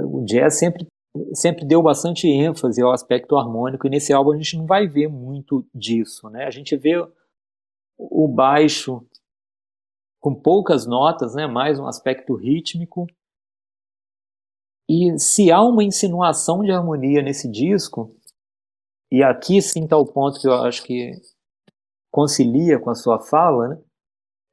O 0.00 0.24
jazz 0.24 0.58
sempre, 0.58 0.86
sempre 1.34 1.66
deu 1.66 1.82
bastante 1.82 2.26
ênfase 2.26 2.80
ao 2.82 2.92
aspecto 2.92 3.36
harmônico, 3.36 3.86
e 3.86 3.90
nesse 3.90 4.12
álbum 4.12 4.32
a 4.32 4.36
gente 4.36 4.56
não 4.56 4.66
vai 4.66 4.88
ver 4.88 5.08
muito 5.08 5.66
disso. 5.74 6.28
Né? 6.30 6.44
A 6.44 6.50
gente 6.50 6.76
vê 6.76 6.96
o 7.98 8.26
baixo 8.26 9.06
com 10.18 10.34
poucas 10.34 10.86
notas, 10.86 11.34
né? 11.34 11.46
mais 11.46 11.78
um 11.78 11.86
aspecto 11.86 12.34
rítmico. 12.34 13.06
E 14.88 15.18
se 15.18 15.50
há 15.50 15.62
uma 15.62 15.84
insinuação 15.84 16.62
de 16.62 16.70
harmonia 16.70 17.20
nesse 17.20 17.50
disco, 17.50 18.16
e 19.10 19.22
aqui 19.22 19.62
sim 19.62 19.84
está 19.84 19.96
o 19.96 20.06
ponto 20.06 20.40
que 20.40 20.46
eu 20.46 20.54
acho 20.54 20.82
que 20.82 21.12
concilia 22.10 22.78
com 22.78 22.90
a 22.90 22.94
sua 22.94 23.20
fala, 23.20 23.68
né? 23.68 23.78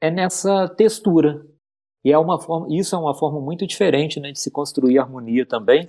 é 0.04 0.12
nessa 0.12 0.68
textura. 0.68 1.46
E 2.04 2.12
é 2.12 2.18
uma 2.18 2.38
forma, 2.38 2.68
isso 2.70 2.94
é 2.94 3.00
uma 3.00 3.16
forma 3.16 3.40
muito 3.40 3.66
diferente 3.66 4.20
né, 4.20 4.34
de 4.34 4.40
se 4.40 4.52
construir 4.52 5.00
harmonia 5.00 5.46
também, 5.46 5.86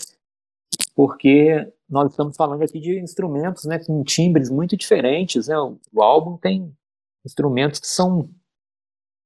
porque 0.95 1.69
nós 1.89 2.13
estamos 2.13 2.37
falando 2.37 2.63
aqui 2.63 2.79
de 2.79 3.01
instrumentos 3.01 3.65
né, 3.65 3.81
com 3.85 4.05
timbres 4.05 4.49
muito 4.49 4.77
diferentes. 4.77 5.49
Né? 5.49 5.57
O 5.93 6.01
álbum 6.01 6.37
tem 6.37 6.73
instrumentos 7.27 7.81
que 7.81 7.89
são 7.89 8.31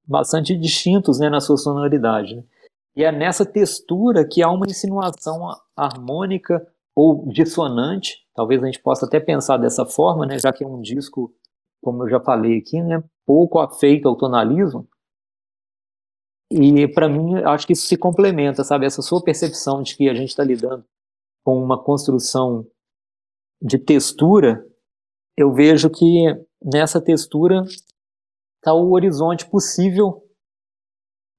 bastante 0.07 0.57
distintos 0.57 1.19
né, 1.19 1.29
na 1.29 1.41
sua 1.41 1.59
sonoridade. 1.59 2.37
Né? 2.37 2.45
E 2.97 3.05
é 3.05 3.13
nessa 3.13 3.45
textura 3.45 4.27
que 4.27 4.43
há 4.43 4.51
uma 4.51 4.67
insinuação 4.67 5.55
harmônica 5.77 6.67
ou 7.01 7.25
dissonante, 7.29 8.27
talvez 8.35 8.61
a 8.61 8.67
gente 8.67 8.83
possa 8.83 9.07
até 9.07 9.21
pensar 9.21 9.57
dessa 9.57 9.87
forma, 9.87 10.27
né, 10.27 10.37
já 10.37 10.53
que 10.53 10.65
é 10.65 10.67
um 10.67 10.81
disco, 10.81 11.33
como 11.81 12.03
eu 12.03 12.09
já 12.09 12.19
falei 12.19 12.59
aqui, 12.59 12.83
né, 12.83 13.01
pouco 13.25 13.61
afeito 13.61 14.09
ao 14.09 14.17
tonalismo. 14.17 14.85
E 16.51 16.89
para 16.89 17.09
mim, 17.09 17.37
acho 17.37 17.69
que 17.69 17.73
isso 17.73 17.87
se 17.87 17.97
complementa, 17.97 18.65
sabe? 18.65 18.85
Essa 18.85 19.01
sua 19.01 19.23
percepção 19.23 19.81
de 19.81 19.97
que 19.97 20.09
a 20.09 20.15
gente 20.15 20.31
está 20.31 20.43
lidando 20.43 20.85
com 21.45 21.63
uma 21.63 21.81
construção 21.81 22.67
de 23.63 23.79
textura, 23.79 24.67
eu 25.37 25.53
vejo 25.53 25.89
que 25.89 26.25
nessa 26.61 27.01
textura 27.01 27.63
está 28.57 28.75
o 28.75 28.91
horizonte 28.91 29.49
possível 29.49 30.27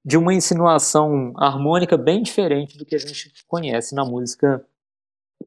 de 0.05 0.15
uma 0.15 0.33
insinuação 0.33 1.33
harmônica 1.35 1.97
bem 1.97 2.23
diferente 2.23 2.77
do 2.77 2.85
que 2.85 2.95
a 2.95 2.99
gente 2.99 3.45
conhece 3.45 3.93
na 3.93 4.05
música 4.05 4.65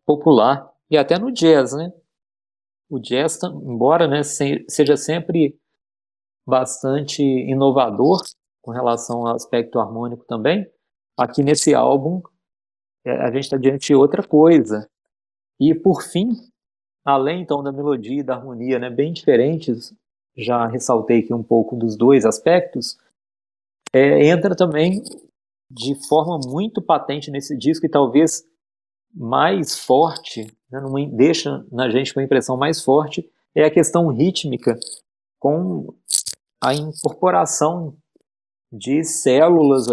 popular 0.04 0.70
e 0.90 0.96
até 0.96 1.18
no 1.18 1.30
jazz, 1.30 1.72
né? 1.72 1.92
O 2.90 2.98
jazz, 2.98 3.38
embora 3.42 4.06
né, 4.06 4.22
seja 4.22 4.96
sempre 4.96 5.58
bastante 6.46 7.22
inovador 7.22 8.20
com 8.60 8.70
relação 8.70 9.26
ao 9.26 9.34
aspecto 9.34 9.78
harmônico 9.78 10.24
também, 10.24 10.66
aqui 11.16 11.42
nesse 11.42 11.74
álbum 11.74 12.22
é, 13.04 13.12
a 13.12 13.30
gente 13.32 13.44
está 13.44 13.56
diante 13.56 13.86
de 13.88 13.94
outra 13.94 14.22
coisa. 14.22 14.88
E 15.58 15.74
por 15.74 16.02
fim, 16.02 16.30
além 17.04 17.42
então 17.42 17.62
da 17.62 17.72
melodia 17.72 18.20
e 18.20 18.22
da 18.22 18.34
harmonia, 18.34 18.78
né, 18.78 18.90
bem 18.90 19.12
diferentes 19.12 19.94
já 20.36 20.66
ressaltei 20.66 21.20
aqui 21.20 21.34
um 21.34 21.42
pouco 21.42 21.76
dos 21.76 21.96
dois 21.96 22.24
aspectos, 22.24 22.98
é, 23.92 24.26
entra 24.26 24.56
também 24.56 25.02
de 25.70 25.94
forma 26.08 26.38
muito 26.46 26.80
patente 26.80 27.30
nesse 27.30 27.56
disco 27.56 27.86
e 27.86 27.90
talvez 27.90 28.44
mais 29.14 29.78
forte, 29.78 30.46
né, 30.70 30.80
deixa 31.12 31.64
na 31.70 31.90
gente 31.90 32.16
uma 32.16 32.24
impressão 32.24 32.56
mais 32.56 32.82
forte, 32.82 33.28
é 33.54 33.64
a 33.64 33.70
questão 33.70 34.08
rítmica, 34.08 34.78
com 35.38 35.94
a 36.62 36.74
incorporação 36.74 37.96
de 38.72 39.04
células 39.04 39.86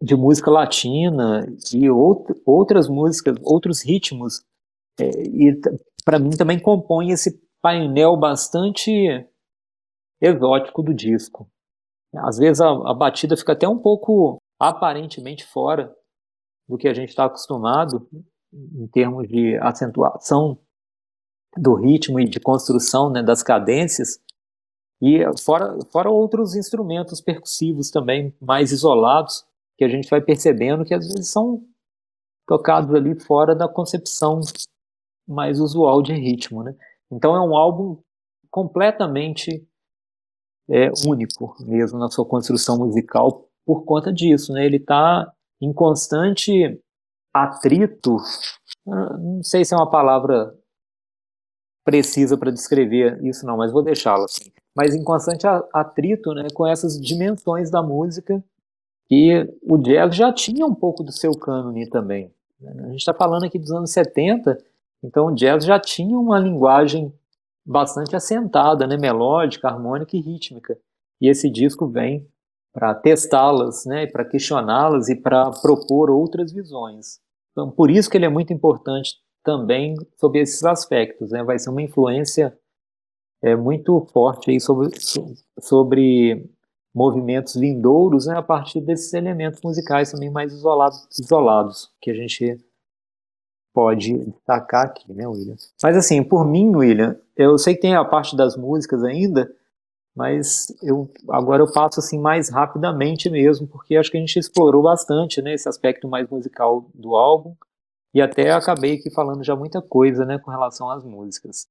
de 0.00 0.14
música 0.14 0.50
latina 0.50 1.46
e 1.72 1.88
out, 1.88 2.32
outras 2.44 2.88
músicas, 2.88 3.36
outros 3.42 3.82
ritmos, 3.82 4.44
é, 5.00 5.08
e 5.22 5.60
para 6.04 6.18
mim 6.18 6.30
também 6.30 6.60
compõe 6.60 7.10
esse 7.10 7.42
painel 7.62 8.16
bastante 8.16 9.26
exótico 10.20 10.82
do 10.82 10.94
disco. 10.94 11.48
Às 12.14 12.38
vezes 12.38 12.60
a, 12.60 12.68
a 12.68 12.94
batida 12.94 13.36
fica 13.36 13.52
até 13.52 13.66
um 13.66 13.78
pouco 13.78 14.36
aparentemente 14.60 15.44
fora 15.44 15.94
do 16.68 16.76
que 16.76 16.86
a 16.86 16.94
gente 16.94 17.08
está 17.08 17.24
acostumado 17.24 18.06
em 18.54 18.86
termos 18.86 19.28
de 19.28 19.56
acentuação 19.58 20.58
do 21.56 21.74
ritmo 21.74 22.20
e 22.20 22.28
de 22.28 22.40
construção 22.40 23.10
né, 23.10 23.22
das 23.22 23.42
cadências, 23.42 24.20
e 25.02 25.20
fora, 25.42 25.76
fora 25.92 26.10
outros 26.10 26.54
instrumentos 26.54 27.20
percussivos 27.20 27.90
também 27.90 28.34
mais 28.40 28.72
isolados, 28.72 29.44
que 29.76 29.84
a 29.84 29.88
gente 29.88 30.08
vai 30.08 30.20
percebendo 30.20 30.84
que 30.84 30.94
às 30.94 31.06
vezes 31.06 31.30
são 31.30 31.62
tocados 32.46 32.94
ali 32.94 33.18
fora 33.20 33.54
da 33.54 33.68
concepção 33.68 34.40
mais 35.28 35.60
usual 35.60 36.00
de 36.02 36.12
ritmo. 36.14 36.62
Né? 36.62 36.74
Então 37.10 37.34
é 37.34 37.40
um 37.40 37.56
álbum 37.56 38.00
completamente 38.50 39.66
é, 40.70 40.90
único 41.06 41.54
mesmo 41.60 41.98
na 41.98 42.08
sua 42.08 42.24
construção 42.24 42.78
musical 42.78 43.48
por 43.66 43.84
conta 43.84 44.12
disso, 44.12 44.52
né? 44.52 44.64
Ele 44.64 44.76
está 44.76 45.30
em 45.60 45.72
constante 45.72 46.80
atrito, 47.34 48.16
ah, 48.88 49.18
não 49.18 49.42
sei 49.42 49.64
se 49.64 49.74
é 49.74 49.76
uma 49.76 49.90
palavra 49.90 50.54
precisa 51.84 52.38
para 52.38 52.50
descrever 52.50 53.22
isso 53.22 53.44
não, 53.44 53.58
mas 53.58 53.70
vou 53.70 53.82
deixá-la 53.82 54.24
assim. 54.24 54.50
Mas 54.74 54.94
em 54.94 55.04
constante 55.04 55.46
atrito, 55.72 56.32
né, 56.32 56.48
com 56.54 56.66
essas 56.66 56.98
dimensões 56.98 57.70
da 57.70 57.82
música 57.82 58.42
que 59.06 59.46
o 59.62 59.76
jazz 59.76 60.16
já 60.16 60.32
tinha 60.32 60.64
um 60.64 60.74
pouco 60.74 61.02
do 61.02 61.12
seu 61.12 61.32
cânone 61.32 61.88
também. 61.88 62.32
Né? 62.58 62.72
A 62.84 62.88
gente 62.88 63.00
está 63.00 63.12
falando 63.12 63.44
aqui 63.44 63.58
dos 63.58 63.70
anos 63.70 63.90
70, 63.90 64.58
então 65.02 65.26
o 65.26 65.34
jazz 65.34 65.64
já 65.64 65.78
tinha 65.78 66.18
uma 66.18 66.38
linguagem 66.38 67.12
bastante 67.64 68.16
assentada, 68.16 68.86
né, 68.86 68.96
melódica, 68.96 69.68
harmônica 69.68 70.16
e 70.16 70.20
rítmica. 70.20 70.78
E 71.20 71.28
esse 71.28 71.50
disco 71.50 71.86
vem 71.86 72.26
para 72.72 72.94
testá-las, 72.94 73.84
né, 73.86 74.06
para 74.06 74.24
questioná-las 74.24 75.08
e 75.08 75.16
para 75.16 75.50
propor 75.50 76.10
outras 76.10 76.52
visões. 76.52 77.20
Então, 77.54 77.70
por 77.70 77.88
isso 77.88 78.10
que 78.10 78.16
ele 78.16 78.26
é 78.26 78.28
muito 78.28 78.52
importante 78.52 79.14
também 79.44 79.94
sobre 80.16 80.40
esses 80.40 80.64
aspectos, 80.64 81.30
né? 81.30 81.44
Vai 81.44 81.58
ser 81.58 81.70
uma 81.70 81.80
influência 81.80 82.58
é, 83.40 83.54
muito 83.54 84.04
forte 84.12 84.50
aí 84.50 84.60
sobre, 84.60 84.90
sobre 85.60 86.50
movimentos 86.92 87.54
vindouros, 87.54 88.26
né, 88.26 88.36
a 88.36 88.42
partir 88.42 88.80
desses 88.80 89.12
elementos 89.12 89.60
musicais 89.62 90.12
também 90.12 90.30
mais 90.30 90.52
isolados, 90.52 91.06
isolados 91.18 91.90
que 92.00 92.10
a 92.10 92.14
gente 92.14 92.58
pode 93.72 94.16
destacar 94.16 94.86
aqui, 94.86 95.12
né, 95.12 95.26
William? 95.26 95.56
Mas 95.82 95.96
assim, 95.96 96.22
por 96.22 96.46
mim, 96.46 96.74
William, 96.74 97.18
eu 97.36 97.58
sei 97.58 97.74
que 97.74 97.80
tem 97.80 97.94
a 97.94 98.04
parte 98.04 98.36
das 98.36 98.56
músicas 98.56 99.02
ainda, 99.04 99.52
mas 100.14 100.66
eu 100.82 101.10
agora 101.28 101.62
eu 101.62 101.72
passo 101.72 102.00
assim 102.00 102.18
mais 102.18 102.48
rapidamente 102.48 103.28
mesmo, 103.28 103.66
porque 103.66 103.96
acho 103.96 104.10
que 104.10 104.16
a 104.16 104.20
gente 104.20 104.38
explorou 104.38 104.82
bastante, 104.82 105.42
né, 105.42 105.54
esse 105.54 105.68
aspecto 105.68 106.08
mais 106.08 106.28
musical 106.28 106.88
do 106.94 107.16
álbum 107.16 107.54
e 108.14 108.22
até 108.22 108.52
acabei 108.52 108.94
aqui 108.94 109.10
falando 109.12 109.42
já 109.42 109.56
muita 109.56 109.82
coisa, 109.82 110.24
né, 110.24 110.38
com 110.38 110.50
relação 110.50 110.88
às 110.88 111.04
músicas. 111.04 111.66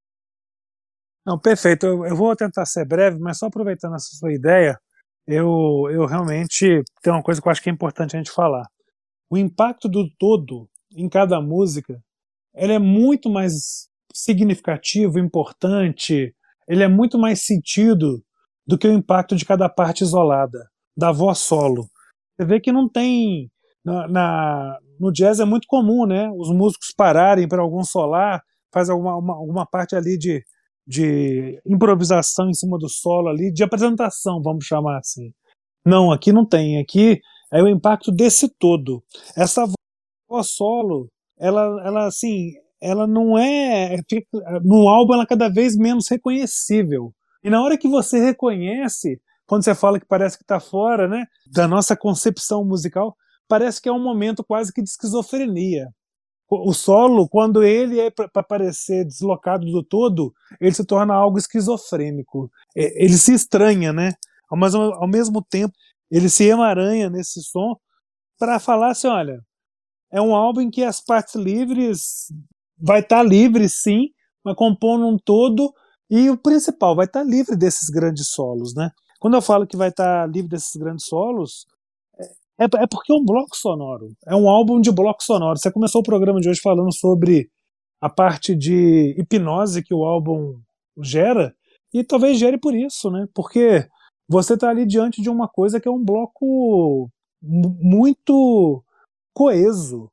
Não, 1.26 1.40
perfeito. 1.40 1.86
Eu, 1.86 2.06
eu 2.06 2.16
vou 2.18 2.36
tentar 2.36 2.66
ser 2.66 2.86
breve, 2.86 3.18
mas 3.18 3.38
só 3.38 3.46
aproveitando 3.46 3.96
essa 3.96 4.10
sua 4.14 4.34
ideia, 4.34 4.78
eu, 5.26 5.90
eu 5.90 6.06
realmente 6.06 6.84
tem 7.02 7.14
uma 7.14 7.24
coisa 7.24 7.42
que 7.42 7.48
eu 7.48 7.52
acho 7.52 7.64
que 7.64 7.70
é 7.70 7.74
importante 7.74 8.16
a 8.16 8.20
gente 8.20 8.32
falar. 8.32 8.68
O 9.30 9.38
impacto 9.38 9.88
do 9.88 10.06
todo 10.20 10.70
em 10.94 11.08
cada 11.08 11.40
música, 11.42 11.98
ele 12.54 12.74
é 12.74 12.80
muito 12.80 13.30
mais 13.30 13.88
significativo, 14.14 15.18
importante, 15.18 16.36
ele 16.68 16.84
é 16.84 16.90
muito 16.90 17.18
mais 17.18 17.46
sentido 17.46 18.22
do 18.66 18.78
que 18.78 18.88
o 18.88 18.94
impacto 18.94 19.36
de 19.36 19.46
cada 19.46 19.70
parte 19.70 20.04
isolada, 20.04 20.68
da 20.96 21.12
voz 21.12 21.40
solo. 21.40 21.88
Você 22.36 22.46
vê 22.46 22.60
que 22.60 22.72
não 22.72 22.90
tem. 22.90 23.50
Na, 23.84 24.08
na 24.08 24.80
no 25.00 25.12
jazz 25.12 25.40
é 25.40 25.46
muito 25.46 25.68
comum, 25.68 26.06
né? 26.06 26.30
Os 26.32 26.50
músicos 26.50 26.94
pararem 26.96 27.48
para 27.48 27.62
algum 27.62 27.84
solar, 27.84 28.42
faz 28.74 28.90
alguma 28.90 29.18
uma, 29.18 29.36
alguma 29.36 29.66
parte 29.66 29.96
ali 29.96 30.18
de, 30.18 30.42
de 30.88 31.60
improvisação 31.66 32.50
em 32.50 32.54
cima 32.54 32.78
do 32.78 32.88
solo 32.88 33.30
ali, 33.30 33.52
de 33.52 33.64
apresentação, 33.64 34.42
vamos 34.42 34.66
chamar 34.66 35.00
assim. 35.00 35.32
Não, 35.86 36.12
aqui 36.12 36.32
não 36.32 36.46
tem. 36.46 36.80
Aqui 36.80 37.20
é 37.52 37.62
o 37.62 37.68
impacto 37.68 38.12
desse 38.12 38.50
todo. 38.58 39.04
Essa 39.36 39.66
voz 40.30 40.50
solo, 40.52 41.10
ela, 41.38 41.62
ela 41.86 42.08
assim, 42.08 42.54
ela 42.82 43.06
não 43.06 43.38
é. 43.38 43.98
No 44.64 44.88
álbum, 44.88 45.14
ela 45.14 45.24
é 45.24 45.28
cada 45.28 45.50
vez 45.50 45.76
menos 45.78 46.10
reconhecível. 46.10 47.14
E 47.44 47.50
na 47.50 47.62
hora 47.62 47.78
que 47.78 47.88
você 47.88 48.20
reconhece, 48.20 49.22
quando 49.46 49.64
você 49.64 49.76
fala 49.76 50.00
que 50.00 50.06
parece 50.06 50.38
que 50.38 50.44
está 50.44 50.60
fora 50.60 51.08
né, 51.08 51.26
da 51.52 51.68
nossa 51.68 51.96
concepção 51.96 52.64
musical, 52.64 53.16
parece 53.48 53.82
que 53.82 53.90
é 53.90 53.92
um 53.92 54.02
momento 54.02 54.44
quase 54.44 54.72
que 54.72 54.82
de 54.82 54.90
esquizofrenia. 54.90 55.90
O 56.50 56.74
solo, 56.74 57.28
quando 57.28 57.64
ele 57.64 58.00
é 58.00 58.12
para 58.12 58.44
parecer 58.44 59.06
deslocado 59.06 59.66
do 59.66 59.84
todo, 59.84 60.34
ele 60.62 60.74
se 60.74 60.86
torna 60.86 61.14
algo 61.14 61.38
esquizofrênico. 61.38 62.50
Ele 62.76 63.18
se 63.18 63.34
estranha, 63.34 63.92
né? 63.92 64.14
Mas 64.52 64.76
ao 64.76 65.08
mesmo 65.08 65.42
tempo 65.42 65.74
ele 66.12 66.30
se 66.30 66.44
emaranha 66.44 67.10
nesse 67.10 67.42
som 67.42 67.76
para 68.38 68.60
falar 68.60 68.92
assim, 68.92 69.08
olha, 69.08 69.40
é 70.12 70.22
um 70.22 70.36
álbum 70.36 70.62
em 70.62 70.70
que 70.70 70.84
as 70.84 71.02
partes 71.02 71.34
livres 71.34 72.28
vai 72.78 73.00
estar 73.00 73.18
tá 73.18 73.24
livre 73.24 73.68
sim, 73.68 74.10
mas 74.44 74.56
compondo 74.56 75.08
um 75.08 75.18
todo 75.18 75.74
e 76.16 76.30
o 76.30 76.38
principal 76.38 76.96
vai 76.96 77.06
estar 77.06 77.22
tá 77.22 77.26
livre 77.26 77.56
desses 77.56 77.90
grandes 77.90 78.28
solos, 78.28 78.76
né? 78.76 78.92
Quando 79.20 79.34
eu 79.34 79.42
falo 79.42 79.66
que 79.66 79.76
vai 79.76 79.90
estar 79.90 80.22
tá 80.22 80.28
livre 80.28 80.48
desses 80.48 80.76
grandes 80.76 81.08
solos, 81.08 81.66
é, 82.60 82.66
é 82.66 82.88
porque 82.88 83.12
é 83.12 83.16
um 83.16 83.26
bloco 83.26 83.58
sonoro, 83.58 84.10
é 84.28 84.36
um 84.36 84.48
álbum 84.48 84.80
de 84.80 84.92
bloco 84.92 85.24
sonoro. 85.24 85.58
Você 85.58 85.72
começou 85.72 86.02
o 86.02 86.04
programa 86.04 86.40
de 86.40 86.48
hoje 86.48 86.62
falando 86.62 86.94
sobre 86.94 87.50
a 88.00 88.12
parte 88.12 88.56
de 88.56 89.16
hipnose 89.18 89.82
que 89.82 89.92
o 89.92 90.06
álbum 90.06 90.60
gera, 91.02 91.52
e 91.92 92.04
talvez 92.04 92.38
gere 92.38 92.60
por 92.60 92.76
isso, 92.76 93.10
né? 93.10 93.26
Porque 93.34 93.88
você 94.30 94.54
está 94.54 94.70
ali 94.70 94.86
diante 94.86 95.20
de 95.20 95.32
uma 95.32 95.48
coisa 95.48 95.80
que 95.80 95.88
é 95.88 95.92
um 95.92 96.04
bloco 96.04 97.10
muito 97.42 98.84
coeso. 99.34 100.12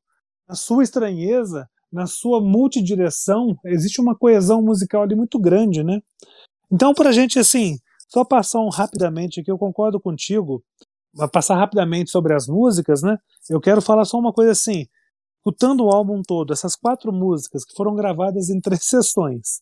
Na 0.49 0.55
sua 0.55 0.83
estranheza, 0.83 1.69
na 1.93 2.07
sua 2.07 2.41
multidireção, 2.41 3.57
existe 3.65 4.01
uma 4.01 4.17
coesão 4.17 4.63
musical 4.63 5.03
ali 5.03 5.15
muito 5.15 5.39
grande, 5.39 5.83
né? 5.83 6.01
Então, 6.71 6.95
para 6.95 7.11
a 7.11 7.13
gente, 7.13 7.39
assim, 7.39 7.77
só 8.09 8.25
passar 8.25 8.61
um 8.61 8.69
rapidamente 8.69 9.41
aqui, 9.41 9.51
eu 9.51 9.59
concordo 9.59 10.01
contigo, 10.01 10.63
passar 11.33 11.57
rapidamente 11.57 12.11
sobre 12.11 12.35
as 12.35 12.47
músicas, 12.47 13.03
né? 13.03 13.19
Eu 13.49 13.61
quero 13.61 13.83
falar 13.83 14.05
só 14.05 14.19
uma 14.19 14.33
coisa 14.33 14.53
assim, 14.53 14.87
escutando 15.39 15.85
o 15.85 15.91
álbum 15.91 16.23
todo, 16.23 16.53
essas 16.53 16.77
quatro 16.77 17.13
músicas 17.13 17.65
que 17.65 17.75
foram 17.75 17.95
gravadas 17.95 18.51
em 18.51 18.61
três 18.61 18.85
sessões, 18.87 19.61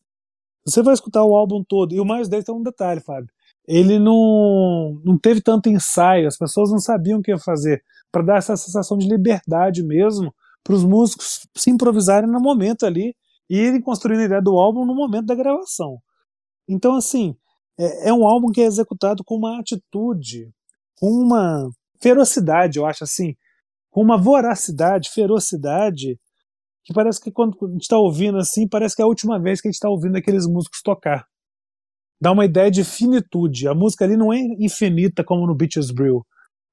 você 0.67 0.83
vai 0.83 0.93
escutar 0.93 1.25
o 1.25 1.35
álbum 1.35 1.65
todo, 1.67 1.95
e 1.95 2.01
o 2.01 2.05
mais 2.05 2.29
dele 2.29 2.45
tem 2.45 2.55
um 2.55 2.63
detalhe, 2.63 3.01
Fábio. 3.01 3.33
Ele 3.67 3.99
não, 3.99 5.01
não 5.05 5.19
teve 5.19 5.41
tanto 5.41 5.69
ensaio, 5.69 6.27
as 6.27 6.37
pessoas 6.37 6.71
não 6.71 6.79
sabiam 6.79 7.19
o 7.19 7.23
que 7.23 7.31
ia 7.31 7.39
fazer, 7.39 7.83
para 8.13 8.23
dar 8.23 8.37
essa 8.37 8.57
sensação 8.57 8.99
de 8.99 9.09
liberdade 9.09 9.83
mesmo, 9.83 10.33
para 10.69 10.75
os 10.75 10.85
músicos 10.85 11.49
se 11.57 11.71
improvisarem 11.71 12.31
no 12.31 12.39
momento 12.39 12.85
ali 12.85 13.17
e 13.49 13.57
irem 13.57 13.81
construindo 13.81 14.21
a 14.21 14.25
ideia 14.25 14.43
do 14.43 14.59
álbum 14.59 14.85
no 14.85 14.95
momento 14.95 15.25
da 15.25 15.35
gravação. 15.35 15.97
Então, 16.69 16.95
assim, 16.95 17.35
é, 17.81 18.11
é 18.11 18.13
um 18.13 18.27
álbum 18.29 18.53
que 18.53 18.61
é 18.61 18.65
executado 18.67 19.25
com 19.25 19.37
uma 19.37 19.59
atitude, 19.59 20.53
com 21.01 21.09
uma 21.09 21.71
ferocidade, 22.03 22.79
eu 22.79 22.85
acho 22.85 23.03
assim, 23.03 23.35
com 23.91 24.03
uma 24.03 24.19
voracidade, 24.19 25.09
ferocidade, 25.09 26.21
que 26.85 26.93
parece 26.93 27.19
que 27.19 27.33
quando 27.33 27.57
a 27.63 27.73
gente 27.73 27.83
está 27.85 27.97
ouvindo 27.97 28.37
assim, 28.37 28.69
parece 28.69 28.95
que 28.95 29.01
é 29.01 29.07
a 29.07 29.09
última 29.09 29.41
vez 29.41 29.63
que 29.63 29.69
a 29.69 29.71
gente 29.71 29.77
está 29.77 29.89
ouvindo 29.89 30.17
aqueles 30.17 30.47
músicos 30.47 30.83
tocar. 30.83 31.25
Dá 32.21 32.31
uma 32.31 32.45
ideia 32.45 32.71
de 32.71 32.85
finitude. 32.85 33.67
A 33.67 33.75
música 33.75 34.05
ali 34.05 34.19
não 34.19 34.31
é 34.31 34.39
infinita 34.59 35.25
como 35.25 35.47
no 35.47 35.55
Beaches 35.55 35.91
Brew. 35.91 36.27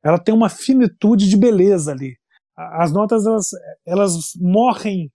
Ela 0.04 0.20
tem 0.20 0.36
uma 0.36 0.50
finitude 0.50 1.30
de 1.30 1.38
beleza 1.38 1.94
ali. 1.94 2.18
As 2.56 2.92
notas, 2.92 3.26
elas, 3.26 3.50
elas 3.86 4.32
morrem. 4.40 5.12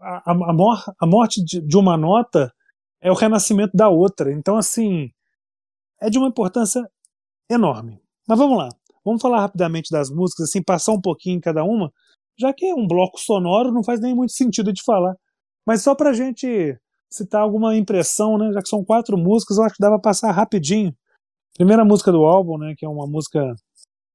A, 0.00 0.32
a, 0.32 0.52
mor 0.54 0.82
a 0.98 1.06
morte 1.06 1.44
de, 1.44 1.60
de 1.60 1.76
uma 1.76 1.96
nota 1.96 2.52
é 3.00 3.10
o 3.10 3.14
renascimento 3.14 3.76
da 3.76 3.88
outra. 3.88 4.32
Então, 4.32 4.56
assim, 4.56 5.10
é 6.00 6.08
de 6.08 6.18
uma 6.18 6.28
importância 6.28 6.82
enorme. 7.50 8.00
Mas 8.26 8.38
vamos 8.38 8.56
lá. 8.56 8.68
Vamos 9.04 9.20
falar 9.20 9.40
rapidamente 9.40 9.90
das 9.90 10.10
músicas, 10.10 10.48
assim, 10.48 10.62
passar 10.62 10.92
um 10.92 11.00
pouquinho 11.00 11.36
em 11.36 11.40
cada 11.40 11.64
uma, 11.64 11.92
já 12.38 12.52
que 12.52 12.66
é 12.66 12.74
um 12.74 12.86
bloco 12.86 13.18
sonoro, 13.18 13.72
não 13.72 13.82
faz 13.82 14.00
nem 14.00 14.14
muito 14.14 14.32
sentido 14.32 14.72
de 14.72 14.82
falar. 14.82 15.14
Mas 15.66 15.82
só 15.82 15.94
pra 15.94 16.12
gente 16.12 16.78
citar 17.10 17.42
alguma 17.42 17.76
impressão, 17.76 18.38
né? 18.38 18.52
Já 18.52 18.62
que 18.62 18.68
são 18.68 18.84
quatro 18.84 19.18
músicas, 19.18 19.58
eu 19.58 19.64
acho 19.64 19.74
que 19.74 19.82
dá 19.82 19.88
pra 19.88 19.98
passar 19.98 20.30
rapidinho. 20.30 20.94
Primeira 21.54 21.84
música 21.84 22.12
do 22.12 22.24
álbum, 22.24 22.56
né? 22.56 22.74
Que 22.76 22.86
é 22.86 22.88
uma 22.88 23.06
música 23.06 23.54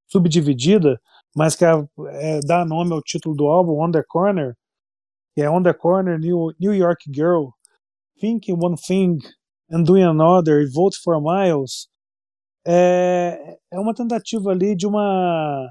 subdividida, 0.08 1.00
mas 1.36 1.56
que 1.56 1.66
é, 1.66 1.72
é, 2.12 2.40
dá 2.40 2.64
nome 2.64 2.94
ao 2.94 3.02
título 3.02 3.36
do 3.36 3.46
álbum, 3.48 3.82
On 3.82 3.92
the 3.92 4.04
Corner, 4.08 4.56
que 5.36 5.42
é 5.42 5.50
On 5.50 5.62
the 5.62 5.74
Corner, 5.74 6.18
New, 6.18 6.54
New 6.60 6.74
York 6.74 7.04
Girl, 7.14 7.50
Thinking 8.20 8.54
One 8.54 8.76
Thing 8.78 9.18
and 9.70 9.84
Doing 9.84 10.04
Another, 10.04 10.62
e 10.62 10.72
Vote 10.72 10.98
for 11.04 11.22
Miles. 11.22 11.90
É, 12.66 13.58
é 13.72 13.80
uma 13.80 13.94
tentativa 13.94 14.52
ali 14.52 14.76
de 14.76 14.88
uma 14.88 15.70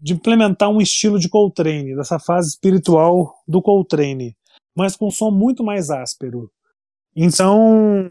de 0.00 0.12
implementar 0.12 0.68
um 0.68 0.80
estilo 0.80 1.18
de 1.18 1.28
Coltrane, 1.28 1.94
dessa 1.94 2.18
fase 2.18 2.50
espiritual 2.50 3.32
do 3.46 3.62
Coltrane, 3.62 4.36
mas 4.76 4.96
com 4.96 5.06
um 5.06 5.10
som 5.10 5.30
muito 5.30 5.62
mais 5.62 5.88
áspero. 5.88 6.50
Então, 7.14 8.08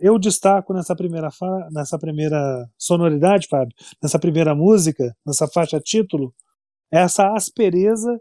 eu 0.00 0.18
destaco 0.18 0.72
nessa 0.72 0.96
primeira, 0.96 1.28
nessa 1.70 1.98
primeira 1.98 2.68
sonoridade, 2.78 3.46
Fábio, 3.48 3.74
nessa 4.02 4.18
primeira 4.18 4.54
música, 4.54 5.14
nessa 5.26 5.46
faixa 5.46 5.78
título, 5.78 6.34
essa 6.90 7.32
aspereza 7.34 8.18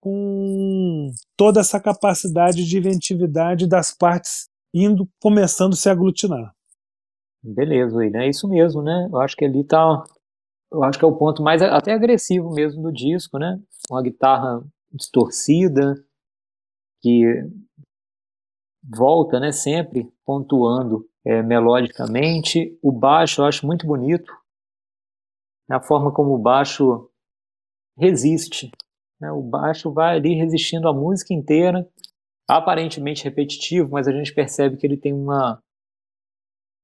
com 0.00 1.10
toda 1.36 1.60
essa 1.60 1.80
capacidade 1.80 2.64
de 2.64 2.78
inventividade 2.78 3.68
das 3.68 3.94
partes 3.94 4.48
indo, 4.74 5.08
começando 5.20 5.74
a 5.74 5.76
se 5.76 5.88
aglutinar. 5.88 6.54
Beleza, 7.42 7.96
né? 8.10 8.26
É 8.26 8.30
isso 8.30 8.48
mesmo, 8.48 8.82
né? 8.82 9.08
Eu 9.12 9.20
acho 9.20 9.36
que 9.36 9.44
ali 9.44 9.64
tá 9.64 10.04
eu 10.72 10.82
acho 10.82 10.98
que 10.98 11.04
é 11.04 11.08
o 11.08 11.16
ponto 11.16 11.42
mais 11.42 11.60
até 11.60 11.92
agressivo 11.92 12.50
mesmo 12.50 12.82
do 12.82 12.92
disco, 12.92 13.38
né? 13.38 13.60
Uma 13.90 14.02
guitarra 14.02 14.64
distorcida 14.90 15.94
que 17.02 17.46
volta, 18.82 19.38
né? 19.38 19.52
Sempre 19.52 20.10
pontuando 20.24 21.06
é, 21.24 21.42
melodicamente. 21.42 22.78
O 22.82 22.92
baixo 22.92 23.40
eu 23.40 23.46
acho 23.46 23.66
muito 23.66 23.86
bonito, 23.86 24.32
a 25.70 25.80
forma 25.80 26.12
como 26.12 26.34
o 26.34 26.38
baixo 26.38 27.08
resiste. 27.96 28.70
Né? 29.20 29.30
O 29.30 29.42
baixo 29.42 29.92
vai 29.92 30.16
ali 30.16 30.34
resistindo 30.34 30.88
a 30.88 30.92
música 30.92 31.32
inteira, 31.32 31.88
aparentemente 32.48 33.24
repetitivo, 33.24 33.90
mas 33.90 34.08
a 34.08 34.12
gente 34.12 34.34
percebe 34.34 34.76
que 34.76 34.86
ele 34.86 34.96
tem 34.96 35.12
uma 35.12 35.62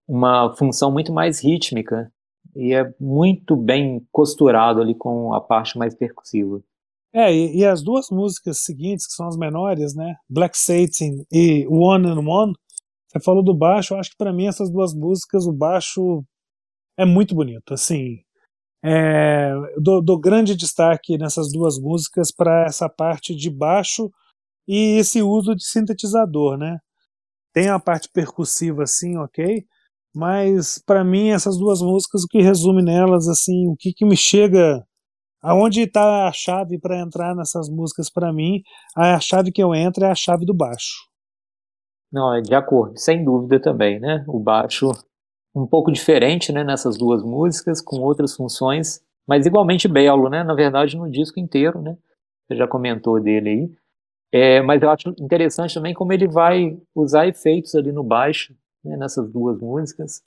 uma 0.08 0.56
função 0.56 0.90
muito 0.90 1.12
mais 1.12 1.44
rítmica 1.44 2.10
e 2.56 2.72
é 2.72 2.94
muito 2.98 3.54
bem 3.54 4.06
costurado 4.10 4.80
ali 4.80 4.94
com 4.94 5.34
a 5.34 5.40
parte 5.40 5.76
mais 5.76 5.94
percussiva. 5.94 6.62
É, 7.12 7.32
e, 7.32 7.58
e, 7.58 7.64
as 7.64 7.82
duas 7.82 8.10
músicas 8.10 8.64
seguintes, 8.64 9.06
que 9.06 9.12
são 9.12 9.26
as 9.28 9.36
menores, 9.36 9.94
né? 9.94 10.16
Black 10.28 10.56
Satan 10.56 11.24
e 11.32 11.66
One 11.68 12.06
and 12.06 12.26
One, 12.26 12.52
você 13.08 13.20
falou 13.20 13.42
do 13.42 13.54
baixo, 13.54 13.94
eu 13.94 13.98
acho 13.98 14.10
que 14.10 14.16
para 14.16 14.32
mim 14.32 14.46
essas 14.46 14.70
duas 14.70 14.94
músicas, 14.94 15.46
o 15.46 15.52
baixo 15.52 16.24
é 16.98 17.04
muito 17.06 17.34
bonito, 17.34 17.72
assim. 17.74 18.18
É, 18.84 19.52
dou, 19.82 20.02
dou 20.02 20.20
grande 20.20 20.54
destaque 20.54 21.18
nessas 21.18 21.50
duas 21.50 21.78
músicas 21.78 22.30
para 22.30 22.64
essa 22.66 22.88
parte 22.88 23.34
de 23.34 23.50
baixo 23.50 24.10
e 24.68 24.98
esse 24.98 25.22
uso 25.22 25.54
de 25.54 25.64
sintetizador, 25.64 26.58
né? 26.58 26.78
Tem 27.52 27.68
a 27.68 27.80
parte 27.80 28.08
percussiva 28.12 28.84
assim, 28.84 29.16
ok, 29.16 29.64
mas 30.14 30.78
para 30.84 31.04
mim 31.04 31.28
essas 31.30 31.56
duas 31.58 31.80
músicas 31.80 32.24
o 32.24 32.28
que 32.28 32.42
resume 32.42 32.82
nelas 32.82 33.28
assim 33.28 33.68
o 33.68 33.76
que, 33.76 33.92
que 33.92 34.04
me 34.04 34.16
chega 34.16 34.84
aonde 35.42 35.82
está 35.82 36.28
a 36.28 36.32
chave 36.32 36.78
para 36.78 37.00
entrar 37.00 37.34
nessas 37.34 37.68
músicas 37.68 38.10
para 38.10 38.32
mim 38.32 38.62
a 38.96 39.20
chave 39.20 39.52
que 39.52 39.62
eu 39.62 39.74
entro 39.74 40.04
é 40.04 40.10
a 40.10 40.14
chave 40.14 40.44
do 40.44 40.54
baixo 40.54 41.07
não 42.12 42.34
é 42.34 42.40
de 42.40 42.54
acordo 42.54 42.98
sem 42.98 43.24
dúvida 43.24 43.60
também 43.60 43.98
né 44.00 44.24
o 44.26 44.38
baixo 44.38 44.90
um 45.54 45.66
pouco 45.66 45.90
diferente 45.92 46.52
né 46.52 46.64
nessas 46.64 46.96
duas 46.96 47.22
músicas 47.22 47.80
com 47.80 47.96
outras 48.00 48.34
funções 48.34 49.00
mas 49.26 49.46
igualmente 49.46 49.88
belo 49.88 50.28
né 50.28 50.42
na 50.42 50.54
verdade 50.54 50.96
no 50.96 51.10
disco 51.10 51.38
inteiro 51.38 51.80
né 51.80 51.96
você 52.46 52.56
já 52.56 52.66
comentou 52.66 53.20
dele 53.20 53.50
aí 53.50 53.70
é, 54.30 54.60
mas 54.60 54.82
eu 54.82 54.90
acho 54.90 55.14
interessante 55.18 55.74
também 55.74 55.94
como 55.94 56.12
ele 56.12 56.28
vai 56.28 56.78
usar 56.94 57.26
efeitos 57.26 57.74
ali 57.74 57.92
no 57.92 58.04
baixo 58.04 58.54
né, 58.84 58.96
nessas 58.96 59.30
duas 59.30 59.58
músicas 59.58 60.22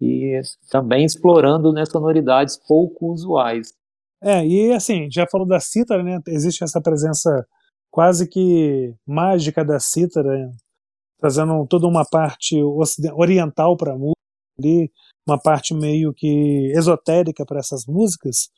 e 0.00 0.40
também 0.70 1.04
explorando 1.04 1.72
né, 1.72 1.84
sonoridades 1.86 2.56
pouco 2.66 3.12
usuais. 3.12 3.72
É, 4.20 4.44
e 4.44 4.72
assim, 4.72 5.08
já 5.10 5.26
falou 5.30 5.46
da 5.46 5.60
cítara, 5.60 6.02
né? 6.02 6.20
Existe 6.28 6.62
essa 6.64 6.80
presença 6.80 7.46
quase 7.90 8.28
que 8.28 8.94
mágica 9.06 9.64
da 9.64 9.78
cítara, 9.78 10.50
trazendo 11.22 11.66
toda 11.68 11.86
uma 11.86 12.04
parte 12.04 12.60
oriental 13.14 13.76
para 13.76 13.92
a 13.94 13.96
música, 13.96 14.20
ali, 14.58 14.90
uma 15.26 15.40
parte 15.40 15.72
meio 15.72 16.12
que 16.12 16.72
esotérica 16.74 17.46
para 17.46 17.60
essas 17.60 17.84
músicas. 17.86 18.50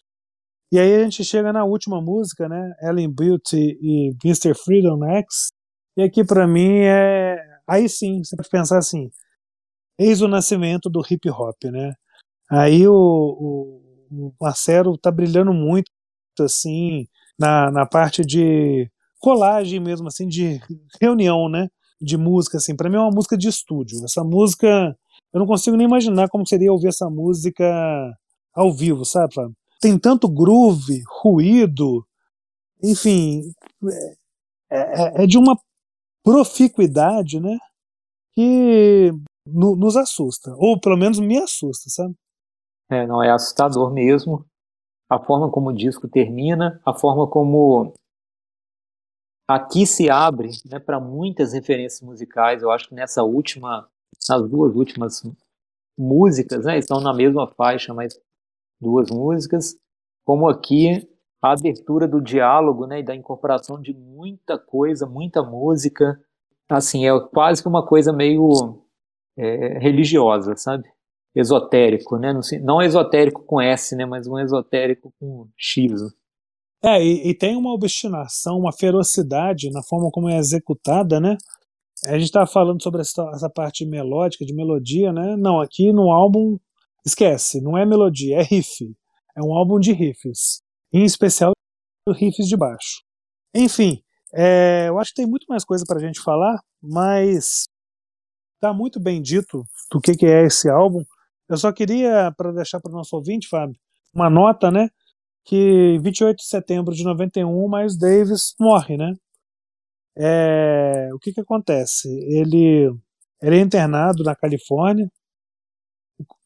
E 0.73 0.79
aí 0.79 0.97
a 0.97 1.05
gente 1.05 1.23
chega 1.23 1.53
na 1.53 1.65
última 1.65 2.01
música, 2.01 2.49
né? 2.49 2.73
Ellen 2.83 3.13
Beauty 3.13 3.79
e 3.81 4.17
Mr. 4.25 4.55
Freedom 4.55 5.05
X. 5.05 5.51
E 5.97 6.03
aqui 6.03 6.25
para 6.25 6.49
mim 6.49 6.79
é 6.81 7.37
Aí 7.67 7.89
sim, 7.89 8.23
você 8.23 8.37
pode 8.37 8.49
pensar 8.51 8.79
assim, 8.79 9.11
eis 9.99 10.21
o 10.21 10.29
nascimento 10.29 10.91
do 10.91 11.03
hip 11.09 11.29
hop, 11.31 11.57
né? 11.65 11.93
Aí 12.51 12.87
o, 12.87 12.93
o, 12.95 13.83
o 14.11 14.35
Marcelo 14.41 14.99
tá 14.99 15.11
brilhando 15.11 15.53
muito, 15.55 15.91
assim, 16.41 17.07
na, 17.39 17.71
na 17.71 17.87
parte 17.87 18.23
de 18.23 18.91
colagem 19.19 19.81
mesmo, 19.81 20.09
assim, 20.09 20.29
de 20.29 20.61
reunião, 21.01 21.49
né? 21.49 21.69
De 22.05 22.17
música, 22.17 22.59
assim. 22.59 22.77
Para 22.77 22.91
mim 22.91 22.97
é 22.97 23.01
uma 23.01 23.11
música 23.11 23.37
de 23.37 23.49
estúdio. 23.49 24.05
Essa 24.05 24.23
música, 24.23 24.67
eu 25.33 25.41
não 25.41 25.47
consigo 25.47 25.77
nem 25.77 25.87
imaginar 25.87 26.29
como 26.29 26.47
seria 26.47 26.73
ouvir 26.73 26.89
essa 26.89 27.09
música 27.09 27.65
ao 28.55 28.73
vivo, 28.73 29.05
sabe? 29.05 29.35
Tem 29.81 29.99
tanto 29.99 30.29
groove, 30.29 31.03
ruído, 31.23 32.07
enfim, 32.83 33.43
é, 34.71 35.23
é, 35.23 35.25
é 35.25 35.27
de 35.27 35.39
uma 35.39 35.57
proficuidade, 36.23 37.41
né? 37.41 37.57
Que 38.35 39.11
no, 39.47 39.77
nos 39.77 39.97
assusta, 39.97 40.55
ou 40.57 40.79
pelo 40.81 40.97
menos 40.97 41.19
me 41.19 41.39
assusta, 41.39 41.89
sabe? 41.89 42.15
É, 42.91 43.07
não, 43.07 43.23
é 43.23 43.31
assustador 43.31 43.93
mesmo. 43.93 44.45
A 45.09 45.19
forma 45.19 45.51
como 45.51 45.71
o 45.71 45.75
disco 45.75 46.09
termina, 46.09 46.81
a 46.85 46.95
forma 46.95 47.29
como 47.29 47.93
aqui 49.49 49.87
se 49.87 50.11
abre 50.11 50.51
né, 50.71 50.79
para 50.79 51.01
muitas 51.01 51.53
referências 51.53 52.01
musicais. 52.01 52.63
Eu 52.63 52.71
acho 52.71 52.89
que 52.89 52.95
nessa 52.95 53.23
última, 53.23 53.89
nas 54.29 54.49
duas 54.49 54.75
últimas 54.75 55.23
músicas, 55.97 56.65
né, 56.65 56.79
estão 56.79 57.01
na 57.01 57.15
mesma 57.15 57.47
faixa, 57.47 57.95
mas 57.95 58.19
duas 58.81 59.11
músicas, 59.11 59.77
como 60.25 60.49
aqui 60.49 61.09
a 61.43 61.53
abertura 61.53 62.09
do 62.09 62.21
diálogo, 62.21 62.87
né, 62.87 63.01
e 63.01 63.05
da 63.05 63.15
incorporação 63.15 63.81
de 63.81 63.93
muita 63.93 64.59
coisa, 64.59 65.07
muita 65.07 65.43
música, 65.43 66.19
assim, 66.69 67.07
é 67.07 67.21
quase 67.33 67.63
que 67.63 67.69
uma 67.69 67.87
coisa 67.87 68.13
meio 68.13 68.83
é, 69.37 69.79
religiosa, 69.79 70.57
sabe? 70.57 70.89
Esotérico, 71.35 72.17
né? 72.17 72.33
Não 72.63 72.81
esotérico 72.81 73.43
com 73.43 73.61
S, 73.61 73.97
né? 73.97 74.07
Mas 74.07 74.27
um 74.27 74.39
esotérico 74.39 75.13
com 75.19 75.49
X. 75.57 75.93
É, 76.85 77.03
e, 77.03 77.31
e 77.31 77.35
tem 77.35 77.57
uma 77.57 77.73
obstinação, 77.73 78.59
uma 78.59 78.71
ferocidade 78.71 79.71
na 79.71 79.83
forma 79.83 80.11
como 80.13 80.29
é 80.29 80.37
executada, 80.37 81.19
né? 81.19 81.39
A 82.05 82.13
gente 82.13 82.25
estava 82.25 82.47
falando 82.47 82.83
sobre 82.83 83.01
essa, 83.01 83.23
essa, 83.35 83.49
parte 83.49 83.87
melódica, 83.87 84.45
de 84.45 84.55
melodia, 84.55 85.11
né? 85.11 85.35
Não, 85.35 85.63
aqui 85.63 85.91
no 85.95 86.11
álbum, 86.11 86.59
esquece, 87.03 87.63
não 87.63 87.79
é 87.79 87.87
melodia, 87.87 88.37
é 88.39 88.43
riff. 88.43 88.85
É 89.35 89.43
um 89.43 89.55
álbum 89.55 89.81
de 89.81 89.93
riffs. 89.93 90.61
Em 90.93 91.05
especial, 91.05 91.53
riffs 92.07 92.47
de 92.47 92.57
baixo. 92.57 93.03
Enfim, 93.55 94.03
é, 94.35 94.89
eu 94.89 94.99
acho 94.99 95.13
que 95.13 95.23
tem 95.23 95.27
muito 95.27 95.47
mais 95.49 95.65
coisa 95.65 95.85
para 95.87 95.97
a 95.97 96.03
gente 96.03 96.21
falar, 96.21 96.61
mas 96.83 97.65
está 98.57 98.75
muito 98.75 99.01
bem 99.01 99.23
dito 99.23 99.65
do 99.91 100.01
que, 100.03 100.15
que 100.15 100.27
é 100.27 100.45
esse 100.45 100.69
álbum. 100.69 101.03
Eu 101.49 101.57
só 101.57 101.73
queria, 101.73 102.31
para 102.37 102.53
deixar 102.53 102.79
para 102.79 102.93
o 102.93 102.95
nosso 102.95 103.17
ouvinte, 103.17 103.49
Fábio, 103.49 103.77
uma 104.15 104.29
nota, 104.29 104.71
né? 104.71 104.91
Que 105.45 105.99
28 106.01 106.37
de 106.37 106.47
setembro 106.47 106.95
de 106.95 107.05
91, 107.05 107.69
Miles 107.69 107.99
Davis 107.99 108.55
morre, 108.59 108.97
né? 108.97 109.13
É, 110.17 111.09
o 111.13 111.19
que, 111.19 111.33
que 111.33 111.41
acontece? 111.41 112.09
Ele, 112.09 112.91
ele 113.43 113.57
é 113.57 113.61
internado 113.61 114.23
na 114.23 114.35
Califórnia, 114.35 115.11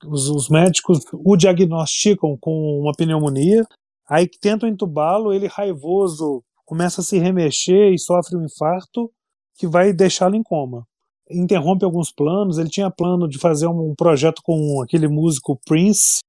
os, 0.04 0.28
os 0.28 0.48
médicos 0.48 1.00
o 1.12 1.36
diagnosticam 1.36 2.36
com 2.40 2.80
uma 2.80 2.92
pneumonia, 2.96 3.64
aí 4.08 4.26
tentam 4.40 4.68
entubá-lo, 4.68 5.32
ele 5.32 5.46
raivoso 5.46 6.42
começa 6.64 7.00
a 7.00 7.04
se 7.04 7.18
remexer 7.18 7.92
e 7.92 7.98
sofre 7.98 8.36
um 8.36 8.44
infarto 8.44 9.10
que 9.54 9.66
vai 9.66 9.92
deixá-lo 9.92 10.34
em 10.34 10.42
coma 10.42 10.86
interrompe 11.30 11.84
alguns 11.84 12.10
planos. 12.10 12.58
Ele 12.58 12.68
tinha 12.68 12.90
plano 12.90 13.28
de 13.28 13.38
fazer 13.38 13.66
um 13.66 13.94
projeto 13.94 14.42
com 14.42 14.82
aquele 14.82 15.08
músico 15.08 15.58
Prince, 15.64 16.20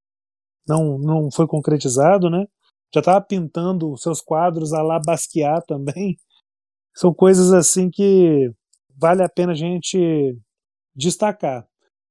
não, 0.68 0.98
não 1.00 1.32
foi 1.32 1.48
concretizado, 1.48 2.30
né? 2.30 2.46
Já 2.94 3.00
estava 3.00 3.22
pintando 3.22 3.96
seus 3.98 4.22
quadros 4.22 4.74
a 4.74 4.82
la 4.82 5.00
Basquiat 5.00 5.66
também. 5.68 6.18
São 6.96 7.14
coisas 7.14 7.54
assim 7.54 7.90
que 7.90 8.52
vale 8.98 9.24
a 9.24 9.30
pena 9.30 9.54
a 9.54 9.56
gente 9.56 10.36
destacar. 10.96 11.66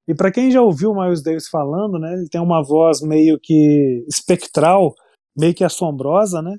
E 0.07 0.14
para 0.14 0.33
quem 0.33 0.51
já 0.51 0.62
ouviu 0.62 0.91
o 0.91 1.01
Miles 1.01 1.22
Davis 1.22 1.49
falando, 1.49 1.99
né, 1.99 2.14
ele 2.14 2.29
tem 2.31 2.41
uma 2.41 2.62
voz 2.62 3.03
meio 3.03 3.39
que 3.39 4.05
espectral, 4.09 4.95
meio 5.37 5.55
que 5.55 5.62
assombrosa, 5.62 6.41
né? 6.41 6.57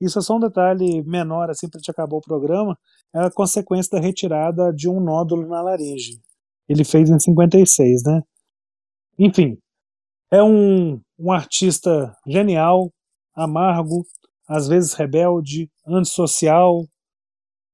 Isso 0.00 0.18
é 0.18 0.22
só 0.22 0.36
um 0.36 0.40
detalhe 0.40 1.02
menor 1.04 1.50
assim 1.50 1.68
para 1.68 1.78
gente 1.78 1.90
acabar 1.90 2.16
o 2.16 2.22
programa, 2.22 2.78
é 3.14 3.20
a 3.20 3.30
consequência 3.30 3.98
da 3.98 4.04
retirada 4.04 4.72
de 4.72 4.88
um 4.88 5.00
nódulo 5.00 5.46
na 5.46 5.60
laringe. 5.60 6.20
Ele 6.68 6.84
fez 6.84 7.10
em 7.10 7.18
56, 7.18 8.02
né? 8.04 8.22
Enfim, 9.18 9.58
é 10.30 10.42
um, 10.42 11.00
um 11.18 11.32
artista 11.32 12.14
genial, 12.26 12.90
amargo, 13.36 14.06
às 14.48 14.66
vezes 14.66 14.94
rebelde, 14.94 15.70
antissocial, 15.86 16.86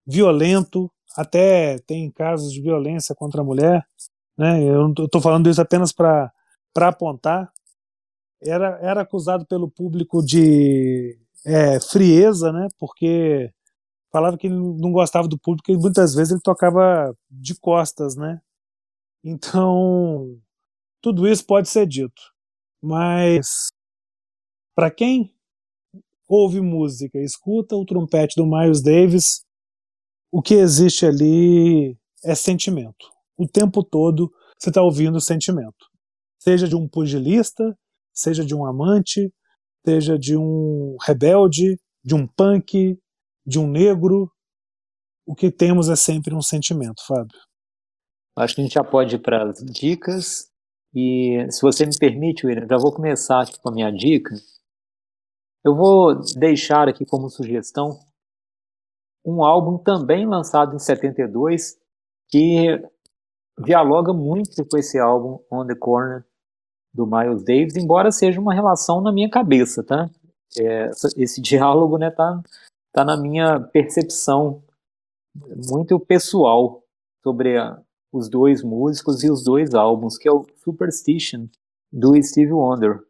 violento, 0.06 0.90
até 1.16 1.78
tem 1.80 2.10
casos 2.10 2.52
de 2.52 2.60
violência 2.60 3.14
contra 3.14 3.42
a 3.42 3.44
mulher. 3.44 3.86
Né? 4.36 4.62
Eu 4.64 4.92
estou 4.92 5.20
falando 5.20 5.48
isso 5.48 5.60
apenas 5.60 5.92
para 5.92 6.32
apontar. 6.76 7.52
Era, 8.42 8.78
era 8.82 9.02
acusado 9.02 9.46
pelo 9.46 9.70
público 9.70 10.24
de 10.24 11.16
é, 11.46 11.80
frieza, 11.80 12.52
né? 12.52 12.66
porque 12.78 13.52
falava 14.10 14.36
que 14.36 14.46
ele 14.46 14.56
não 14.56 14.90
gostava 14.90 15.28
do 15.28 15.38
público 15.38 15.70
e 15.70 15.76
muitas 15.76 16.14
vezes 16.14 16.32
ele 16.32 16.40
tocava 16.42 17.14
de 17.30 17.54
costas, 17.58 18.14
né? 18.14 18.40
Então, 19.24 20.38
tudo 21.00 21.26
isso 21.26 21.46
pode 21.46 21.68
ser 21.68 21.86
dito. 21.86 22.22
Mas 22.82 23.68
para 24.74 24.90
quem 24.90 25.32
ouve 26.34 26.62
música, 26.62 27.18
escuta 27.18 27.76
o 27.76 27.84
trompete 27.84 28.36
do 28.36 28.46
Miles 28.46 28.82
Davis, 28.82 29.44
o 30.32 30.40
que 30.40 30.54
existe 30.54 31.04
ali 31.04 31.94
é 32.24 32.34
sentimento. 32.34 33.10
O 33.36 33.46
tempo 33.46 33.84
todo 33.84 34.32
você 34.58 34.70
está 34.70 34.82
ouvindo 34.82 35.20
sentimento. 35.20 35.90
Seja 36.38 36.66
de 36.66 36.74
um 36.74 36.88
pugilista, 36.88 37.76
seja 38.14 38.44
de 38.44 38.54
um 38.54 38.64
amante, 38.64 39.30
seja 39.86 40.18
de 40.18 40.34
um 40.34 40.96
rebelde, 41.02 41.78
de 42.02 42.14
um 42.14 42.26
punk, 42.26 42.98
de 43.46 43.58
um 43.58 43.68
negro, 43.68 44.30
o 45.26 45.34
que 45.34 45.50
temos 45.50 45.90
é 45.90 45.96
sempre 45.96 46.34
um 46.34 46.40
sentimento, 46.40 47.04
Fábio. 47.06 47.38
Acho 48.38 48.54
que 48.54 48.60
a 48.62 48.64
gente 48.64 48.74
já 48.74 48.84
pode 48.84 49.16
ir 49.16 49.18
para 49.18 49.50
as 49.50 49.58
dicas. 49.64 50.50
E 50.94 51.46
se 51.50 51.60
você 51.60 51.84
me 51.84 51.96
permite, 51.98 52.46
William, 52.46 52.66
já 52.68 52.78
vou 52.78 52.92
começar 52.92 53.46
com 53.60 53.68
a 53.68 53.72
minha 53.72 53.90
dica. 53.90 54.34
Eu 55.64 55.74
vou 55.74 56.20
deixar 56.36 56.88
aqui 56.88 57.04
como 57.06 57.30
sugestão 57.30 58.00
um 59.24 59.44
álbum 59.44 59.78
também 59.78 60.26
lançado 60.26 60.74
em 60.74 60.78
72 60.78 61.78
que 62.28 62.82
dialoga 63.64 64.12
muito 64.12 64.64
com 64.66 64.76
esse 64.76 64.98
álbum 64.98 65.38
On 65.50 65.66
the 65.66 65.74
Corner 65.74 66.24
do 66.92 67.06
Miles 67.06 67.44
Davis, 67.44 67.76
embora 67.76 68.10
seja 68.10 68.40
uma 68.40 68.52
relação 68.52 69.00
na 69.00 69.12
minha 69.12 69.30
cabeça, 69.30 69.82
tá? 69.82 70.10
É, 70.58 70.90
esse 71.16 71.40
diálogo, 71.40 71.96
né, 71.96 72.10
tá 72.10 72.42
está 72.88 73.04
na 73.04 73.16
minha 73.16 73.58
percepção 73.58 74.62
muito 75.70 75.98
pessoal 75.98 76.82
sobre 77.22 77.58
a, 77.58 77.80
os 78.12 78.28
dois 78.28 78.62
músicos 78.62 79.24
e 79.24 79.30
os 79.30 79.42
dois 79.42 79.74
álbuns, 79.74 80.18
que 80.18 80.28
é 80.28 80.32
o 80.32 80.44
Superstition 80.62 81.46
do 81.90 82.20
Steve 82.22 82.52
Wonder. 82.52 83.02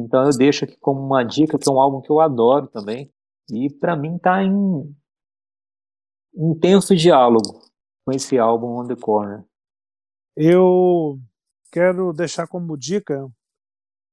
Então 0.00 0.24
eu 0.24 0.30
deixo 0.36 0.64
aqui 0.64 0.76
como 0.78 1.00
uma 1.00 1.22
dica 1.22 1.58
que 1.58 1.68
é 1.68 1.72
um 1.72 1.80
álbum 1.80 2.00
que 2.00 2.10
eu 2.10 2.20
adoro 2.20 2.66
também 2.68 3.12
e 3.50 3.68
para 3.70 3.96
mim 3.96 4.16
está 4.16 4.42
em 4.42 4.94
intenso 6.34 6.94
diálogo 6.94 7.60
com 8.04 8.12
esse 8.12 8.38
álbum 8.38 8.78
On 8.78 8.86
the 8.86 8.96
Corner. 8.96 9.44
Eu 10.36 11.18
quero 11.72 12.12
deixar 12.12 12.46
como 12.46 12.76
dica 12.76 13.26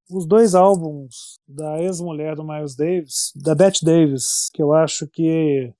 os 0.09 0.25
dois 0.25 0.55
álbuns 0.55 1.39
da 1.47 1.81
ex-mulher 1.81 2.35
do 2.35 2.43
Miles 2.43 2.75
Davis, 2.75 3.31
da 3.35 3.53
Bette 3.53 3.83
Davis, 3.83 4.49
que 4.53 4.61
eu 4.61 4.73
acho 4.73 5.07
que 5.07 5.73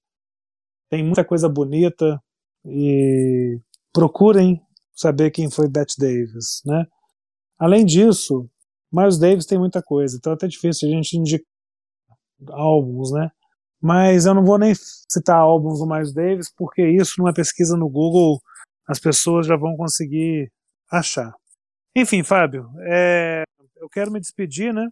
tem 0.90 1.04
muita 1.04 1.24
coisa 1.24 1.48
bonita 1.48 2.22
e 2.66 3.60
procurem 3.94 4.62
saber 4.94 5.32
quem 5.32 5.50
foi 5.50 5.70
Bette 5.70 5.96
Davis, 5.98 6.62
né? 6.66 6.86
Além 7.58 7.86
disso, 7.86 8.50
Miles 8.92 9.18
Davis 9.20 9.46
tem 9.46 9.58
muita 9.60 9.82
coisa, 9.82 10.18
então 10.18 10.32
é 10.32 10.36
até 10.36 10.48
difícil 10.48 10.88
a 10.88 10.92
gente 10.92 11.18
indicar 11.18 11.46
álbuns, 12.50 13.12
né? 13.12 13.30
Mas 13.82 14.26
eu 14.26 14.34
não 14.34 14.44
vou 14.44 14.58
nem 14.58 14.74
citar 14.76 15.38
álbuns 15.38 15.80
do 15.80 15.88
Miles 15.88 16.14
Davis, 16.14 16.52
porque 16.56 16.88
isso 16.88 17.14
numa 17.18 17.34
pesquisa 17.34 17.76
no 17.78 17.90
Google 17.90 18.40
as 18.88 19.00
pessoas 19.00 19.46
já 19.46 19.56
vão 19.56 19.76
conseguir 19.76 20.52
achar. 20.92 21.34
Enfim, 21.96 22.24
Fábio, 22.24 22.70
é, 22.82 23.44
eu 23.76 23.90
quero 23.90 24.12
me 24.12 24.20
despedir, 24.20 24.74
né? 24.74 24.88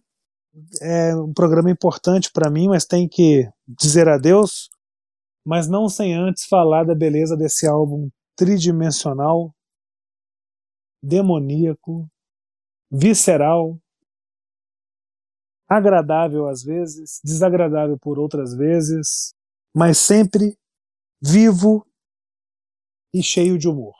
É 0.80 1.14
um 1.14 1.32
programa 1.32 1.70
importante 1.70 2.30
para 2.32 2.50
mim, 2.50 2.68
mas 2.68 2.84
tem 2.84 3.08
que 3.08 3.48
dizer 3.66 4.08
adeus, 4.08 4.68
mas 5.44 5.68
não 5.68 5.88
sem 5.88 6.14
antes 6.14 6.46
falar 6.46 6.84
da 6.84 6.94
beleza 6.94 7.36
desse 7.36 7.66
álbum 7.66 8.08
tridimensional, 8.36 9.54
demoníaco, 11.02 12.08
visceral, 12.90 13.78
agradável 15.68 16.48
às 16.48 16.62
vezes, 16.62 17.20
desagradável 17.24 17.98
por 17.98 18.18
outras 18.18 18.54
vezes, 18.54 19.34
mas 19.74 19.98
sempre 19.98 20.56
vivo 21.22 21.84
e 23.12 23.22
cheio 23.22 23.58
de 23.58 23.68
humor. 23.68 23.94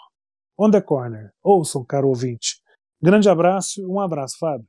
On 0.59 0.71
the 0.71 0.81
Corner. 0.81 1.31
Ouçam, 1.43 1.85
caro 1.85 2.09
ouvinte. 2.09 2.61
Grande 3.03 3.29
abraço, 3.29 3.87
um 3.87 4.01
abraço, 4.01 4.39
Fábio. 4.39 4.67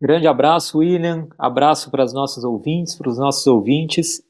Grande 0.00 0.26
abraço, 0.26 0.78
William. 0.78 1.28
Abraço 1.38 1.90
para 1.90 2.04
os 2.04 2.14
nossos 2.14 2.42
ouvintes, 2.42 2.96
para 2.96 3.10
os 3.10 3.18
nossos 3.18 3.46
ouvintes 3.46 4.22